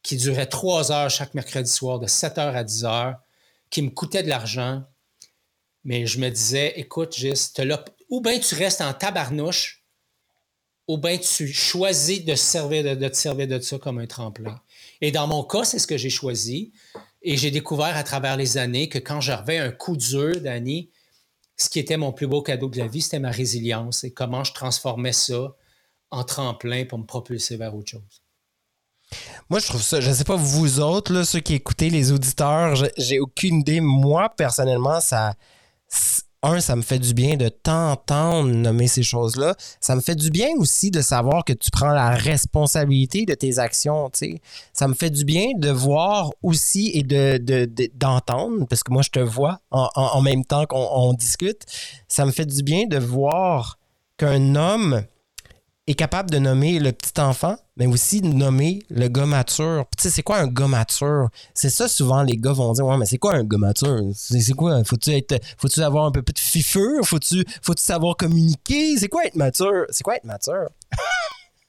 qui 0.03 0.17
durait 0.17 0.47
trois 0.47 0.91
heures 0.91 1.11
chaque 1.11 1.35
mercredi 1.35 1.71
soir, 1.71 1.99
de 1.99 2.07
7 2.07 2.39
heures 2.39 2.57
à 2.57 2.65
10 2.65 2.85
heures, 2.85 3.17
qui 3.71 3.83
me 3.83 3.91
coûtait 3.91 4.23
de 4.23 4.29
l'argent. 4.29 4.85
Mais 5.85 6.07
je 6.07 6.19
me 6.19 6.29
disais, 6.31 6.73
écoute, 6.77 7.19
là- 7.59 7.85
ou 8.09 8.21
bien 8.21 8.39
tu 8.39 8.55
restes 8.55 8.81
en 8.81 8.93
tabarnouche, 8.93 9.83
ou 10.89 10.99
bien 10.99 11.17
tu 11.19 11.53
choisis 11.53 12.25
de, 12.25 12.35
servir 12.35 12.85
de, 12.85 12.95
de 12.95 13.09
te 13.09 13.17
servir 13.17 13.47
de 13.47 13.59
ça 13.61 13.79
comme 13.79 13.99
un 13.99 14.07
tremplin. 14.07 14.61
Et 15.01 15.13
dans 15.13 15.27
mon 15.27 15.45
cas, 15.45 15.65
c'est 15.65 15.79
ce 15.79 15.87
que 15.87 15.97
j'ai 15.97 16.11
choisi. 16.11 16.73
Et 17.23 17.37
j'ai 17.37 17.51
découvert 17.53 17.97
à 17.97 18.03
travers 18.03 18.37
les 18.37 18.59
années 18.59 18.89
que 18.89 18.99
quand 18.99 19.21
j'avais 19.21 19.59
un 19.59 19.71
coup 19.71 19.97
dur, 19.97 20.41
Danny, 20.41 20.91
ce 21.57 21.69
qui 21.69 21.79
était 21.79 21.97
mon 21.97 22.13
plus 22.13 22.27
beau 22.27 22.43
cadeau 22.43 22.69
de 22.69 22.79
la 22.79 22.87
vie, 22.87 23.03
c'était 23.03 23.19
ma 23.19 23.31
résilience 23.31 24.05
et 24.05 24.13
comment 24.13 24.45
je 24.45 24.53
transformais 24.53 25.13
ça 25.13 25.55
en 26.11 26.25
tremplin 26.25 26.85
pour 26.85 26.99
me 26.99 27.07
propulser 27.07 27.57
vers 27.57 27.75
autre 27.75 27.91
chose. 27.91 28.23
Moi, 29.51 29.59
je 29.61 29.67
trouve 29.67 29.83
ça, 29.83 30.01
je 30.01 30.11
sais 30.11 30.25
pas 30.25 30.37
vous 30.37 30.81
autres, 30.81 31.23
ceux 31.23 31.41
qui 31.41 31.55
écoutez, 31.55 31.91
les 31.91 32.13
auditeurs, 32.13 32.75
j'ai 32.97 33.21
aucune 33.21 33.61
idée. 33.61 33.81
Moi, 33.81 34.31
personnellement, 34.37 35.01
ça. 35.01 35.35
Un, 36.45 36.61
ça 36.61 36.75
me 36.75 36.83
fait 36.83 36.99
du 36.99 37.15
bien 37.15 37.37
de 37.37 37.49
t'entendre 37.49 38.49
nommer 38.51 38.89
ces 38.89 39.05
choses-là. 39.05 39.55
Ça 39.81 39.95
me 39.95 40.01
fait 40.01 40.17
du 40.17 40.29
bien 40.31 40.49
aussi 40.57 40.91
de 40.91 41.01
savoir 41.01 41.45
que 41.45 41.53
tu 41.53 41.71
prends 41.71 41.93
la 41.93 42.11
responsabilité 42.11 43.25
de 43.27 43.35
tes 43.35 43.61
actions. 43.61 44.11
Ça 44.73 44.89
me 44.89 44.95
fait 44.95 45.11
du 45.11 45.25
bien 45.25 45.47
de 45.57 45.71
voir 45.71 46.31
aussi 46.43 46.91
et 46.95 47.05
de, 47.05 47.39
de- 47.39 47.67
de- 47.67 47.91
d'entendre, 47.95 48.67
parce 48.69 48.83
que 48.83 48.93
moi, 48.93 49.03
je 49.03 49.11
te 49.11 49.21
vois 49.21 49.61
en, 49.71 50.21
même 50.21 50.45
temps 50.45 50.67
qu'on 50.67 50.89
on 50.93 51.13
discute. 51.13 51.63
Ça 52.09 52.27
me 52.27 52.33
fait 52.33 52.47
du 52.47 52.65
bien 52.65 52.87
de 52.89 52.99
voir 52.99 53.79
qu'un 54.17 54.57
homme 54.57 55.05
est 55.89 55.95
capable 55.95 56.31
de 56.31 56.39
nommer 56.39 56.79
le 56.79 56.93
petit 56.93 57.21
enfant, 57.21 57.57
mais 57.77 57.87
aussi 57.87 58.21
de 58.21 58.29
nommer 58.29 58.83
le 58.89 59.09
gars 59.09 59.27
mature. 59.27 59.85
Tu 59.97 60.05
sais, 60.05 60.11
c'est 60.11 60.23
quoi 60.23 60.39
un 60.39 60.47
gars 60.47 60.69
mature? 60.69 61.29
C'est 61.55 61.71
ça, 61.71 61.89
souvent, 61.89 62.23
les 62.23 62.37
gars 62.37 62.53
vont 62.53 62.73
dire, 62.73 62.87
ouais, 62.87 62.97
mais 62.97 63.07
c'est 63.07 63.19
quoi 63.19 63.35
un 63.35 63.45
gars 63.45 63.59
mature? 63.59 64.01
C'est 64.15 64.41
c'est 64.41 64.53
quoi? 64.53 64.85
Faut-tu 64.85 65.11
être, 65.11 65.41
faut-tu 65.59 65.83
avoir 65.83 66.07
un 66.07 66.13
peu 66.13 66.23
plus 66.23 66.35
de 66.35 66.39
fifure? 66.39 67.05
Faut-tu, 67.05 67.45
faut-tu 67.63 67.83
savoir 67.83 68.17
communiquer? 68.17 68.97
C'est 68.97 69.09
quoi 69.09 69.25
être 69.25 69.35
mature? 69.35 69.87
C'est 69.91 70.05
quoi 70.05 70.17
être 70.17 70.25
mature? 70.25 70.69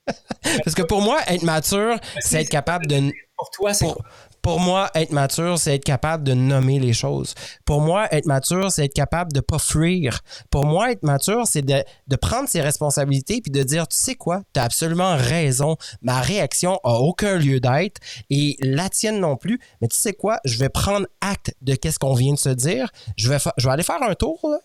Parce 0.63 0.75
que 0.75 0.83
pour 0.83 1.01
moi, 1.01 1.19
être 1.27 1.43
mature, 1.43 1.97
c'est 2.19 2.41
être 2.41 2.49
capable 2.49 2.85
de, 2.85 3.11
Pour 3.37 3.49
toi, 3.49 3.73
c'est 3.73 3.85
pour, 3.85 4.03
pour 4.43 4.59
moi, 4.59 4.91
être 4.93 5.11
mature, 5.11 5.57
c'est 5.57 5.75
être 5.75 5.85
capable 5.85 6.25
de 6.25 6.33
nommer 6.33 6.77
les 6.77 6.91
choses. 6.91 7.33
Pour 7.65 7.79
moi, 7.79 8.07
être 8.11 8.25
mature, 8.25 8.71
c'est 8.71 8.85
être 8.85 8.93
capable 8.93 9.31
de 9.31 9.39
pas 9.39 9.57
fuir. 9.57 10.19
Pour 10.51 10.65
moi, 10.65 10.91
être 10.91 11.01
mature, 11.01 11.47
c'est 11.47 11.61
de, 11.61 11.83
prendre 12.17 12.49
ses 12.49 12.61
responsabilités 12.61 13.39
puis 13.41 13.51
de 13.51 13.63
dire, 13.63 13.87
tu 13.87 13.97
sais 13.97 14.15
quoi, 14.15 14.41
tu 14.53 14.59
as 14.59 14.63
absolument 14.63 15.15
raison. 15.15 15.77
Ma 16.01 16.19
réaction 16.19 16.77
a 16.83 16.95
aucun 16.95 17.37
lieu 17.37 17.61
d'être 17.61 18.01
et 18.29 18.57
la 18.59 18.89
tienne 18.89 19.21
non 19.21 19.37
plus. 19.37 19.59
Mais 19.81 19.87
tu 19.87 19.97
sais 19.97 20.13
quoi, 20.13 20.39
je 20.43 20.57
vais 20.57 20.69
prendre 20.69 21.07
acte 21.21 21.55
de 21.61 21.75
qu'est-ce 21.75 21.97
qu'on 21.97 22.13
vient 22.13 22.33
de 22.33 22.39
se 22.39 22.49
dire. 22.49 22.91
Je 23.15 23.29
vais, 23.29 23.37
je 23.57 23.65
vais 23.65 23.73
aller 23.73 23.83
faire 23.83 24.03
un 24.03 24.13
tour, 24.13 24.39
là. 24.43 24.59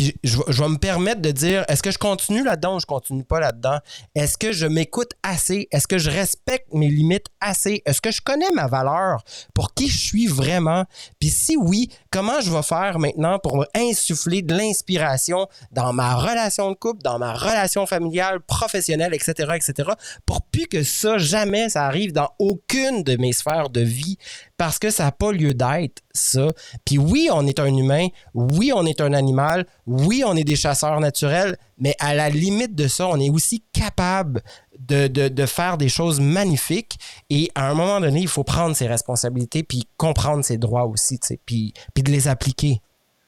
Je, 0.00 0.62
vais- 0.62 0.68
me 0.68 0.78
permettre 0.78 1.20
de 1.20 1.30
dire, 1.30 1.64
est-ce 1.68 1.82
que 1.82 1.90
je 1.90 1.98
continue 1.98 2.42
là-dedans 2.44 2.76
ou 2.76 2.80
je 2.80 2.86
continue 2.86 3.24
pas 3.24 3.40
là-dedans? 3.40 3.78
Est-ce 4.14 4.38
que 4.38 4.52
je 4.52 4.66
m'écoute 4.66 5.12
assez? 5.22 5.68
Est-ce 5.72 5.86
que 5.86 5.98
je 5.98 6.10
respecte 6.10 6.72
mes 6.72 6.88
limites 6.88 7.26
assez? 7.40 7.82
Est-ce 7.84 8.00
que 8.00 8.10
je 8.10 8.20
connais 8.22 8.50
ma 8.54 8.66
valeur 8.66 9.22
pour 9.54 9.74
qui 9.74 9.88
je 9.88 9.98
suis 9.98 10.26
vraiment? 10.26 10.84
Puis 11.18 11.28
si 11.28 11.56
oui, 11.56 11.90
comment 12.10 12.40
je 12.40 12.50
vais 12.50 12.62
faire 12.62 12.98
maintenant 12.98 13.38
pour 13.38 13.64
insuffler 13.74 14.42
de 14.42 14.54
l'inspiration 14.54 15.48
dans 15.72 15.92
ma 15.92 16.14
relation 16.14 16.70
de 16.70 16.76
couple, 16.76 17.02
dans 17.02 17.18
ma 17.18 17.34
relation 17.34 17.84
familiale, 17.86 18.40
professionnelle, 18.40 19.12
etc., 19.14 19.52
etc., 19.56 19.90
pour 20.24 20.42
plus 20.42 20.66
que 20.66 20.82
ça, 20.82 21.18
jamais 21.18 21.68
ça 21.68 21.84
arrive 21.86 22.12
dans 22.12 22.30
aucune 22.38 23.02
de 23.02 23.16
mes 23.16 23.32
sphères 23.32 23.70
de 23.70 23.80
vie 23.80 24.18
parce 24.60 24.78
que 24.78 24.90
ça 24.90 25.04
n'a 25.04 25.12
pas 25.12 25.32
lieu 25.32 25.54
d'être, 25.54 26.02
ça. 26.12 26.48
Puis 26.84 26.98
oui, 26.98 27.30
on 27.32 27.46
est 27.46 27.58
un 27.58 27.74
humain, 27.74 28.08
oui, 28.34 28.72
on 28.74 28.84
est 28.84 29.00
un 29.00 29.14
animal, 29.14 29.64
oui, 29.86 30.22
on 30.26 30.36
est 30.36 30.44
des 30.44 30.54
chasseurs 30.54 31.00
naturels, 31.00 31.56
mais 31.78 31.96
à 31.98 32.12
la 32.12 32.28
limite 32.28 32.74
de 32.74 32.86
ça, 32.86 33.08
on 33.08 33.18
est 33.18 33.30
aussi 33.30 33.64
capable 33.72 34.42
de, 34.78 35.06
de- 35.06 35.28
de 35.28 35.46
faire 35.46 35.78
des 35.78 35.88
choses 35.88 36.20
magnifiques. 36.20 36.98
Et 37.30 37.50
à 37.54 37.70
un 37.70 37.74
moment 37.74 38.00
donné, 38.02 38.20
il 38.20 38.28
faut 38.28 38.44
prendre 38.44 38.76
ses 38.76 38.86
responsabilités 38.86 39.62
puis 39.62 39.88
comprendre 39.96 40.44
ses 40.44 40.58
droits 40.58 40.84
aussi, 40.84 41.18
puis, 41.46 41.72
puis 41.94 42.02
de 42.02 42.12
les 42.12 42.28
appliquer. 42.28 42.82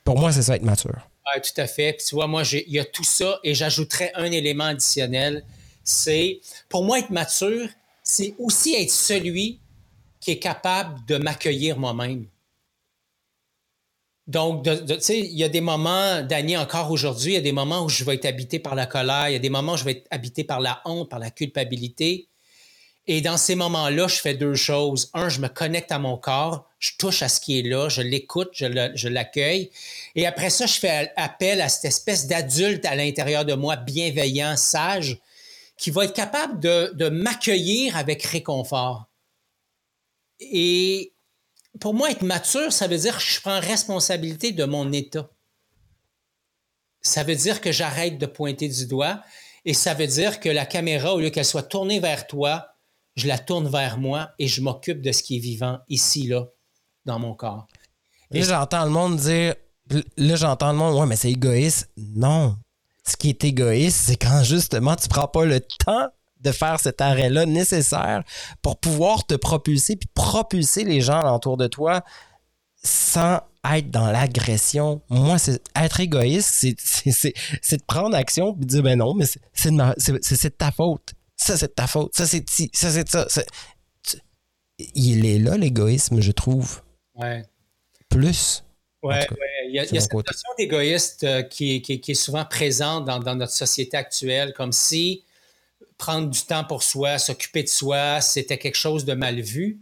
Pour 0.04 0.18
moi, 0.18 0.32
c'est 0.32 0.42
ça 0.42 0.56
être 0.56 0.64
mature. 0.64 1.08
Ouais, 1.34 1.40
tout 1.40 1.58
à 1.58 1.66
fait. 1.66 1.94
Puis 1.94 2.04
tu 2.08 2.14
vois, 2.14 2.26
moi, 2.26 2.42
il 2.52 2.74
y 2.74 2.78
a 2.78 2.84
tout 2.84 3.04
ça 3.04 3.38
et 3.42 3.54
j'ajouterais 3.54 4.12
un 4.16 4.30
élément 4.30 4.64
additionnel. 4.64 5.44
C'est, 5.82 6.40
pour 6.68 6.84
moi, 6.84 6.98
être 6.98 7.08
mature, 7.08 7.70
c'est 8.02 8.34
aussi 8.38 8.74
être 8.74 8.90
celui 8.90 9.60
qui 10.22 10.30
est 10.30 10.38
capable 10.38 11.04
de 11.06 11.16
m'accueillir 11.18 11.78
moi-même. 11.78 12.26
Donc, 14.28 14.62
tu 14.64 14.70
sais, 15.00 15.18
il 15.18 15.36
y 15.36 15.42
a 15.42 15.48
des 15.48 15.60
moments, 15.60 16.22
Dany, 16.22 16.56
encore 16.56 16.92
aujourd'hui, 16.92 17.32
il 17.32 17.34
y 17.34 17.38
a 17.38 17.42
des 17.42 17.50
moments 17.50 17.82
où 17.84 17.88
je 17.88 18.04
vais 18.04 18.14
être 18.14 18.24
habité 18.24 18.60
par 18.60 18.76
la 18.76 18.86
colère, 18.86 19.28
il 19.28 19.32
y 19.32 19.36
a 19.36 19.40
des 19.40 19.50
moments 19.50 19.72
où 19.72 19.76
je 19.76 19.84
vais 19.84 19.92
être 19.92 20.06
habité 20.12 20.44
par 20.44 20.60
la 20.60 20.80
honte, 20.84 21.10
par 21.10 21.18
la 21.18 21.30
culpabilité. 21.30 22.28
Et 23.08 23.20
dans 23.20 23.36
ces 23.36 23.56
moments-là, 23.56 24.06
je 24.06 24.14
fais 24.20 24.34
deux 24.34 24.54
choses. 24.54 25.10
Un, 25.12 25.28
je 25.28 25.40
me 25.40 25.48
connecte 25.48 25.90
à 25.90 25.98
mon 25.98 26.16
corps, 26.16 26.70
je 26.78 26.92
touche 26.96 27.22
à 27.22 27.28
ce 27.28 27.40
qui 27.40 27.58
est 27.58 27.62
là, 27.62 27.88
je 27.88 28.00
l'écoute, 28.00 28.50
je 28.52 28.66
le- 28.66 28.92
je 28.94 29.08
l'accueille. 29.08 29.70
Et 30.14 30.24
après 30.24 30.50
ça, 30.50 30.66
je 30.66 30.78
fais 30.78 31.10
appel 31.16 31.60
à 31.60 31.68
cette 31.68 31.86
espèce 31.86 32.28
d'adulte 32.28 32.86
à 32.86 32.94
l'intérieur 32.94 33.44
de 33.44 33.54
moi, 33.54 33.74
bienveillant, 33.74 34.56
sage, 34.56 35.18
qui 35.76 35.90
va 35.90 36.04
être 36.04 36.14
capable 36.14 36.60
de 36.60 37.08
m'accueillir 37.08 37.96
avec 37.96 38.22
réconfort. 38.22 39.08
Et 40.50 41.14
pour 41.80 41.94
moi, 41.94 42.10
être 42.10 42.22
mature, 42.22 42.72
ça 42.72 42.86
veut 42.86 42.98
dire 42.98 43.16
que 43.16 43.22
je 43.22 43.40
prends 43.40 43.60
responsabilité 43.60 44.52
de 44.52 44.64
mon 44.64 44.92
état. 44.92 45.30
Ça 47.00 47.24
veut 47.24 47.34
dire 47.34 47.60
que 47.60 47.72
j'arrête 47.72 48.18
de 48.18 48.26
pointer 48.26 48.68
du 48.68 48.86
doigt 48.86 49.22
et 49.64 49.74
ça 49.74 49.94
veut 49.94 50.06
dire 50.06 50.40
que 50.40 50.48
la 50.48 50.66
caméra, 50.66 51.14
au 51.14 51.20
lieu 51.20 51.30
qu'elle 51.30 51.44
soit 51.44 51.62
tournée 51.62 52.00
vers 52.00 52.26
toi, 52.26 52.68
je 53.16 53.28
la 53.28 53.38
tourne 53.38 53.68
vers 53.68 53.98
moi 53.98 54.30
et 54.38 54.48
je 54.48 54.60
m'occupe 54.60 55.02
de 55.02 55.12
ce 55.12 55.22
qui 55.22 55.36
est 55.36 55.40
vivant 55.40 55.80
ici, 55.88 56.26
là, 56.26 56.46
dans 57.04 57.18
mon 57.18 57.34
corps. 57.34 57.66
Là, 58.30 58.42
j'entends 58.42 58.84
le 58.84 58.90
monde 58.90 59.16
dire, 59.16 59.54
là, 60.16 60.36
j'entends 60.36 60.72
le 60.72 60.78
monde, 60.78 60.98
ouais, 60.98 61.06
mais 61.06 61.16
c'est 61.16 61.30
égoïste. 61.30 61.90
Non. 61.96 62.56
Ce 63.06 63.16
qui 63.16 63.28
est 63.30 63.44
égoïste, 63.44 63.98
c'est 64.06 64.16
quand 64.16 64.42
justement 64.44 64.96
tu 64.96 65.08
prends 65.08 65.28
pas 65.28 65.44
le 65.44 65.60
temps 65.60 66.08
de 66.42 66.52
faire 66.52 66.80
cet 66.80 67.00
arrêt-là 67.00 67.46
nécessaire 67.46 68.22
pour 68.62 68.78
pouvoir 68.78 69.24
te 69.26 69.34
propulser 69.34 69.96
puis 69.96 70.08
propulser 70.14 70.84
les 70.84 71.00
gens 71.00 71.20
alentour 71.20 71.56
de 71.56 71.66
toi 71.68 72.02
sans 72.84 73.40
être 73.72 73.90
dans 73.90 74.10
l'agression. 74.10 75.02
Moi, 75.08 75.38
c'est 75.38 75.62
être 75.76 76.00
égoïste, 76.00 76.50
c'est, 76.52 76.74
c'est, 76.78 77.12
c'est, 77.12 77.32
c'est 77.62 77.76
de 77.76 77.84
prendre 77.84 78.16
action 78.16 78.52
puis 78.54 78.66
de 78.66 78.70
dire 78.70 78.82
ben 78.82 78.98
non, 78.98 79.14
mais 79.14 79.24
c'est, 79.52 79.70
de, 79.70 79.76
ma- 79.76 79.94
c'est, 79.98 80.12
c'est- 80.24 80.34
c'est 80.36 80.50
de 80.50 80.54
ta 80.54 80.72
faute. 80.72 81.12
Ça, 81.36 81.56
c'est 81.56 81.68
de 81.68 81.72
ta 81.72 81.86
faute. 81.86 82.12
Ça, 82.14 82.26
c'est 82.26 82.48
ci. 82.50 82.70
Ça, 82.72 82.90
c'est 82.90 83.08
ça. 83.08 83.26
Tu- 84.02 84.16
Il 84.94 85.24
est 85.26 85.38
là, 85.38 85.56
l'égoïsme, 85.56 86.20
je 86.20 86.32
trouve. 86.32 86.82
Ouais. 87.14 87.44
Plus. 88.08 88.64
Ouais. 89.02 89.26
Il 89.68 89.74
y 89.74 89.78
a, 89.80 89.84
il 89.84 89.94
y 89.94 89.98
a 89.98 90.00
cette 90.00 90.10
côté. 90.10 90.30
notion 90.32 90.48
d'égoïste 90.58 91.24
euh, 91.24 91.42
qui, 91.42 91.76
est- 91.76 91.80
qui 91.82 91.94
est- 91.94 92.00
qui 92.00 92.12
est 92.12 92.14
souvent 92.14 92.44
présente 92.44 93.04
dans, 93.04 93.18
dans 93.18 93.34
notre 93.36 93.52
société 93.52 93.96
actuelle, 93.96 94.52
comme 94.54 94.72
si 94.72 95.24
prendre 96.02 96.28
du 96.28 96.42
temps 96.42 96.64
pour 96.64 96.82
soi, 96.82 97.16
s'occuper 97.20 97.62
de 97.62 97.68
soi, 97.68 98.20
c'était 98.20 98.58
quelque 98.58 98.74
chose 98.76 99.04
de 99.04 99.14
mal 99.14 99.40
vu. 99.40 99.78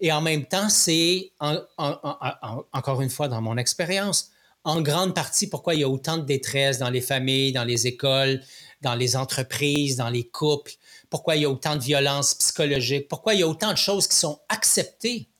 Et 0.00 0.12
en 0.12 0.20
même 0.20 0.44
temps, 0.44 0.68
c'est, 0.68 1.32
en- 1.40 1.56
en- 1.78 1.98
en- 2.02 2.18
en- 2.42 2.64
encore 2.74 3.00
une 3.00 3.08
fois, 3.08 3.28
dans 3.28 3.40
mon 3.40 3.56
expérience, 3.56 4.30
en 4.64 4.82
grande 4.82 5.14
partie 5.14 5.46
pourquoi 5.46 5.74
il 5.74 5.80
y 5.80 5.84
a 5.84 5.88
autant 5.88 6.18
de 6.18 6.26
détresse 6.26 6.78
dans 6.78 6.90
les 6.90 7.00
familles, 7.00 7.52
dans 7.52 7.64
les 7.64 7.86
écoles, 7.86 8.42
dans 8.82 8.94
les 8.94 9.16
entreprises, 9.16 9.96
dans 9.96 10.10
les 10.10 10.24
couples, 10.28 10.72
pourquoi 11.08 11.36
il 11.36 11.42
y 11.42 11.44
a 11.46 11.50
autant 11.50 11.76
de 11.76 11.82
violence 11.82 12.34
psychologique, 12.34 13.08
pourquoi 13.08 13.32
il 13.32 13.40
y 13.40 13.42
a 13.42 13.48
autant 13.48 13.72
de 13.72 13.78
choses 13.78 14.06
qui 14.06 14.16
sont 14.16 14.38
acceptées 14.50 15.30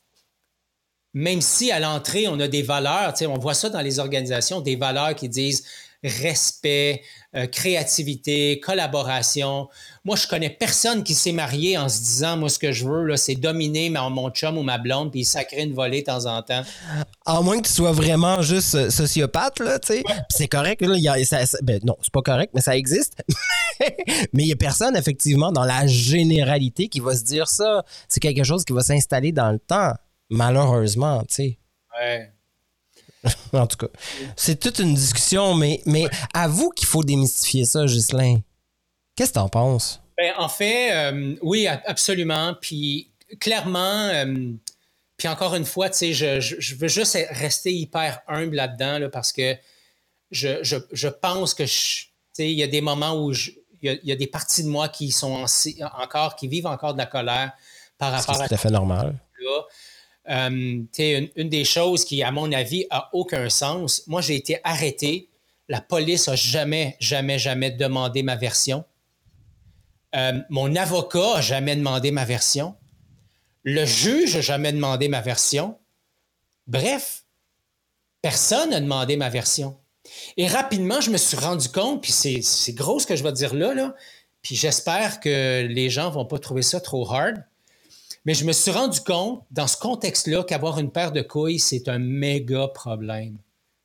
même 1.13 1.41
si 1.41 1.73
à 1.73 1.81
l'entrée, 1.81 2.29
on 2.29 2.39
a 2.41 2.47
des 2.47 2.61
valeurs, 2.63 3.15
on 3.23 3.39
voit 3.39 3.55
ça 3.55 3.71
dans 3.71 3.81
les 3.81 3.99
organisations, 3.99 4.61
des 4.61 4.77
valeurs 4.77 5.15
qui 5.15 5.31
disent 5.31 5.65
respect, 6.05 7.03
euh, 7.37 7.47
créativité, 7.47 8.61
collaboration. 8.61 9.69
Moi, 10.05 10.17
je 10.17 10.27
connais 10.27 10.51
personne 10.51 11.03
qui 11.05 11.15
s'est 11.15 11.33
marié 11.33 11.77
en 11.77 11.89
se 11.89 11.99
disant, 11.99 12.37
moi, 12.37 12.49
ce 12.49 12.59
que 12.59 12.73
je 12.73 12.87
veux, 12.87 13.05
là, 13.05 13.17
c'est 13.17 13.35
dominer 13.35 13.91
ma- 13.91 14.09
mon 14.09 14.31
chum 14.31 14.57
ou 14.57 14.63
ma 14.63 14.79
blonde, 14.79 15.11
puis 15.13 15.25
sacrer 15.25 15.63
une 15.63 15.75
volée 15.75 16.01
de 16.01 16.07
temps 16.07 16.27
en 16.27 16.43
temps. 16.43 16.63
À 17.27 17.41
moins 17.43 17.61
que 17.61 17.67
tu 17.67 17.73
sois 17.73 17.93
vraiment 17.93 18.41
juste 18.43 18.89
sociopathe, 18.91 19.59
là, 19.61 19.79
tu 19.79 19.89
sais. 19.95 20.05
C'est 20.31 20.49
correct, 20.49 20.81
là. 20.83 20.97
y 20.97 21.09
a- 21.09 21.25
ça- 21.25 21.45
ça- 21.47 21.59
ben, 21.63 21.81
non, 21.85 21.97
c'est 22.03 22.13
pas 22.13 22.23
correct, 22.23 22.53
mais 22.55 22.61
ça 22.61 22.77
existe. 22.77 23.23
mais 24.33 24.45
il 24.45 24.49
y 24.49 24.53
a 24.53 24.57
personne, 24.57 24.97
effectivement, 24.97 25.53
dans 25.53 25.65
la 25.65 25.87
généralité 25.87 26.89
qui 26.89 27.01
va 27.01 27.15
se 27.15 27.25
dire 27.25 27.49
ça. 27.49 27.85
C'est 28.09 28.21
quelque 28.21 28.45
chose 28.45 28.65
qui 28.65 28.73
va 28.73 28.81
s'installer 28.83 29.33
dans 29.33 29.51
le 29.51 29.59
temps, 29.59 29.93
malheureusement, 30.31 31.23
tu 31.29 31.35
sais. 31.35 31.59
Ouais. 32.01 32.31
En 33.53 33.67
tout 33.67 33.77
cas, 33.77 33.87
c'est 34.37 34.59
toute 34.61 34.79
une 34.79 34.95
discussion, 34.95 35.55
mais, 35.55 35.81
mais 35.87 36.07
avoue 36.35 36.71
qu'il 36.71 36.87
faut 36.87 37.03
démystifier 37.05 37.65
ça, 37.65 37.85
Ghislain. 37.87 38.41
Qu'est-ce 39.17 39.31
que 39.31 39.35
t'en 39.35 39.49
penses? 39.49 40.01
Ben, 40.19 40.33
en 40.39 40.49
fait, 40.49 40.93
euh, 40.93 41.37
oui, 41.43 41.67
absolument. 41.67 42.55
Puis 42.61 43.11
clairement, 43.41 44.09
euh, 44.13 44.53
puis 45.17 45.29
encore 45.29 45.55
une 45.55 45.65
fois, 45.65 45.89
tu 45.91 45.99
sais, 45.99 46.13
je, 46.13 46.41
je- 46.41 46.57
je 46.59 46.75
veux 46.75 46.89
juste 46.89 47.19
rester 47.31 47.73
hyper 47.73 48.21
humble 48.29 48.57
là-dedans 48.57 48.99
là, 48.99 49.09
parce 49.09 49.33
que 49.33 49.57
je, 50.31 50.63
je- 50.63 50.77
je 50.93 51.09
pense 51.09 51.55
que 51.55 51.63
tu 51.63 51.69
sais, 52.33 52.51
il 52.53 52.59
y 52.59 52.63
a 52.63 52.67
des 52.67 52.81
moments 52.81 53.15
où 53.23 53.33
je- 53.33 53.51
il 53.83 53.87
y, 53.87 53.89
a, 53.91 53.93
il 54.03 54.09
y 54.09 54.13
a 54.13 54.17
des 54.17 54.27
parties 54.27 54.63
de 54.65 54.69
moi 54.69 54.89
qui 54.89 55.11
sont 55.13 55.45
en- 55.45 56.03
encore, 56.03 56.37
qui 56.37 56.49
vivent 56.49 56.67
encore 56.67 56.93
de 56.95 56.99
la 56.99 57.07
colère 57.07 57.53
par 57.99 58.11
C'est 58.11 58.17
rapport 58.31 58.43
à 58.43 58.49
tout 58.49 58.55
à 58.55 58.59
fait 58.59 58.71
normal. 58.71 59.19
là. 59.43 59.63
Euh, 60.29 60.83
une, 60.99 61.49
des 61.49 61.65
choses 61.65 62.05
qui, 62.05 62.23
à 62.23 62.31
mon 62.31 62.53
avis, 62.53 62.87
a 62.91 63.11
aucun 63.13 63.49
sens. 63.49 64.03
Moi, 64.07 64.21
j'ai 64.21 64.37
été 64.37 64.59
arrêté. 64.65 65.29
La 65.69 65.81
police 65.81 66.29
a 66.29 66.37
jamais, 66.37 66.97
jamais, 67.01 67.39
jamais 67.39 67.71
demandé 67.71 68.23
ma 68.23 68.37
version. 68.37 68.85
Euh, 70.15 70.41
mon 70.51 70.75
avocat 70.77 71.37
a 71.37 71.41
jamais 71.41 71.77
demandé 71.77 72.11
ma 72.11 72.25
version. 72.25 72.75
Le 73.63 73.85
juge 73.85 74.35
n'a 74.37 74.41
jamais 74.41 74.73
demandé 74.73 75.09
ma 75.09 75.21
version. 75.21 75.77
Bref, 76.67 77.25
personne 78.23 78.71
n'a 78.71 78.81
demandé 78.81 79.17
ma 79.17 79.29
version. 79.29 79.77
Et 80.37 80.47
rapidement, 80.47 81.01
je 81.01 81.11
me 81.11 81.17
suis 81.17 81.37
rendu 81.37 81.69
compte, 81.69 82.03
puis 82.03 82.13
c'est 82.13 82.73
gros 82.73 83.01
ce 83.01 83.07
que 83.07 83.17
je 83.17 83.25
vais 83.25 83.33
dire 83.33 83.55
là, 83.55 83.75
là 83.75 83.95
puis 84.47 84.55
j'espère 84.55 85.19
que 85.19 85.67
les 85.67 85.91
gens 85.91 86.09
vont 86.09 86.25
pas 86.25 86.39
trouver 86.39 86.63
ça 86.63 86.81
trop 86.81 87.11
hard. 87.11 87.45
Mais 88.27 88.35
je 88.35 88.45
me 88.45 88.53
suis 88.53 88.73
rendu 88.73 89.01
compte, 89.01 89.45
dans 89.53 89.69
ce 89.69 89.77
contexte-là, 89.77 90.43
qu'avoir 90.43 90.81
une 90.81 90.91
paire 90.91 91.13
de 91.13 91.23
couilles, 91.23 91.61
c'est 91.61 91.89
un 91.89 92.01
méga 92.01 92.67
problème. 92.67 93.39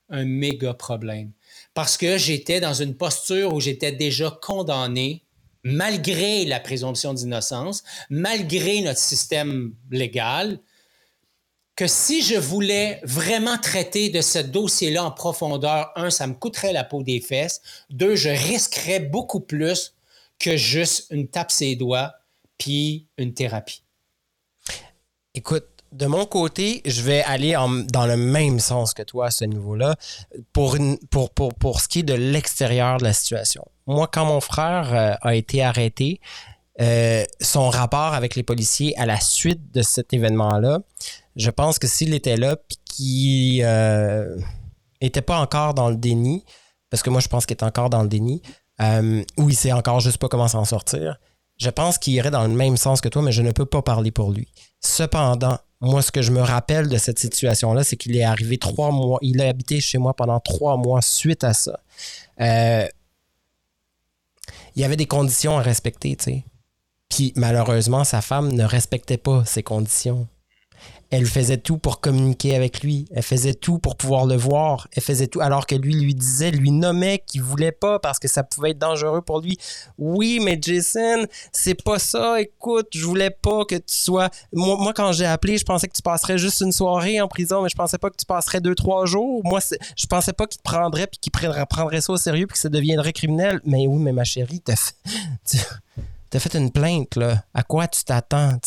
Un 0.10 0.26
méga 0.26 0.74
problème. 0.74 1.32
Parce 1.76 1.96
que 1.96 2.18
j'étais 2.18 2.60
dans 2.60 2.74
une 2.74 2.96
posture 2.96 3.54
où 3.54 3.62
j'étais 3.62 3.92
déjà 3.92 4.38
condamné 4.42 5.24
malgré 5.64 6.44
la 6.46 6.60
présomption 6.60 7.14
d'innocence, 7.14 7.84
malgré 8.10 8.82
notre 8.82 9.00
système 9.00 9.76
légal, 9.92 10.60
que 11.76 11.86
si 11.86 12.24
je 12.24 12.36
voulais 12.36 13.00
vraiment 13.04 13.60
traiter 13.60 14.10
de 14.10 14.22
ce 14.22 14.40
dossier-là 14.40 15.04
en 15.06 15.12
profondeur, 15.12 15.92
un, 15.96 16.10
ça 16.10 16.26
me 16.26 16.34
coûterait 16.34 16.74
la 16.74 16.84
peau 16.84 17.04
des 17.04 17.22
fesses, 17.22 17.62
deux, 17.92 18.16
je 18.16 18.30
risquerais 18.30 19.02
beaucoup 19.02 19.40
plus 19.40 19.94
que 20.40 20.58
juste 20.58 21.06
une 21.12 21.28
tape 21.28 21.52
ses 21.52 21.76
doigts 21.76 22.14
puis 22.58 23.06
une 23.20 23.36
thérapie. 23.36 23.84
Écoute, 25.34 25.66
de 25.94 26.06
mon 26.08 26.26
côté, 26.26 26.82
je 26.86 27.02
vais 27.02 27.22
aller 27.24 27.54
dans 27.54 28.06
le 28.06 28.18
même 28.18 28.60
sens 28.60 28.94
que 28.94 29.02
toi 29.04 29.28
à 29.28 29.32
ce 29.32 29.46
niveau-là 29.46 29.96
pour, 30.54 30.78
pour, 31.10 31.32
pour, 31.32 31.54
pour 31.54 31.82
ce 31.82 31.88
qui 31.88 32.00
est 32.00 32.04
de 32.04 32.14
l'extérieur 32.14 32.98
de 32.98 33.04
la 33.04 33.14
situation. 33.14 33.66
Moi, 33.88 34.08
quand 34.08 34.26
mon 34.26 34.42
frère 34.42 34.94
euh, 34.94 35.16
a 35.22 35.36
été 35.36 35.64
arrêté, 35.64 36.22
euh, 36.80 37.24
son 37.42 37.70
rapport 37.70 38.14
avec 38.14 38.36
les 38.36 38.44
policiers 38.44 38.98
à 38.98 39.06
la 39.06 39.20
suite 39.20 39.72
de 39.74 39.82
cet 39.82 40.14
événement-là, 40.14 40.80
je 41.36 41.50
pense 41.50 41.80
que 41.80 41.88
s'il 41.88 42.14
était 42.14 42.38
là 42.38 42.56
puis 42.56 42.78
qu'il 42.86 43.64
euh, 43.64 44.38
était 45.02 45.22
pas 45.22 45.40
encore 45.40 45.74
dans 45.74 45.90
le 45.90 45.98
déni, 45.98 46.46
parce 46.90 47.04
que 47.04 47.10
moi 47.10 47.22
je 47.22 47.28
pense 47.28 47.46
qu'il 47.46 47.56
est 47.56 47.64
encore 47.64 47.90
dans 47.90 48.04
le 48.04 48.10
déni, 48.10 48.42
ou 49.38 49.50
il 49.50 49.56
sait 49.56 49.72
encore 49.72 50.00
juste 50.00 50.18
pas 50.18 50.28
comment 50.28 50.48
s'en 50.48 50.66
sortir, 50.66 51.20
je 51.62 51.70
pense 51.70 52.00
qu'il 52.00 52.14
irait 52.14 52.32
dans 52.32 52.42
le 52.42 52.50
même 52.50 52.76
sens 52.76 53.02
que 53.02 53.08
toi, 53.08 53.22
mais 53.22 53.32
je 53.32 53.44
ne 53.44 53.52
peux 53.52 53.68
pas 53.68 53.84
parler 53.84 54.10
pour 54.10 54.32
lui. 54.32 54.48
Cependant, 54.80 55.60
moi, 55.80 56.02
ce 56.02 56.12
que 56.12 56.24
je 56.24 56.32
me 56.32 56.42
rappelle 56.42 56.90
de 56.90 56.98
cette 56.98 57.20
situation-là, 57.20 57.84
c'est 57.84 57.98
qu'il 57.98 58.18
est 58.18 58.24
arrivé 58.24 58.58
trois 58.58 58.90
mois, 58.90 59.20
il 59.22 59.40
a 59.42 59.48
habité 59.48 59.80
chez 59.80 60.00
moi 60.00 60.16
pendant 60.16 60.40
trois 60.40 60.76
mois 60.76 61.04
suite 61.04 61.44
à 61.44 61.54
ça. 61.54 61.80
Euh, 62.40 62.88
il 64.76 64.82
y 64.82 64.86
avait 64.86 64.96
des 64.96 65.06
conditions 65.06 65.56
à 65.56 65.62
respecter, 65.62 66.16
tu 66.16 66.24
sais. 66.24 66.44
Puis 67.10 67.32
malheureusement, 67.36 68.06
sa 68.06 68.22
femme 68.22 68.52
ne 68.52 68.64
respectait 68.64 69.18
pas 69.18 69.46
ces 69.46 69.62
conditions. 69.62 70.28
Elle 71.12 71.26
faisait 71.26 71.58
tout 71.58 71.78
pour 71.78 72.00
communiquer 72.00 72.56
avec 72.56 72.84
lui. 72.84 73.06
Elle 73.14 73.22
faisait 73.22 73.54
tout 73.54 73.80
pour 73.80 73.98
pouvoir 73.98 74.26
le 74.26 74.38
voir. 74.38 74.88
Elle 74.96 75.04
faisait 75.04 75.28
tout 75.28 75.42
alors 75.42 75.68
que 75.68 75.76
lui 75.76 75.94
lui 75.94 76.16
disait, 76.16 76.52
lui 76.52 76.72
nommait 76.72 77.22
qu'il 77.28 77.42
voulait 77.42 77.74
pas 77.74 78.00
parce 78.00 78.18
que 78.18 78.30
ça 78.30 78.44
pouvait 78.44 78.72
être 78.72 78.80
dangereux 78.80 79.22
pour 79.22 79.42
lui. 79.42 79.58
Oui, 79.98 80.40
mais 80.42 80.58
Jason, 80.62 81.28
c'est 81.52 81.84
pas 81.84 82.00
ça. 82.00 82.40
Écoute, 82.40 82.88
je 82.94 83.06
voulais 83.06 83.30
pas 83.30 83.66
que 83.66 83.76
tu 83.76 83.84
sois. 83.94 84.30
Moi, 84.54 84.94
quand 84.96 85.12
j'ai 85.12 85.26
appelé, 85.26 85.58
je 85.58 85.66
pensais 85.66 85.90
que 85.90 85.96
tu 85.96 86.02
passerais 86.02 86.38
juste 86.38 86.62
une 86.62 86.72
soirée 86.72 87.20
en 87.20 87.28
prison, 87.28 87.62
mais 87.62 87.70
je 87.70 87.76
pensais 87.76 87.98
pas 87.98 88.10
que 88.10 88.18
tu 88.18 88.26
passerais 88.26 88.62
deux, 88.62 88.76
trois 88.76 89.06
jours. 89.06 89.42
Moi, 89.44 89.60
je 89.98 90.08
pensais 90.08 90.34
pas 90.34 90.48
qu'il 90.48 90.62
te 90.62 90.64
prendrait 90.64 91.08
puis 91.08 91.20
qu'il 91.20 91.32
prendrait 91.32 92.00
ça 92.00 92.14
au 92.14 92.18
sérieux 92.18 92.48
puis 92.48 92.54
que 92.54 92.60
ça 92.60 92.70
deviendrait 92.70 93.12
criminel. 93.12 93.60
Mais 93.66 93.86
oui, 93.86 94.02
mais 94.02 94.14
ma 94.14 94.24
chérie, 94.24 94.62
t'as 94.62 94.78
fait. 94.78 95.60
fait 96.40 96.56
une 96.56 96.72
plainte, 96.72 97.18
là. 97.18 97.44
À 97.54 97.64
quoi 97.64 97.90
tu 97.90 98.04
t'attends? 98.06 98.58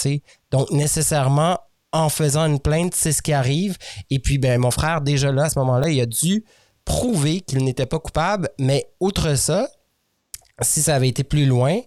Donc, 0.51 0.71
nécessairement, 0.71 1.59
en 1.95 2.09
faisant 2.09 2.45
une 2.47 2.59
plainte, 2.59 2.95
c'est 2.95 3.13
ce 3.13 3.23
qui 3.23 3.33
arrive. 3.33 3.79
Et 4.11 4.19
puis, 4.19 4.37
ben, 4.37 4.61
mon 4.61 4.73
frère, 4.73 5.01
déjà 5.01 5.31
là, 5.33 5.45
à 5.45 5.49
ce 5.49 5.59
moment-là, 5.61 5.89
il 5.89 6.01
a 6.01 6.07
dû 6.07 6.45
prouver 6.85 7.41
qu'il 7.41 7.65
n'était 7.65 7.87
pas 7.87 8.01
coupable. 8.01 8.51
Mais 8.59 8.87
outre 9.01 9.37
ça, 9.37 9.69
si 10.61 10.83
ça 10.83 10.97
avait 10.97 11.09
été 11.09 11.23
plus 11.23 11.47
loin, 11.47 11.79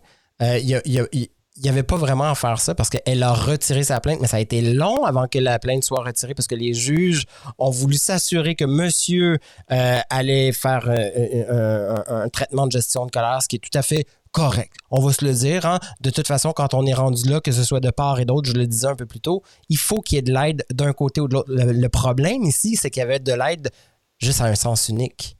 euh, 0.41 0.59
il 0.59 1.61
n'y 1.61 1.69
avait 1.69 1.83
pas 1.83 1.97
vraiment 1.97 2.31
à 2.31 2.35
faire 2.35 2.59
ça 2.59 2.73
parce 2.73 2.89
qu'elle 2.89 3.21
a 3.21 3.33
retiré 3.33 3.83
sa 3.83 3.99
plainte, 3.99 4.19
mais 4.21 4.27
ça 4.27 4.37
a 4.37 4.39
été 4.39 4.61
long 4.61 5.03
avant 5.03 5.27
que 5.27 5.39
la 5.39 5.59
plainte 5.59 5.83
soit 5.83 6.03
retirée 6.03 6.33
parce 6.33 6.47
que 6.47 6.55
les 6.55 6.73
juges 6.73 7.25
ont 7.57 7.69
voulu 7.69 7.97
s'assurer 7.97 8.55
que 8.55 8.65
monsieur 8.65 9.39
euh, 9.71 9.99
allait 10.09 10.53
faire 10.53 10.87
euh, 10.87 11.97
un, 12.07 12.29
traitement 12.29 12.65
de 12.67 12.71
gestion 12.71 13.05
de 13.05 13.11
colère, 13.11 13.41
ce 13.41 13.49
qui 13.49 13.57
est 13.57 13.59
tout 13.59 13.77
à 13.77 13.81
fait 13.81 14.05
correct. 14.37 14.73
On 14.91 15.01
va 15.01 15.11
se 15.11 15.25
le 15.25 15.33
dire. 15.33 15.65
Hein. 15.65 15.79
De 16.01 16.11
toute 16.11 16.27
façon, 16.27 16.53
quand 16.53 16.75
on 16.75 16.85
est 16.85 16.93
rendu 16.93 17.27
là, 17.27 17.41
que 17.41 17.51
ce 17.51 17.63
soit 17.63 17.79
de 17.79 17.89
part 17.89 18.19
et 18.19 18.25
d'autre, 18.25 18.47
je 18.47 18.53
le 18.53 18.67
disais 18.67 18.87
un 18.87 18.95
peu 18.95 19.07
plus 19.07 19.19
tôt, 19.19 19.41
il 19.67 19.77
faut 19.77 20.01
qu'il 20.01 20.17
y 20.17 20.19
ait 20.19 20.21
de 20.21 20.31
l'aide 20.31 20.63
d'un 20.71 20.93
côté 20.93 21.21
ou 21.21 21.27
de 21.27 21.33
l'autre. 21.33 21.49
Le, 21.51 21.89
problème 21.89 22.43
ici, 22.43 22.75
c'est 22.75 22.91
qu'il 22.91 22.99
y 22.99 23.03
avait 23.03 23.19
de 23.19 23.33
l'aide 23.33 23.71
juste 24.19 24.41
à 24.41 24.45
un 24.45 24.53
sens 24.53 24.89
unique. 24.89 25.37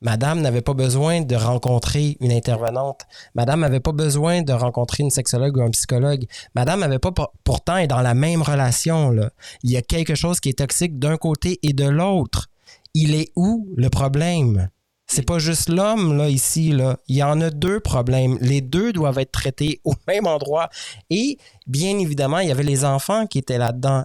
Madame 0.00 0.40
n'avait 0.40 0.62
pas 0.62 0.72
besoin 0.72 1.20
de 1.20 1.34
rencontrer 1.34 2.16
une 2.20 2.32
intervenante. 2.32 3.02
Madame 3.34 3.60
n'avait 3.60 3.80
pas 3.80 3.92
besoin 3.92 4.42
de 4.42 4.52
rencontrer 4.52 5.02
une 5.02 5.10
sexologue 5.10 5.56
ou 5.58 5.62
un 5.62 5.70
psychologue. 5.70 6.24
Madame 6.54 6.80
n'avait 6.80 7.00
pas 7.00 7.12
pourtant 7.44 7.76
est 7.76 7.88
dans 7.88 8.00
la 8.00 8.14
même 8.14 8.40
relation. 8.40 9.10
Là. 9.10 9.30
Il 9.64 9.70
y 9.70 9.76
a 9.76 9.82
quelque 9.82 10.14
chose 10.14 10.40
qui 10.40 10.48
est 10.48 10.58
toxique 10.58 10.98
d'un 10.98 11.16
côté 11.18 11.58
et 11.62 11.74
de 11.74 11.86
l'autre. 11.86 12.48
Il 12.94 13.14
est 13.14 13.32
où 13.36 13.68
le 13.76 13.90
problème? 13.90 14.70
C'est 15.10 15.22
pas 15.22 15.38
juste 15.38 15.70
l'homme, 15.70 16.18
là, 16.18 16.28
ici, 16.28 16.70
là. 16.70 16.98
Il 17.08 17.16
y 17.16 17.22
en 17.22 17.40
a 17.40 17.48
deux 17.48 17.80
problèmes. 17.80 18.36
Les 18.42 18.60
deux 18.60 18.92
doivent 18.92 19.18
être 19.18 19.32
traités 19.32 19.80
au 19.84 19.94
même 20.06 20.26
endroit. 20.26 20.68
Et, 21.08 21.38
bien 21.66 21.98
évidemment, 21.98 22.40
il 22.40 22.48
y 22.48 22.52
avait 22.52 22.62
les 22.62 22.84
enfants 22.84 23.26
qui 23.26 23.38
étaient 23.38 23.56
là-dedans. 23.56 24.04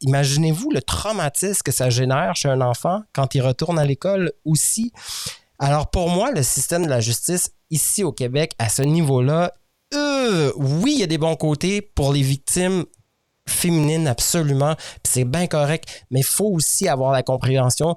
Imaginez-vous 0.00 0.70
le 0.70 0.80
traumatisme 0.80 1.62
que 1.62 1.72
ça 1.72 1.90
génère 1.90 2.36
chez 2.36 2.48
un 2.48 2.62
enfant 2.62 3.02
quand 3.12 3.34
il 3.34 3.42
retourne 3.42 3.78
à 3.78 3.84
l'école 3.84 4.32
aussi. 4.46 4.92
Alors, 5.58 5.90
pour 5.90 6.08
moi, 6.08 6.32
le 6.32 6.42
système 6.42 6.84
de 6.84 6.90
la 6.90 7.00
justice 7.00 7.50
ici 7.70 8.02
au 8.02 8.12
Québec, 8.12 8.54
à 8.58 8.70
ce 8.70 8.82
niveau-là, 8.82 9.52
euh, 9.92 10.52
oui, 10.56 10.94
il 10.94 11.00
y 11.00 11.04
a 11.04 11.06
des 11.06 11.18
bons 11.18 11.36
côtés 11.36 11.82
pour 11.82 12.12
les 12.12 12.22
victimes 12.22 12.84
féminines, 13.46 14.06
absolument. 14.06 14.74
c'est 15.04 15.24
bien 15.24 15.46
correct. 15.46 16.06
Mais 16.10 16.20
il 16.20 16.26
faut 16.26 16.48
aussi 16.48 16.88
avoir 16.88 17.12
la 17.12 17.22
compréhension 17.22 17.96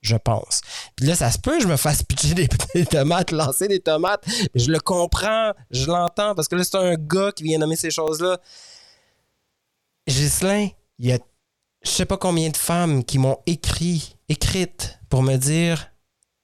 je 0.00 0.16
pense. 0.16 0.60
Puis 0.96 1.06
là, 1.06 1.14
ça 1.14 1.30
se 1.30 1.38
peut, 1.38 1.60
je 1.60 1.66
me 1.66 1.76
fasse 1.76 2.02
pitcher 2.02 2.34
des, 2.34 2.48
tomates, 2.86 3.32
lancer 3.32 3.68
des 3.68 3.80
tomates. 3.80 4.24
Je 4.54 4.70
le 4.70 4.80
comprends, 4.80 5.52
je 5.70 5.86
l'entends, 5.86 6.34
parce 6.34 6.48
que 6.48 6.56
là, 6.56 6.64
c'est 6.64 6.76
un 6.76 6.94
gars 6.94 7.32
qui 7.32 7.44
vient 7.44 7.58
nommer 7.58 7.76
ces 7.76 7.90
choses-là. 7.90 8.38
Ghislain, 10.06 10.68
il 10.98 11.06
y 11.06 11.12
a 11.12 11.18
je 11.82 11.90
sais 11.90 12.06
pas 12.06 12.16
combien 12.16 12.50
de 12.50 12.56
femmes 12.56 13.04
qui 13.04 13.18
m'ont 13.18 13.38
écrit, 13.46 14.16
écrite 14.28 14.98
pour 15.08 15.22
me 15.22 15.36
dire 15.36 15.92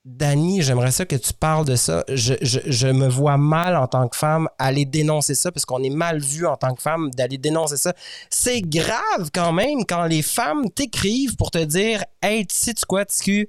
Dani, 0.04 0.60
j'aimerais 0.60 0.90
ça 0.90 1.06
que 1.06 1.16
tu 1.16 1.32
parles 1.32 1.64
de 1.64 1.76
ça. 1.76 2.04
Je, 2.08 2.86
me 2.88 3.08
vois 3.08 3.38
mal 3.38 3.74
en 3.74 3.86
tant 3.86 4.06
que 4.06 4.16
femme 4.16 4.48
aller 4.58 4.84
dénoncer 4.84 5.34
ça 5.34 5.50
parce 5.50 5.64
qu'on 5.64 5.82
est 5.82 5.88
mal 5.90 6.20
vu 6.20 6.46
en 6.46 6.56
tant 6.58 6.74
que 6.74 6.82
femme 6.82 7.10
d'aller 7.10 7.38
dénoncer 7.38 7.78
ça. 7.78 7.94
C'est 8.28 8.60
grave 8.60 9.30
quand 9.32 9.52
même 9.52 9.86
quand 9.86 10.04
les 10.04 10.20
femmes 10.20 10.68
t'écrivent 10.70 11.36
pour 11.36 11.50
te 11.50 11.64
dire 11.64 12.04
Hey, 12.20 12.46
tu 12.46 12.54
sais 12.54 12.72
-tu 12.72 12.84
quoi, 12.84 13.06
TQ? 13.06 13.48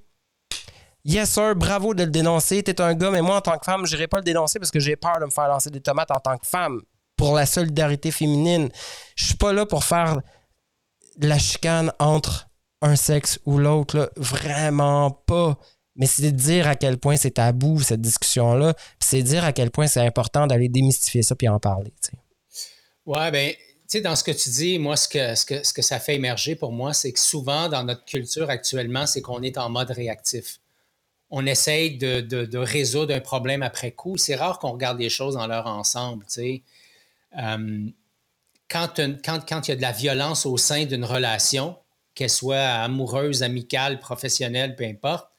Yes, 1.04 1.30
sir, 1.30 1.56
bravo 1.56 1.94
de 1.94 2.04
le 2.04 2.10
dénoncer. 2.10 2.64
T'es 2.64 2.80
un 2.80 2.96
gars, 2.96 3.12
mais 3.12 3.22
moi, 3.22 3.36
en 3.36 3.42
tant 3.42 3.58
que 3.58 3.66
femme, 3.66 3.86
je 3.86 3.94
n'irai 3.94 4.08
pas 4.08 4.18
le 4.18 4.24
dénoncer 4.24 4.58
parce 4.58 4.72
que 4.72 4.80
j'ai 4.80 4.96
peur 4.96 5.20
de 5.20 5.26
me 5.26 5.32
faire 5.32 5.50
lancer 5.50 5.70
des 5.70 5.82
tomates 5.82 6.12
en 6.12 6.20
tant 6.20 6.38
que 6.38 6.48
femme 6.48 6.82
pour 7.18 7.36
la 7.36 7.46
solidarité 7.46 8.12
féminine. 8.12 8.70
Je 9.16 9.26
suis 9.26 9.36
pas 9.36 9.52
là 9.52 9.66
pour 9.66 9.84
faire 9.84 10.22
la 11.20 11.38
chicane 11.38 11.92
entre 12.00 12.48
un 12.82 12.96
sexe 12.96 13.40
ou 13.46 13.58
l'autre. 13.58 14.12
Vraiment 14.16 15.12
pas 15.12 15.58
mais 15.96 16.06
c'est 16.06 16.24
de 16.24 16.30
dire 16.30 16.68
à 16.68 16.76
quel 16.76 16.98
point 16.98 17.16
c'est 17.16 17.32
tabou, 17.32 17.82
cette 17.82 18.02
discussion-là. 18.02 18.74
c'est 19.00 19.24
dire 19.24 19.44
à 19.44 19.54
quel 19.54 19.72
point 19.72 19.88
c'est 19.88 20.06
important 20.06 20.48
d'aller 20.48 20.70
démystifier 20.70 21.24
ça 21.24 21.36
puis 21.36 21.48
en 21.48 21.60
parler. 21.60 21.94
Oui, 22.14 22.20
Ouais, 23.06 23.32
ben, 23.32 23.52
tu 23.52 23.58
sais, 23.88 24.02
dans 24.02 24.16
ce 24.16 24.24
que 24.24 24.32
tu 24.32 24.50
dis, 24.50 24.80
moi, 24.80 24.98
ce 24.98 25.08
que, 25.08 25.36
ce 25.36 25.46
que, 25.46 25.64
ce 25.64 25.74
que 25.74 25.84
ça 25.84 26.00
fait 26.00 26.16
émerger 26.16 26.56
pour 26.56 26.72
moi, 26.72 26.94
c'est 26.94 27.12
que 27.12 27.20
souvent, 27.20 27.70
dans 27.70 27.84
notre 27.84 28.04
culture 28.04 28.50
actuellement, 28.50 29.06
c'est 29.06 29.22
qu'on 29.22 29.44
est 29.44 29.60
en 29.60 29.70
mode 29.70 29.92
réactif. 29.92 30.60
On 31.30 31.46
essaye 31.46 31.98
de, 31.98 32.22
de, 32.22 32.58
résoudre 32.58 33.14
un 33.14 33.20
problème 33.20 33.62
après 33.62 33.92
coup. 33.92 34.18
C'est 34.18 34.36
rare 34.36 34.58
qu'on 34.58 34.72
regarde 34.72 35.00
les 35.00 35.10
choses 35.10 35.36
dans 35.36 35.46
leur 35.48 35.68
ensemble, 35.68 36.26
tu 36.26 36.34
sais. 36.34 36.64
Euh, 37.38 37.88
quand, 38.70 39.00
quand, 39.24 39.46
quand 39.48 39.68
il 39.68 39.72
y 39.72 39.74
a 39.74 39.76
de 39.76 39.82
la 39.82 39.92
violence 39.92 40.48
au 40.48 40.58
sein 40.58 40.86
d'une 40.86 41.06
relation, 41.06 41.78
qu'elle 42.16 42.30
soit 42.30 42.58
amoureuse, 42.58 43.44
amicale, 43.44 44.00
professionnelle, 44.00 44.76
peu 44.76 44.86
importe, 44.86 45.30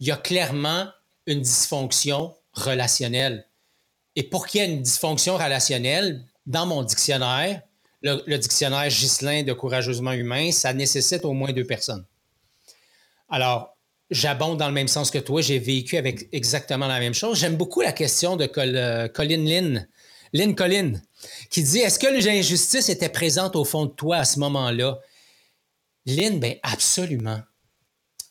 il 0.00 0.06
y 0.06 0.10
a 0.10 0.16
clairement 0.16 0.88
une 1.26 1.42
dysfonction 1.42 2.34
relationnelle. 2.52 3.46
Et 4.16 4.22
pour 4.22 4.46
qu'il 4.46 4.60
y 4.60 4.64
ait 4.64 4.72
une 4.72 4.82
dysfonction 4.82 5.36
relationnelle, 5.36 6.24
dans 6.46 6.66
mon 6.66 6.82
dictionnaire, 6.82 7.62
le, 8.02 8.36
dictionnaire 8.36 8.88
Gislin 8.88 9.42
de 9.42 9.52
Courageusement 9.52 10.12
Humain, 10.12 10.50
ça 10.52 10.72
nécessite 10.72 11.24
au 11.24 11.32
moins 11.32 11.52
deux 11.52 11.66
personnes. 11.66 12.04
Alors, 13.28 13.76
j'abonde 14.10 14.58
dans 14.58 14.66
le 14.66 14.72
même 14.74 14.88
sens 14.88 15.10
que 15.10 15.18
toi. 15.18 15.42
J'ai 15.42 15.58
vécu 15.58 15.96
avec 15.96 16.28
exactement 16.32 16.88
la 16.88 16.98
même 16.98 17.14
chose. 17.14 17.38
J'aime 17.38 17.56
beaucoup 17.56 17.82
la 17.82 17.92
question 17.92 18.36
de 18.36 18.50
euh, 18.56 19.08
Colin 19.08 19.44
Lynn, 19.44 19.88
Lynn 20.32 20.54
Colin, 20.54 20.94
qui 21.50 21.62
dit 21.62 21.78
Est-ce 21.78 21.98
que 21.98 22.06
l'injustice 22.06 22.88
était 22.88 23.10
présente 23.10 23.54
au 23.54 23.64
fond 23.64 23.84
de 23.84 23.92
toi 23.92 24.16
à 24.16 24.24
ce 24.24 24.38
moment-là? 24.40 24.98
Lynn, 26.06 26.40
bien 26.40 26.54
absolument. 26.62 27.40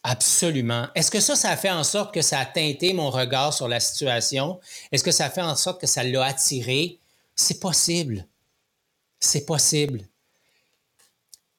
Absolument. 0.09 0.87
Est-ce 0.95 1.11
que 1.11 1.19
ça, 1.19 1.35
ça 1.35 1.51
a 1.51 1.55
fait 1.55 1.69
en 1.69 1.83
sorte 1.83 2.11
que 2.11 2.23
ça 2.23 2.39
a 2.39 2.45
teinté 2.45 2.93
mon 2.93 3.11
regard 3.11 3.53
sur 3.53 3.67
la 3.67 3.79
situation? 3.79 4.59
Est-ce 4.91 5.03
que 5.03 5.11
ça 5.11 5.25
a 5.25 5.29
fait 5.29 5.43
en 5.43 5.55
sorte 5.55 5.79
que 5.79 5.85
ça 5.85 6.03
l'a 6.03 6.25
attiré? 6.25 6.97
C'est 7.35 7.59
possible. 7.59 8.25
C'est 9.19 9.45
possible. 9.45 10.01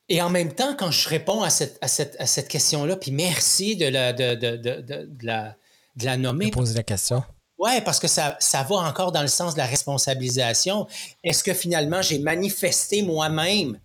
Et 0.09 0.21
en 0.21 0.31
même 0.31 0.53
temps, 0.53 0.75
quand 0.75 0.91
je 0.91 1.09
réponds 1.09 1.43
à 1.45 1.51
cette, 1.51 1.79
à 1.81 1.87
cette, 1.87 2.49
question-là, 2.49 2.97
puis 2.97 3.13
merci 3.13 3.77
de 3.77 3.87
la, 3.87 4.13
de, 4.13 4.35
de, 4.35 4.57
de, 4.57 5.09
la, 5.23 5.55
de 5.95 6.05
la 6.05 6.17
nommer. 6.17 6.51
Poser 6.51 6.75
la 6.75 6.83
question. 6.83 7.23
Oui, 7.57 7.81
parce 7.85 8.01
que 8.01 8.09
ça, 8.09 8.37
ça 8.41 8.65
va 8.65 8.77
encore 8.79 9.13
dans 9.13 9.23
le 9.23 9.29
sens 9.29 9.55
de 9.55 9.59
la 9.59 9.67
responsabilisation. 9.67 10.89
Est-ce 11.23 11.45
que 11.45 11.55
finalement, 11.55 12.03
j'ai 12.03 12.19
manifesté 12.19 13.03
moi-même 13.03 13.79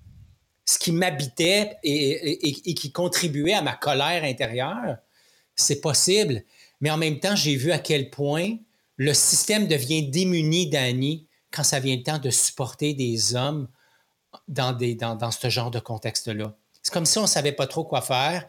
ce 0.66 0.80
qui 0.80 0.92
m'habitait 0.92 1.78
et, 1.84 2.74
qui 2.74 2.92
contribuait 2.92 3.54
à 3.54 3.62
ma 3.62 3.76
colère 3.76 4.24
intérieure? 4.24 4.98
C'est 5.56 5.80
possible. 5.82 6.44
Mais 6.82 6.90
en 6.90 6.98
même 6.98 7.20
temps, 7.20 7.36
j'ai 7.36 7.56
vu 7.56 7.72
à 7.72 7.80
quel 7.80 8.10
point 8.10 8.58
le 8.98 9.14
système 9.14 9.68
devient 9.68 10.04
démuni 10.04 10.70
d'Annie 10.70 11.28
quand 11.52 11.64
ça 11.64 11.80
vient 11.80 11.96
le 11.96 12.04
temps 12.04 12.20
de 12.20 12.30
supporter 12.30 12.94
des 12.94 13.36
hommes 13.36 13.68
dans, 14.48 14.74
dans 14.74 15.32
ce 15.32 15.50
genre 15.50 15.72
de 15.72 15.80
contexte-là. 15.80 16.56
C'est 16.82 16.94
comme 16.94 17.06
si 17.06 17.18
on 17.18 17.24
ne 17.24 17.28
savait 17.28 17.52
pas 17.52 17.68
trop 17.68 17.84
quoi 17.84 18.02
faire. 18.02 18.48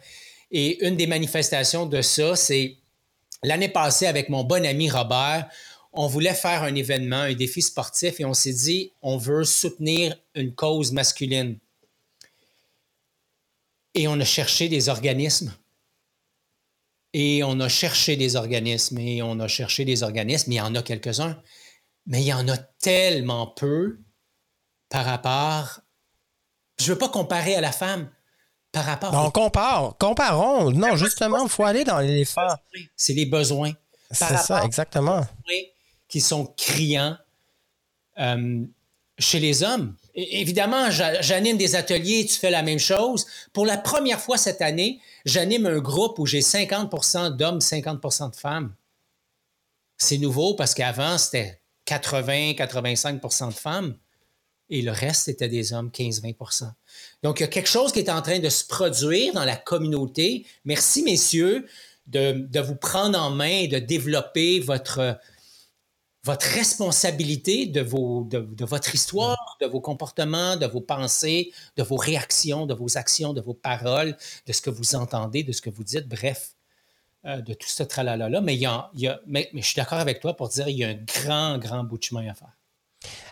Et 0.51 0.85
une 0.85 0.95
des 0.95 1.07
manifestations 1.07 1.85
de 1.85 2.01
ça, 2.01 2.35
c'est 2.35 2.77
l'année 3.43 3.69
passée 3.69 4.05
avec 4.05 4.29
mon 4.29 4.43
bon 4.43 4.65
ami 4.65 4.89
Robert, 4.89 5.49
on 5.93 6.07
voulait 6.07 6.33
faire 6.33 6.63
un 6.63 6.75
événement, 6.75 7.21
un 7.21 7.33
défi 7.33 7.61
sportif, 7.61 8.19
et 8.19 8.25
on 8.25 8.33
s'est 8.33 8.53
dit, 8.53 8.91
on 9.01 9.17
veut 9.17 9.43
soutenir 9.43 10.15
une 10.35 10.53
cause 10.53 10.91
masculine. 10.91 11.57
Et 13.97 14.07
on 14.07 14.19
a 14.19 14.25
cherché 14.25 14.69
des 14.69 14.89
organismes. 14.89 15.53
Et 17.13 17.43
on 17.43 17.59
a 17.59 17.67
cherché 17.67 18.15
des 18.15 18.35
organismes, 18.35 18.99
et 18.99 19.23
on 19.23 19.39
a 19.39 19.47
cherché 19.47 19.85
des 19.85 20.03
organismes, 20.03 20.51
il 20.51 20.55
y 20.55 20.61
en 20.61 20.75
a 20.75 20.83
quelques-uns, 20.83 21.41
mais 22.05 22.21
il 22.21 22.27
y 22.27 22.33
en 22.33 22.47
a 22.47 22.57
tellement 22.57 23.47
peu 23.47 23.97
par 24.89 25.03
rapport. 25.05 25.81
Je 26.79 26.85
ne 26.85 26.89
veux 26.89 26.97
pas 26.97 27.09
comparer 27.09 27.55
à 27.55 27.61
la 27.61 27.71
femme. 27.71 28.09
Par 28.71 28.85
rapport. 28.85 29.13
on 29.13 29.31
compare. 29.31 29.97
Comparons. 29.97 30.71
Non, 30.71 30.95
justement, 30.95 31.43
il 31.43 31.49
faut 31.49 31.63
aller 31.63 31.83
dans 31.83 31.99
les 31.99 32.25
faits. 32.25 32.43
C'est 32.95 33.13
les 33.13 33.25
besoins. 33.25 33.71
C'est 34.11 34.37
ça, 34.37 34.63
exactement. 34.63 35.25
Qui 36.07 36.21
sont 36.21 36.45
criants 36.57 37.17
euh, 38.19 38.63
chez 39.17 39.39
les 39.39 39.63
hommes. 39.63 39.95
Évidemment, 40.17 40.89
j'anime 40.89 41.57
des 41.57 41.75
ateliers, 41.75 42.25
tu 42.25 42.35
fais 42.35 42.51
la 42.51 42.63
même 42.63 42.79
chose. 42.79 43.25
Pour 43.53 43.65
la 43.65 43.77
première 43.77 44.19
fois 44.19 44.37
cette 44.37 44.61
année, 44.61 44.99
j'anime 45.25 45.65
un 45.67 45.79
groupe 45.79 46.19
où 46.19 46.25
j'ai 46.25 46.41
50% 46.41 47.37
d'hommes, 47.37 47.59
50% 47.59 48.31
de 48.31 48.35
femmes. 48.35 48.73
C'est 49.97 50.17
nouveau 50.17 50.55
parce 50.55 50.73
qu'avant, 50.73 51.17
c'était 51.17 51.61
80-85% 51.87 53.49
de 53.49 53.53
femmes 53.53 53.97
et 54.69 54.81
le 54.81 54.91
reste, 54.91 55.29
était 55.29 55.47
des 55.47 55.71
hommes, 55.71 55.89
15-20% 55.89 56.69
Donc, 57.23 57.39
il 57.39 57.43
y 57.43 57.45
a 57.45 57.47
quelque 57.47 57.69
chose 57.69 57.93
qui 57.93 57.99
est 57.99 58.09
en 58.09 58.21
train 58.21 58.39
de 58.39 58.49
se 58.49 58.65
produire 58.65 59.33
dans 59.33 59.45
la 59.45 59.55
communauté. 59.55 60.45
Merci, 60.65 61.03
messieurs, 61.03 61.65
de, 62.07 62.59
vous 62.59 62.75
prendre 62.75 63.17
en 63.19 63.29
main 63.29 63.45
et 63.61 63.67
de 63.67 63.79
développer 63.79 64.59
votre, 64.59 65.17
votre 66.27 66.45
responsabilité 66.47 67.67
de, 67.67 67.79
votre 68.65 68.93
histoire, 68.93 69.57
de 69.61 69.65
vos 69.65 69.79
comportements, 69.79 70.57
de 70.57 70.65
vos 70.65 70.81
pensées, 70.81 71.53
de 71.77 71.83
vos 71.83 71.95
réactions, 71.95 72.65
de 72.65 72.73
vos 72.73 72.97
actions, 72.97 73.33
de 73.33 73.39
vos 73.39 73.53
paroles, 73.53 74.15
de 74.45 74.51
ce 74.51 74.61
que 74.61 74.69
vous 74.69 74.95
entendez, 74.95 75.43
de 75.43 75.53
ce 75.53 75.61
que 75.61 75.69
vous 75.69 75.85
dites, 75.85 76.07
bref, 76.07 76.55
euh, 77.25 77.39
de 77.41 77.53
tout 77.53 77.69
ce 77.69 77.81
tralala-là. 77.81 78.41
Mais 78.41 78.57
je 78.57 79.61
suis 79.61 79.75
d'accord 79.77 79.99
avec 79.99 80.19
toi 80.19 80.35
pour 80.35 80.49
dire 80.49 80.65
qu'il 80.65 80.77
y 80.77 80.83
a 80.83 80.89
un 80.89 80.95
grand, 80.95 81.57
grand 81.59 81.85
bout 81.85 81.97
de 81.97 82.03
chemin 82.03 82.27
à 82.27 82.33
faire. 82.33 82.56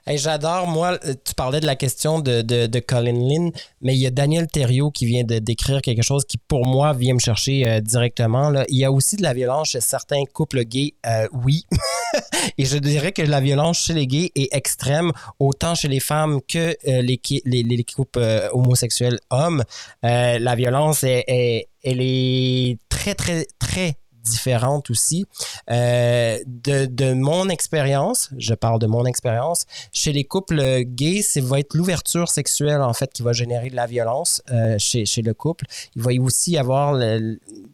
J'adore, 0.08 0.68
moi, 0.68 1.00
euh, 1.06 1.16
tu 1.26 1.34
parlais 1.34 1.60
de 1.60 1.66
la 1.66 1.76
question 1.76 2.20
de, 2.20 2.42
de, 2.44 2.80
Colin 2.80 3.28
Lynn, 3.28 3.52
mais 3.82 3.96
il 3.96 4.00
y 4.00 4.06
a 4.06 4.12
Daniel 4.12 4.46
Thériault 4.48 4.92
qui 4.92 5.08
vient 5.08 5.24
de 5.24 5.40
décrire 5.40 5.82
quelque 5.82 6.04
chose 6.04 6.26
qui, 6.26 6.38
pour 6.38 6.68
moi, 6.68 6.94
vient 6.94 7.16
me 7.16 7.20
chercher 7.20 7.68
euh, 7.68 7.82
directement. 7.82 8.54
Il 8.70 8.78
y 8.78 8.86
a 8.86 8.92
aussi 8.92 9.16
de 9.16 9.24
la 9.24 9.34
violence 9.34 9.70
chez 9.70 9.82
certains 9.82 10.24
couples 10.32 10.64
gays, 10.64 10.94
euh, 11.08 11.28
oui. 11.44 11.66
Et 12.60 12.66
je 12.66 12.78
dirais 12.78 13.14
que 13.14 13.24
la 13.24 13.42
violence 13.42 13.80
chez 13.80 13.94
les 13.94 14.06
gays 14.06 14.32
est 14.36 14.54
extrême, 14.56 15.12
autant 15.40 15.74
chez 15.74 15.88
les 15.88 16.00
femmes 16.00 16.40
que 16.48 16.76
les, 16.86 17.20
les, 17.46 17.64
les, 17.64 17.84
couples 17.84 18.50
homosexuels 18.54 19.20
hommes. 19.32 19.64
la 20.04 20.56
violence, 20.56 21.04
est, 21.04 21.68
elle 21.84 22.02
est 22.02 22.78
très, 22.90 23.16
très, 23.16 23.48
très 23.60 23.96
différentes 24.26 24.90
aussi. 24.90 25.26
Euh, 25.70 26.40
de, 26.46 27.14
mon 27.14 27.50
expérience, 27.50 28.30
je 28.38 28.54
parle 28.54 28.80
de 28.80 28.88
mon 28.88 29.06
expérience, 29.06 29.66
chez 29.94 30.12
les 30.12 30.24
couples 30.24 30.84
gays, 30.84 31.22
c'est 31.22 31.42
va 31.42 31.60
être 31.60 31.76
l'ouverture 31.76 32.30
sexuelle 32.30 32.82
en 32.82 32.94
fait 32.94 33.12
qui 33.14 33.22
va 33.22 33.34
générer 33.34 33.70
de 33.70 33.76
la 33.76 33.86
violence 33.86 34.42
euh, 34.52 34.78
chez, 34.80 35.06
chez 35.06 35.22
le 35.22 35.34
couple. 35.34 35.66
Il 35.96 36.02
va 36.02 36.14
y 36.14 36.20
aussi 36.20 36.58
avoir 36.58 37.00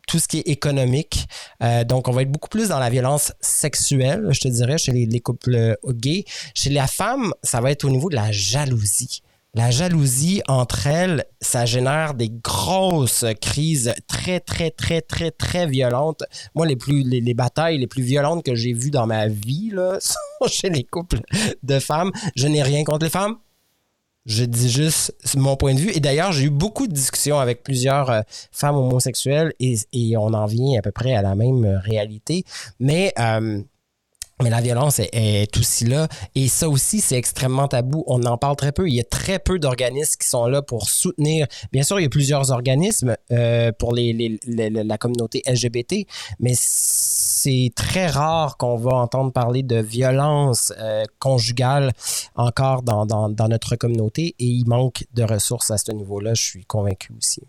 tout 0.07 0.19
ce 0.19 0.27
qui 0.27 0.39
est 0.39 0.47
économique. 0.47 1.27
Euh, 1.63 1.83
donc, 1.83 2.07
on 2.07 2.11
va 2.11 2.23
être 2.23 2.31
beaucoup 2.31 2.49
plus 2.49 2.69
dans 2.69 2.79
la 2.79 2.89
violence 2.89 3.33
sexuelle, 3.39 4.27
je 4.31 4.41
te 4.41 4.47
dirais, 4.47 4.77
chez 4.77 4.91
les, 4.91 5.05
les 5.05 5.19
couples 5.19 5.77
gays. 5.87 6.25
Chez 6.53 6.69
la 6.69 6.87
femme, 6.87 7.33
ça 7.43 7.61
va 7.61 7.71
être 7.71 7.85
au 7.85 7.89
niveau 7.89 8.09
de 8.09 8.15
la 8.15 8.31
jalousie 8.31 9.21
la 9.53 9.69
jalousie 9.69 10.41
entre 10.47 10.87
elles, 10.87 11.25
ça 11.41 11.65
génère 11.65 12.13
des 12.13 12.29
grosses 12.29 13.25
crises 13.41 13.93
très, 14.07 14.39
très, 14.39 14.71
très, 14.71 15.01
très, 15.01 15.31
très 15.31 15.67
violentes. 15.67 16.23
Moi, 16.55 16.65
les 16.65 16.77
plus, 16.77 17.03
les, 17.03 17.33
batailles 17.33 17.77
les 17.77 17.87
plus 17.87 18.03
violentes 18.03 18.45
que 18.45 18.55
j'ai 18.55 18.71
vues 18.71 18.91
dans 18.91 19.07
ma 19.07 19.27
vie, 19.27 19.71
là, 19.73 19.97
sont 19.99 20.47
chez 20.47 20.69
les 20.69 20.85
couples 20.85 21.19
de 21.63 21.79
femmes. 21.79 22.11
Je 22.35 22.47
n'ai 22.47 22.63
rien 22.63 22.83
contre 22.85 23.03
les 23.03 23.11
femmes. 23.11 23.37
Je 24.25 24.45
dis 24.45 24.69
juste 24.69 25.13
mon 25.35 25.57
point 25.57 25.73
de 25.73 25.79
vue. 25.79 25.91
Et 25.95 25.99
d'ailleurs, 25.99 26.31
j'ai 26.31 26.45
eu 26.45 26.49
beaucoup 26.49 26.87
de 26.87 26.93
discussions 26.93 27.39
avec 27.39 27.63
plusieurs 27.63 28.09
euh, 28.11 28.21
femmes 28.51 28.75
homosexuelles 28.75 29.51
et, 29.59 29.75
et, 29.93 30.15
on 30.15 30.33
en 30.33 30.45
vient 30.45 30.77
à 30.77 30.81
peu 30.83 30.91
près 30.91 31.15
à 31.15 31.23
la 31.23 31.33
même 31.35 31.65
réalité. 31.83 32.45
Mais 32.79 33.13
euh, 33.19 33.61
mais 34.43 34.49
la 34.49 34.61
violence 34.61 34.99
est, 34.99 35.57
aussi 35.57 35.85
là. 35.85 36.07
Et 36.35 36.47
ça 36.47 36.69
aussi, 36.69 36.99
c'est 36.99 37.15
extrêmement 37.15 37.67
tabou. 37.67 38.03
On 38.07 38.23
en 38.23 38.37
parle 38.37 38.55
très 38.55 38.71
peu. 38.71 38.87
Il 38.87 38.95
y 38.95 38.99
a 38.99 39.03
très 39.03 39.39
peu 39.39 39.59
d'organismes 39.59 40.17
qui 40.19 40.27
sont 40.27 40.45
là 40.47 40.61
pour 40.61 40.89
soutenir. 40.89 41.47
Bien 41.71 41.83
sûr, 41.83 41.99
il 41.99 42.03
y 42.03 42.05
a 42.05 42.09
plusieurs 42.09 42.51
organismes 42.51 43.15
euh, 43.31 43.71
pour 43.77 43.93
les, 43.93 44.39
la 44.47 44.97
communauté 44.97 45.41
LGBT, 45.47 46.07
mais 46.39 46.53
c'est 46.55 47.71
très 47.75 48.07
rare 48.07 48.57
qu'on 48.57 48.75
va 48.75 48.95
entendre 48.95 49.31
parler 49.31 49.63
de 49.63 49.77
violence 49.77 50.73
euh, 50.77 51.03
conjugale 51.19 51.91
encore 52.35 52.83
dans, 52.83 53.05
dans, 53.05 53.29
dans 53.29 53.47
notre 53.47 53.75
communauté. 53.75 54.35
Et 54.39 54.45
il 54.45 54.67
manque 54.67 55.05
de 55.13 55.23
ressources 55.23 55.71
à 55.71 55.77
ce 55.77 55.91
niveau-là. 55.91 56.33
Je 56.33 56.41
suis 56.43 56.65
convaincu 56.65 57.13
aussi. 57.17 57.41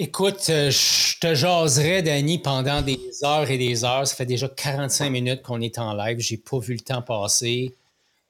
Écoute, 0.00 0.46
euh, 0.50 0.70
je 0.70 1.18
te 1.18 1.34
jaserais, 1.34 2.02
Danny, 2.02 2.38
pendant 2.38 2.82
des 2.82 3.00
heures 3.24 3.50
et 3.50 3.58
des 3.58 3.84
heures. 3.84 4.06
Ça 4.06 4.14
fait 4.14 4.26
déjà 4.26 4.48
45 4.48 5.10
minutes 5.10 5.42
qu'on 5.42 5.60
est 5.60 5.76
en 5.76 5.92
live. 5.92 6.20
J'ai 6.20 6.36
pas 6.36 6.60
vu 6.60 6.74
le 6.74 6.78
temps 6.78 7.02
passer. 7.02 7.74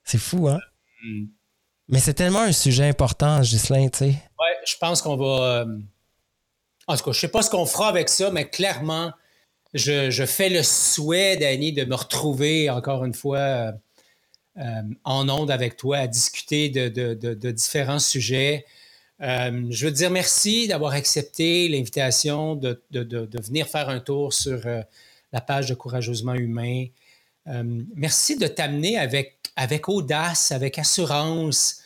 C'est 0.03 0.17
fou, 0.17 0.49
hein? 0.49 0.61
Hmm. 1.05 1.27
Mais 1.89 1.99
c'est 1.99 2.15
tellement 2.15 2.41
un 2.41 2.53
sujet 2.53 2.85
important, 2.85 3.41
Ghislain, 3.43 3.87
tu 3.91 3.99
sais. 3.99 4.05
Ouais, 4.07 4.57
je 4.67 4.77
pense 4.81 5.03
qu'on 5.03 5.17
va. 5.17 5.61
Euh, 5.61 5.79
en 6.87 6.97
tout 6.97 7.05
cas, 7.05 7.13
je 7.13 7.21
sais 7.21 7.29
pas 7.29 7.43
ce 7.43 7.51
qu'on 7.51 7.67
fera 7.67 7.89
avec 7.89 8.09
ça, 8.09 8.31
mais 8.31 8.49
clairement, 8.49 9.13
je, 9.75 10.25
fais 10.27 10.49
le 10.49 10.63
souhait, 10.63 11.37
Danny, 11.37 11.75
de 11.75 11.85
me 11.85 11.95
retrouver 11.95 12.71
encore 12.71 13.05
une 13.05 13.13
fois 13.13 13.75
euh, 14.57 14.83
en 15.05 15.29
onde 15.29 15.51
avec 15.51 15.77
toi 15.77 15.99
à 15.99 16.07
discuter 16.07 16.71
de 16.71 17.51
différents 17.51 17.99
sujets. 17.99 18.65
Euh, 19.21 19.67
je 19.71 19.87
veux 19.87 19.93
te 19.93 19.97
dire 19.97 20.11
merci 20.11 20.69
d'avoir 20.69 20.93
accepté 20.93 21.69
l'invitation 21.69 22.55
de, 22.55 22.81
venir 23.43 23.67
faire 23.67 23.89
un 23.89 23.99
tour 23.99 24.33
sur 24.33 24.65
euh, 24.67 24.83
la 25.33 25.41
page 25.41 25.67
de 25.67 25.75
Courageusement 25.75 26.35
Humain. 26.35 26.87
Euh, 27.49 27.83
merci 27.97 28.37
de 28.37 28.47
t'amener 28.47 28.97
avec, 28.97 29.89
audace, 29.89 30.53
avec 30.53 30.79
assurance 30.79 31.83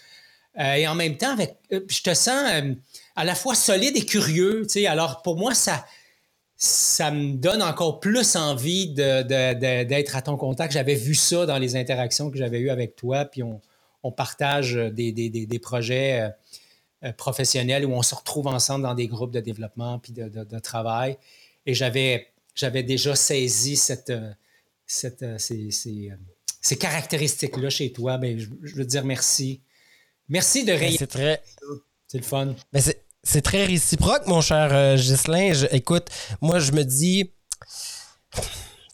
et 0.59 0.87
en 0.87 0.95
même 0.95 1.17
temps, 1.17 1.33
avec, 1.33 1.57
je 1.71 2.03
te 2.03 2.13
sens 2.13 2.53
à 3.17 3.25
la 3.25 3.35
fois 3.35 3.55
solide 3.55 3.97
et 3.97 4.05
curieux. 4.05 4.67
Alors 4.87 5.23
pour 5.23 5.39
moi, 5.39 5.55
ça, 5.55 7.11
me 7.11 7.37
donne 7.37 7.63
encore 7.63 8.01
plus 8.01 8.37
envie 8.37 8.93
d'être 8.93 10.15
à 10.15 10.21
ton 10.21 10.37
contact. 10.37 10.75
J'avais 10.75 10.95
vu 10.95 11.15
ça 11.15 11.47
dans 11.47 11.57
les 11.57 11.75
interactions 11.75 12.31
que 12.31 12.37
j'avais 12.37 12.59
eues 12.59 12.69
avec 12.69 12.97
toi, 12.97 13.25
puis 13.25 13.43
on, 13.43 13.63
partage 14.13 14.75
des 14.75 15.61
projets 15.63 16.31
euh, 17.05 17.13
professionnel 17.13 17.85
où 17.85 17.93
on 17.93 18.03
se 18.03 18.15
retrouve 18.15 18.47
ensemble 18.47 18.85
dans 18.85 18.95
des 18.95 19.09
groupes 19.09 19.33
de 19.33 19.41
développement 19.41 19.99
puis 19.99 20.13
de, 20.13 20.59
travail. 20.61 21.17
Et 21.67 21.75
j'avais, 21.75 22.29
j'avais 22.55 22.85
déjà 22.85 23.17
saisi 23.17 23.77
cette, 23.77 24.11
euh, 24.11 24.31
cette, 24.87 25.25
euh, 25.25 25.37
ces, 25.37 25.71
ces, 25.73 26.79
caractéristiques-là 26.79 27.71
chez 27.71 27.93
toi. 27.93 28.19
mais 28.19 28.35
ben, 28.35 28.49
je, 28.63 28.75
veux 28.77 28.85
dire 28.85 29.05
merci. 29.05 29.63
Merci 30.29 30.65
de 30.65 30.73
rayer. 30.73 30.97
C'est 30.97 31.09
très. 31.09 31.43
C'est 32.07 32.19
le 32.19 32.25
fun. 32.25 32.55
Mais 32.73 32.81
c'est, 32.81 33.05
c'est 33.25 33.43
très 33.43 33.65
réciproque, 33.65 34.29
mon 34.29 34.41
cher 34.41 34.97
Ghislain. 34.97 35.55
Je- 35.55 35.67
écoute, 35.73 36.07
moi, 36.41 36.61
je 36.61 36.71
me 36.71 36.85
dis. 36.85 37.33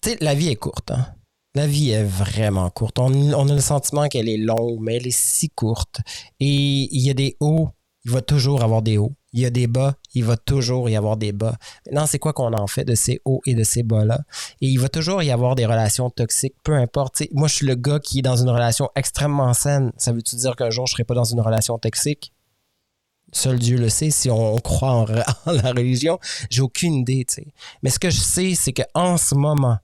Tu 0.00 0.11
sais, 0.11 0.16
la 0.20 0.34
vie 0.34 0.48
est 0.48 0.56
courte. 0.56 0.92
Hein? 0.92 1.14
La 1.54 1.66
vie 1.66 1.90
est 1.90 2.04
vraiment 2.04 2.70
courte. 2.70 2.98
On, 2.98 3.12
on 3.12 3.48
a 3.48 3.54
le 3.54 3.61
sentiment 3.61 4.09
qu'elle 4.09 4.30
est 4.30 4.38
longue, 4.38 4.78
mais 4.80 4.96
elle 4.96 5.06
est 5.06 5.18
si 5.18 5.50
courte. 5.50 6.00
Et 6.40 6.46
il 6.46 7.00
y 7.00 7.11
a 7.11 7.14
des 7.14 7.36
hauts, 7.40 7.70
il 8.09 8.14
va 8.14 8.22
toujours 8.22 8.62
avoir 8.62 8.80
des 8.80 8.96
hauts. 8.96 9.12
Il 9.34 9.40
y 9.40 9.44
a 9.44 9.50
des 9.50 9.66
bas, 9.66 9.94
il 10.14 10.24
va 10.24 10.38
toujours 10.38 10.88
y 10.88 10.96
avoir 10.96 11.18
des 11.18 11.32
bas. 11.32 11.59
Maintenant, 11.84 12.06
c'est 12.06 12.18
quoi 12.18 12.32
qu'on 12.32 12.54
en 12.54 12.66
fait 12.66 12.86
de 12.86 12.94
ces 12.94 13.20
hauts 13.26 13.42
et 13.44 13.54
de 13.54 13.64
ces 13.64 13.82
bas-là? 13.82 14.20
Et 14.62 14.68
il 14.68 14.80
va 14.80 14.88
toujours 14.88 15.22
y 15.22 15.30
avoir 15.30 15.54
des 15.54 15.66
relations 15.66 16.09
toxiques, 16.09 16.54
peu 16.64 16.72
importe. 16.72 17.22
Moi, 17.32 17.48
je 17.48 17.56
suis 17.56 17.66
le 17.66 17.74
gars 17.74 18.00
qui 18.00 18.20
est 18.20 18.22
dans 18.22 18.36
une 18.36 18.48
relation 18.48 18.88
extrêmement 18.96 19.52
saine. 19.52 19.92
Ça 19.98 20.12
veut-tu 20.12 20.36
dire 20.36 20.56
qu'un 20.56 20.70
jour, 20.70 20.86
je 20.86 20.92
ne 20.92 20.94
serai 20.94 21.04
pas 21.04 21.12
dans 21.12 21.24
une 21.24 21.40
relation 21.42 21.76
toxique? 21.76 22.32
Seul 23.30 23.59
Dieu 23.59 23.76
le 23.76 23.90
sait 23.90 24.11
si 24.11 24.30
on 24.30 24.56
croit 24.56 24.90
en, 25.44 25.52
la 25.52 25.72
religion. 25.72 26.18
J'ai 26.48 26.62
aucune 26.62 26.94
idée. 26.94 27.26
Mais 27.82 27.90
ce 27.90 27.98
que 27.98 28.09
je 28.09 28.20
sais, 28.20 28.54
c'est 28.54 28.72
qu'en 28.72 29.18
ce 29.18 29.34
moment, 29.34 29.76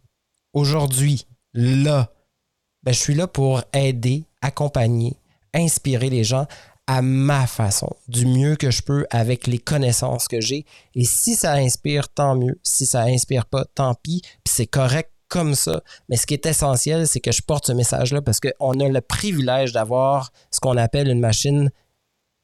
aujourd'hui, 0.54 1.26
là, 1.52 2.10
ben, 2.84 2.94
je 2.94 2.98
suis 2.98 3.14
là 3.14 3.26
pour 3.26 3.60
aider, 3.74 4.24
accompagner, 4.40 5.18
inspirer 5.52 6.08
les 6.08 6.24
gens 6.24 6.46
à 6.86 7.02
ma 7.02 7.46
façon, 7.46 7.88
du 8.08 8.26
mieux 8.26 8.56
que 8.56 8.70
je 8.70 8.82
peux 8.82 9.06
avec 9.10 9.46
les 9.46 9.58
connaissances 9.58 10.28
que 10.28 10.40
j'ai. 10.40 10.66
Et 10.94 11.04
si 11.04 11.34
ça 11.34 11.54
inspire, 11.54 12.08
tant 12.08 12.36
mieux. 12.36 12.58
Si 12.62 12.84
ça 12.84 13.02
inspire 13.02 13.46
pas, 13.46 13.64
tant 13.74 13.94
pis. 13.94 14.20
Puis 14.22 14.54
c'est 14.54 14.66
correct 14.66 15.10
comme 15.28 15.54
ça. 15.54 15.82
Mais 16.08 16.16
ce 16.16 16.26
qui 16.26 16.34
est 16.34 16.46
essentiel, 16.46 17.08
c'est 17.08 17.20
que 17.20 17.32
je 17.32 17.42
porte 17.42 17.66
ce 17.66 17.72
message-là 17.72 18.22
parce 18.22 18.38
qu'on 18.40 18.80
a 18.80 18.88
le 18.88 19.00
privilège 19.00 19.72
d'avoir 19.72 20.32
ce 20.50 20.60
qu'on 20.60 20.76
appelle 20.76 21.08
une 21.08 21.20
machine 21.20 21.70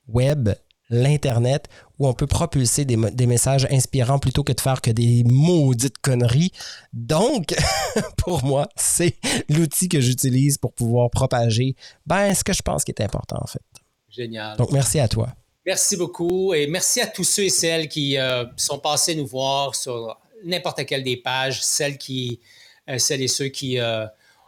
web, 0.09 0.49
l'Internet, 0.88 1.68
où 1.99 2.09
on 2.09 2.14
peut 2.14 2.26
propulser 2.26 2.84
des, 2.84 3.26
messages 3.26 3.66
inspirants 3.70 4.18
plutôt 4.18 4.43
que 4.43 4.53
de 4.53 4.61
faire 4.61 4.80
que 4.80 4.91
des 4.91 5.22
maudites 5.24 5.99
conneries. 5.99 6.51
Donc, 6.93 7.55
pour 8.16 8.45
moi, 8.45 8.68
c'est 8.74 9.16
l'outil 9.49 9.88
que 9.88 10.01
j'utilise 10.01 10.59
pour 10.59 10.72
pouvoir 10.72 11.11
propager 11.11 11.76
ben, 12.07 12.34
ce 12.34 12.43
que 12.43 12.55
je 12.55 12.62
pense 12.62 12.84
qui 12.84 12.91
est 12.91 13.03
important, 13.03 13.38
en 13.41 13.47
fait. 13.47 13.62
Génial. 14.11 14.57
Donc, 14.57 14.73
merci 14.73 14.99
à 14.99 15.09
toi. 15.09 15.29
Merci 15.67 15.97
beaucoup 15.97 16.55
et 16.55 16.67
merci 16.67 17.01
à 17.01 17.07
tous 17.07 17.25
ceux 17.25 17.45
et 17.45 17.51
celles 17.51 17.89
qui 17.89 18.17
euh, 18.17 18.45
sont 18.57 18.79
passés 18.79 19.15
nous 19.15 19.27
voir 19.27 19.75
sur 19.75 20.19
n'importe 20.43 20.87
quelle 20.87 21.05
des 21.05 21.19
pages, 21.19 21.63
celles 21.63 21.99
qui, 21.99 22.41
euh, 22.89 22.99
celles 22.99 23.21
et 23.21 23.29
ceux 23.29 23.49
qui 23.49 23.79
euh, 23.79 24.07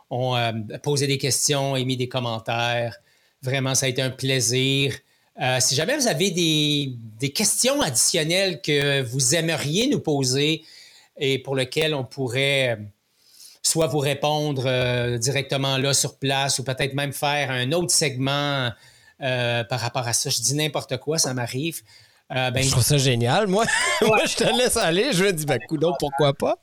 ont 0.09 0.37
posé 0.83 1.07
des 1.07 1.19
questions, 1.19 1.77
émis 1.77 1.97
des 1.97 2.09
commentaires. 2.09 2.97
Vraiment, 3.43 3.75
ça 3.75 3.87
a 3.87 3.89
été 3.89 4.03
un 4.03 4.11
plaisir. 4.11 4.95
Si 5.61 5.75
jamais 5.75 5.97
vous 5.97 6.07
avez 6.07 6.31
des, 6.31 6.95
des 7.19 7.31
questions 7.31 7.81
additionnelles 7.81 8.61
que 8.61 9.01
vous 9.01 9.35
aimeriez 9.35 9.89
nous 9.89 10.01
poser 10.01 10.63
et 11.17 11.39
pour 11.39 11.57
lesquelles 11.57 11.95
on 11.95 12.05
pourrait 12.05 12.79
soit 13.63 13.87
vous 13.87 14.01
répondre 14.01 15.17
directement 15.17 15.79
là 15.79 15.95
sur 15.95 16.19
place 16.19 16.59
ou 16.59 16.65
peut-être 16.65 16.93
même 16.93 17.15
faire 17.15 17.51
un 17.51 17.73
autre 17.73 17.91
segment 17.91 18.71
euh, 19.23 19.65
par 19.65 19.81
rapport 19.81 20.07
à 20.07 20.13
ça. 20.13 20.31
Je 20.31 20.41
dis 20.41 20.55
n'importe 20.55 20.97
quoi, 20.99 21.19
ça 21.19 21.33
m'arrive. 21.35 21.83
Euh, 22.35 22.51
ben, 22.51 22.63
Je 22.63 22.71
trouve 22.71 22.83
ça 22.83 22.99
génial, 22.99 23.47
moi. 23.47 23.65
moi, 24.03 24.25
je 24.25 24.37
te 24.37 24.45
laisse 24.45 24.77
aller. 24.77 25.13
Je 25.13 25.25
me 25.25 25.33
dis, 25.33 25.45
ben, 25.47 25.59
coudonc, 25.69 25.95
pourquoi 25.99 26.33
pas? 26.35 26.59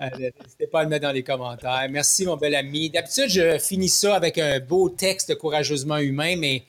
euh, 0.00 0.08
N'hésitez 0.18 0.66
pas 0.68 0.80
à 0.80 0.82
le 0.84 0.88
mettre 0.88 1.02
dans 1.06 1.12
les 1.12 1.24
commentaires. 1.24 1.86
Merci, 1.90 2.24
mon 2.24 2.36
bel 2.36 2.54
ami. 2.54 2.90
D'habitude, 2.90 3.28
je 3.28 3.58
finis 3.58 3.88
ça 3.88 4.14
avec 4.14 4.38
un 4.38 4.60
beau 4.60 4.88
texte 4.88 5.34
courageusement 5.36 5.98
humain, 5.98 6.36
mais 6.36 6.64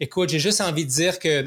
écoute, 0.00 0.28
j'ai 0.28 0.38
juste 0.38 0.60
envie 0.60 0.84
de 0.84 0.90
dire 0.90 1.18
que 1.18 1.46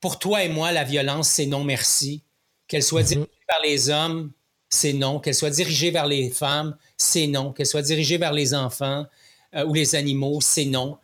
pour 0.00 0.18
toi 0.18 0.42
et 0.42 0.48
moi, 0.48 0.72
la 0.72 0.84
violence, 0.84 1.28
c'est 1.28 1.46
non 1.46 1.64
merci. 1.64 2.22
Qu'elle 2.68 2.82
soit 2.82 3.02
dirigée 3.02 3.28
vers 3.48 3.60
les 3.64 3.90
hommes, 3.90 4.32
c'est 4.68 4.92
non. 4.94 5.20
Qu'elle 5.20 5.34
soit 5.34 5.50
dirigée 5.50 5.90
vers 5.90 6.06
les 6.06 6.30
femmes, 6.30 6.76
c'est 6.96 7.26
non. 7.26 7.52
Qu'elle 7.52 7.66
soit 7.66 7.82
dirigée 7.82 8.16
vers 8.18 8.32
les 8.32 8.54
enfants 8.54 9.06
euh, 9.54 9.64
ou 9.66 9.74
les 9.74 9.94
animaux, 9.94 10.40
c'est 10.40 10.64
non. 10.64 10.98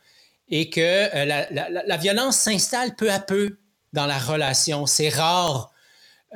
Et 0.51 0.71
que 0.71 0.81
euh, 0.81 1.25
la, 1.25 1.49
la- 1.51 1.97
violence 1.97 2.37
s'installe 2.37 2.95
peu 2.97 3.11
à 3.11 3.19
peu 3.19 3.59
dans 3.93 4.07
la 4.07 4.19
relation. 4.19 4.87
C'est 4.87 5.11
rare, 5.11 5.71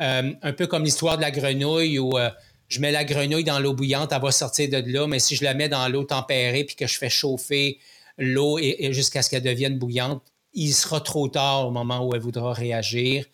euh, 0.00 0.32
un 0.42 0.52
peu 0.52 0.66
comme 0.66 0.84
l'histoire 0.84 1.16
de 1.16 1.22
la 1.22 1.30
grenouille 1.30 1.98
où 1.98 2.18
euh, 2.18 2.30
je 2.68 2.80
mets 2.80 2.92
la 2.92 3.04
grenouille 3.04 3.44
dans 3.44 3.58
l'eau 3.58 3.74
bouillante, 3.74 4.12
elle 4.12 4.20
va 4.20 4.30
sortir 4.30 4.68
de 4.68 4.92
là, 4.92 5.06
mais 5.06 5.18
si 5.18 5.36
je 5.36 5.44
la 5.44 5.54
mets 5.54 5.68
dans 5.68 5.88
l'eau 5.88 6.04
tempérée 6.04 6.64
puis 6.64 6.76
que 6.76 6.86
je 6.86 6.98
fais 6.98 7.10
chauffer 7.10 7.78
l'eau 8.18 8.58
et, 8.58 8.92
jusqu'à 8.92 9.22
ce 9.22 9.30
qu'elle 9.30 9.42
devienne 9.42 9.78
bouillante, 9.78 10.22
il 10.54 10.72
sera 10.72 11.00
trop 11.00 11.28
tard 11.28 11.66
au 11.66 11.70
moment 11.70 12.06
où 12.06 12.14
elle 12.14 12.20
voudra 12.20 12.52
réagir. 12.52 13.24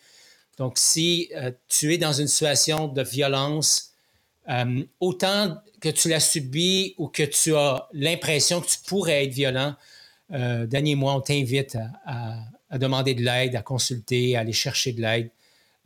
Donc, 0.57 0.75
si 0.77 1.31
tu 1.69 1.95
es 1.95 1.99
dans 1.99 2.13
une 2.13 2.27
situation 2.27 2.89
de 2.89 3.03
violence, 3.03 3.93
autant 4.99 5.57
que 5.81 5.89
tu 5.89 6.09
l'as 6.09 6.21
subi 6.21 6.95
ou 6.99 7.09
que 7.09 7.23
tu 7.23 7.55
as 7.55 7.89
l'impression 7.93 8.61
que 8.61 8.67
tu 8.67 8.79
pourrais 8.87 9.25
être 9.25 9.33
violent, 9.33 9.75
euh, 10.33 10.67
Danny 10.67 10.93
et 10.93 10.95
moi, 10.95 11.15
on 11.15 11.21
t'invite 11.21 11.77
à, 12.07 12.37
demander 12.79 13.15
de 13.15 13.23
l'aide, 13.23 13.57
à 13.57 13.63
consulter, 13.63 14.37
à 14.37 14.41
aller 14.41 14.53
chercher 14.53 14.93
de 14.93 15.01
l'aide. 15.01 15.31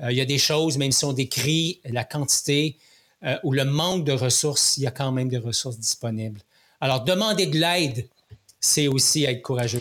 Euh, 0.01 0.11
il 0.11 0.17
y 0.19 0.21
a 0.21 0.25
des 0.25 0.39
choses, 0.39 0.79
même 0.79 0.93
si 0.93 1.05
on 1.05 1.13
décrit 1.13 1.81
la 1.85 2.05
quantité 2.05 2.77
euh, 3.25 3.37
ou 3.45 3.53
le 3.53 3.65
manque 3.65 4.05
de 4.05 4.13
ressources, 4.13 4.77
il 4.79 4.83
y 4.83 4.87
a 4.87 4.91
quand 4.91 5.13
même 5.13 5.29
des 5.29 5.39
ressources 5.39 5.79
disponibles. 5.79 6.41
Alors, 6.81 7.05
demander 7.05 7.47
de 7.47 7.57
l'aide, 7.59 8.09
c'est 8.59 8.89
aussi 8.89 9.25
être 9.25 9.43
courageux. 9.43 9.81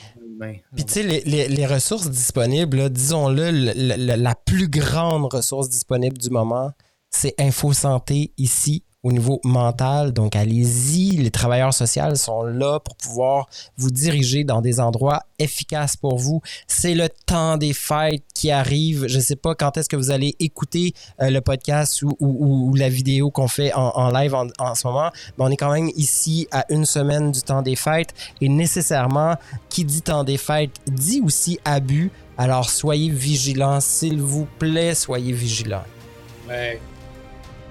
Puis, 0.75 0.85
tu 0.85 0.93
sais, 0.93 1.03
les, 1.03 1.65
ressources 1.67 2.09
disponibles, 2.09 2.89
disons-le, 2.89 3.51
le- 3.51 3.73
le- 3.75 4.15
la 4.15 4.35
plus 4.35 4.67
grande 4.67 5.31
ressource 5.31 5.69
disponible 5.69 6.17
du 6.17 6.29
moment, 6.29 6.71
c'est 7.09 7.35
Info 7.39 7.73
Santé 7.73 8.31
ici 8.37 8.83
au 9.03 9.11
niveau 9.11 9.39
mental. 9.43 10.11
Donc, 10.13 10.35
allez-y. 10.35 11.17
Les 11.17 11.31
travailleurs 11.31 11.73
sociaux 11.73 12.15
sont 12.15 12.43
là 12.43 12.79
pour 12.79 12.95
pouvoir 12.95 13.47
vous 13.77 13.89
diriger 13.89 14.43
dans 14.43 14.61
des 14.61 14.79
endroits 14.79 15.23
efficaces 15.39 15.95
pour 15.95 16.17
vous. 16.17 16.41
C'est 16.67 16.93
le 16.93 17.09
temps 17.25 17.57
des 17.57 17.73
fêtes 17.73 18.23
qui 18.33 18.51
arrive. 18.51 19.07
Je 19.07 19.17
ne 19.17 19.21
sais 19.23 19.35
pas 19.35 19.55
quand 19.55 19.75
est-ce 19.77 19.89
que 19.89 19.95
vous 19.95 20.11
allez 20.11 20.35
écouter 20.39 20.93
euh, 21.21 21.29
le 21.29 21.41
podcast 21.41 22.01
ou, 22.03 22.15
ou- 22.19 22.75
la 22.75 22.89
vidéo 22.89 23.31
qu'on 23.31 23.47
fait 23.47 23.73
en, 23.73 23.89
en 23.95 24.11
live 24.11 24.33
en, 24.35 24.47
en 24.59 24.75
ce 24.75 24.85
moment. 24.87 25.09
Mais 25.37 25.45
on 25.45 25.49
est 25.49 25.57
quand 25.57 25.71
même 25.71 25.89
ici 25.95 26.47
à 26.51 26.65
une 26.69 26.85
semaine 26.85 27.31
du 27.31 27.41
temps 27.41 27.61
des 27.61 27.75
fêtes 27.75 28.13
et 28.39 28.49
nécessairement, 28.49 29.35
qui 29.69 29.83
dit 29.83 30.01
temps 30.01 30.23
des 30.23 30.37
fêtes 30.37 30.71
dit 30.87 31.21
aussi 31.25 31.59
abus. 31.65 32.11
Alors, 32.37 32.69
soyez 32.69 33.09
vigilants, 33.09 33.79
s'il 33.81 34.21
vous 34.21 34.47
plaît, 34.57 34.95
soyez 34.95 35.31
vigilants. 35.31 35.83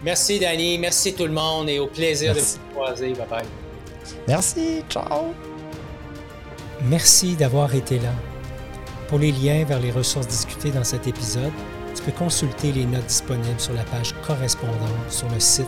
Merci, 0.02 0.38
Danny. 0.38 0.78
Merci 0.78 1.14
tout 1.14 1.26
le 1.26 1.32
monde 1.32 1.68
et 1.68 1.78
au 1.78 1.86
plaisir 1.86 2.32
Merci. 2.34 2.56
de 2.56 2.60
vous 2.62 2.74
croiser. 2.74 3.12
Bye 3.12 3.26
bye. 3.28 3.44
Merci, 4.26 4.82
ciao! 4.88 5.34
Merci 6.82 7.36
d'avoir 7.36 7.74
été 7.74 7.98
là. 7.98 8.12
Pour 9.08 9.18
les 9.18 9.32
liens 9.32 9.64
vers 9.64 9.80
les 9.80 9.90
ressources 9.90 10.26
discutées 10.26 10.70
dans 10.70 10.84
cet 10.84 11.06
épisode, 11.06 11.52
tu 11.94 12.02
peux 12.02 12.12
consulter 12.12 12.72
les 12.72 12.84
notes 12.84 13.06
disponibles 13.06 13.60
sur 13.60 13.74
la 13.74 13.82
page 13.84 14.14
correspondante 14.26 15.10
sur 15.10 15.28
le 15.28 15.40
site 15.40 15.66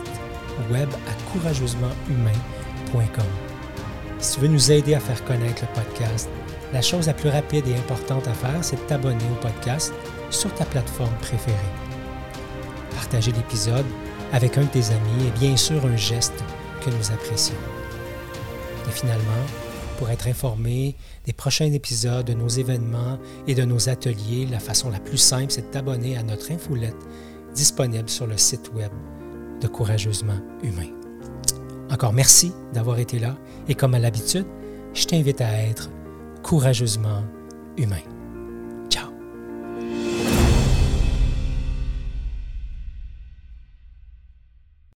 web 0.71 0.89
à 1.07 1.31
courageusementhumain.com. 1.31 3.25
Si 4.19 4.35
tu 4.35 4.39
veux 4.39 4.47
nous 4.47 4.71
aider 4.71 4.95
à 4.95 4.99
faire 4.99 5.23
connaître 5.25 5.63
le 5.63 5.83
podcast, 5.83 6.29
la 6.71 6.81
chose 6.81 7.07
la 7.07 7.13
plus 7.13 7.29
rapide 7.29 7.67
et 7.67 7.75
importante 7.75 8.27
à 8.27 8.33
faire, 8.33 8.63
c'est 8.63 8.77
de 8.77 8.81
t'abonner 8.81 9.23
au 9.31 9.35
podcast 9.41 9.93
sur 10.29 10.53
ta 10.55 10.65
plateforme 10.65 11.13
préférée. 11.21 11.57
Partager 12.95 13.31
l'épisode 13.33 13.85
avec 14.33 14.57
un 14.57 14.63
de 14.63 14.67
tes 14.67 14.87
amis 14.87 15.27
est 15.27 15.39
bien 15.39 15.55
sûr 15.55 15.85
un 15.85 15.95
geste 15.95 16.43
que 16.81 16.89
nous 16.89 17.11
apprécions. 17.11 17.55
Et 18.87 18.91
finalement, 18.91 19.31
pour 19.97 20.09
être 20.09 20.27
informé 20.27 20.95
des 21.25 21.33
prochains 21.33 21.71
épisodes, 21.71 22.25
de 22.25 22.33
nos 22.33 22.49
événements 22.49 23.19
et 23.47 23.55
de 23.55 23.63
nos 23.63 23.89
ateliers, 23.89 24.47
la 24.49 24.59
façon 24.59 24.89
la 24.89 24.99
plus 24.99 25.19
simple, 25.19 25.51
c'est 25.51 25.61
de 25.61 25.71
t'abonner 25.71 26.17
à 26.17 26.23
notre 26.23 26.51
infolette 26.51 26.97
disponible 27.53 28.09
sur 28.09 28.27
le 28.27 28.37
site 28.37 28.71
web 28.73 28.91
de 29.61 29.67
Courageusement 29.67 30.41
Humain. 30.63 30.89
Encore 31.91 32.11
merci 32.11 32.51
d'avoir 32.73 32.97
été 32.97 33.19
là 33.19 33.37
et 33.67 33.75
comme 33.75 33.93
à 33.93 33.99
l'habitude, 33.99 34.47
je 34.95 35.05
t'invite 35.05 35.41
à 35.41 35.61
être 35.61 35.89
courageusement 36.41 37.23
humain. 37.77 38.01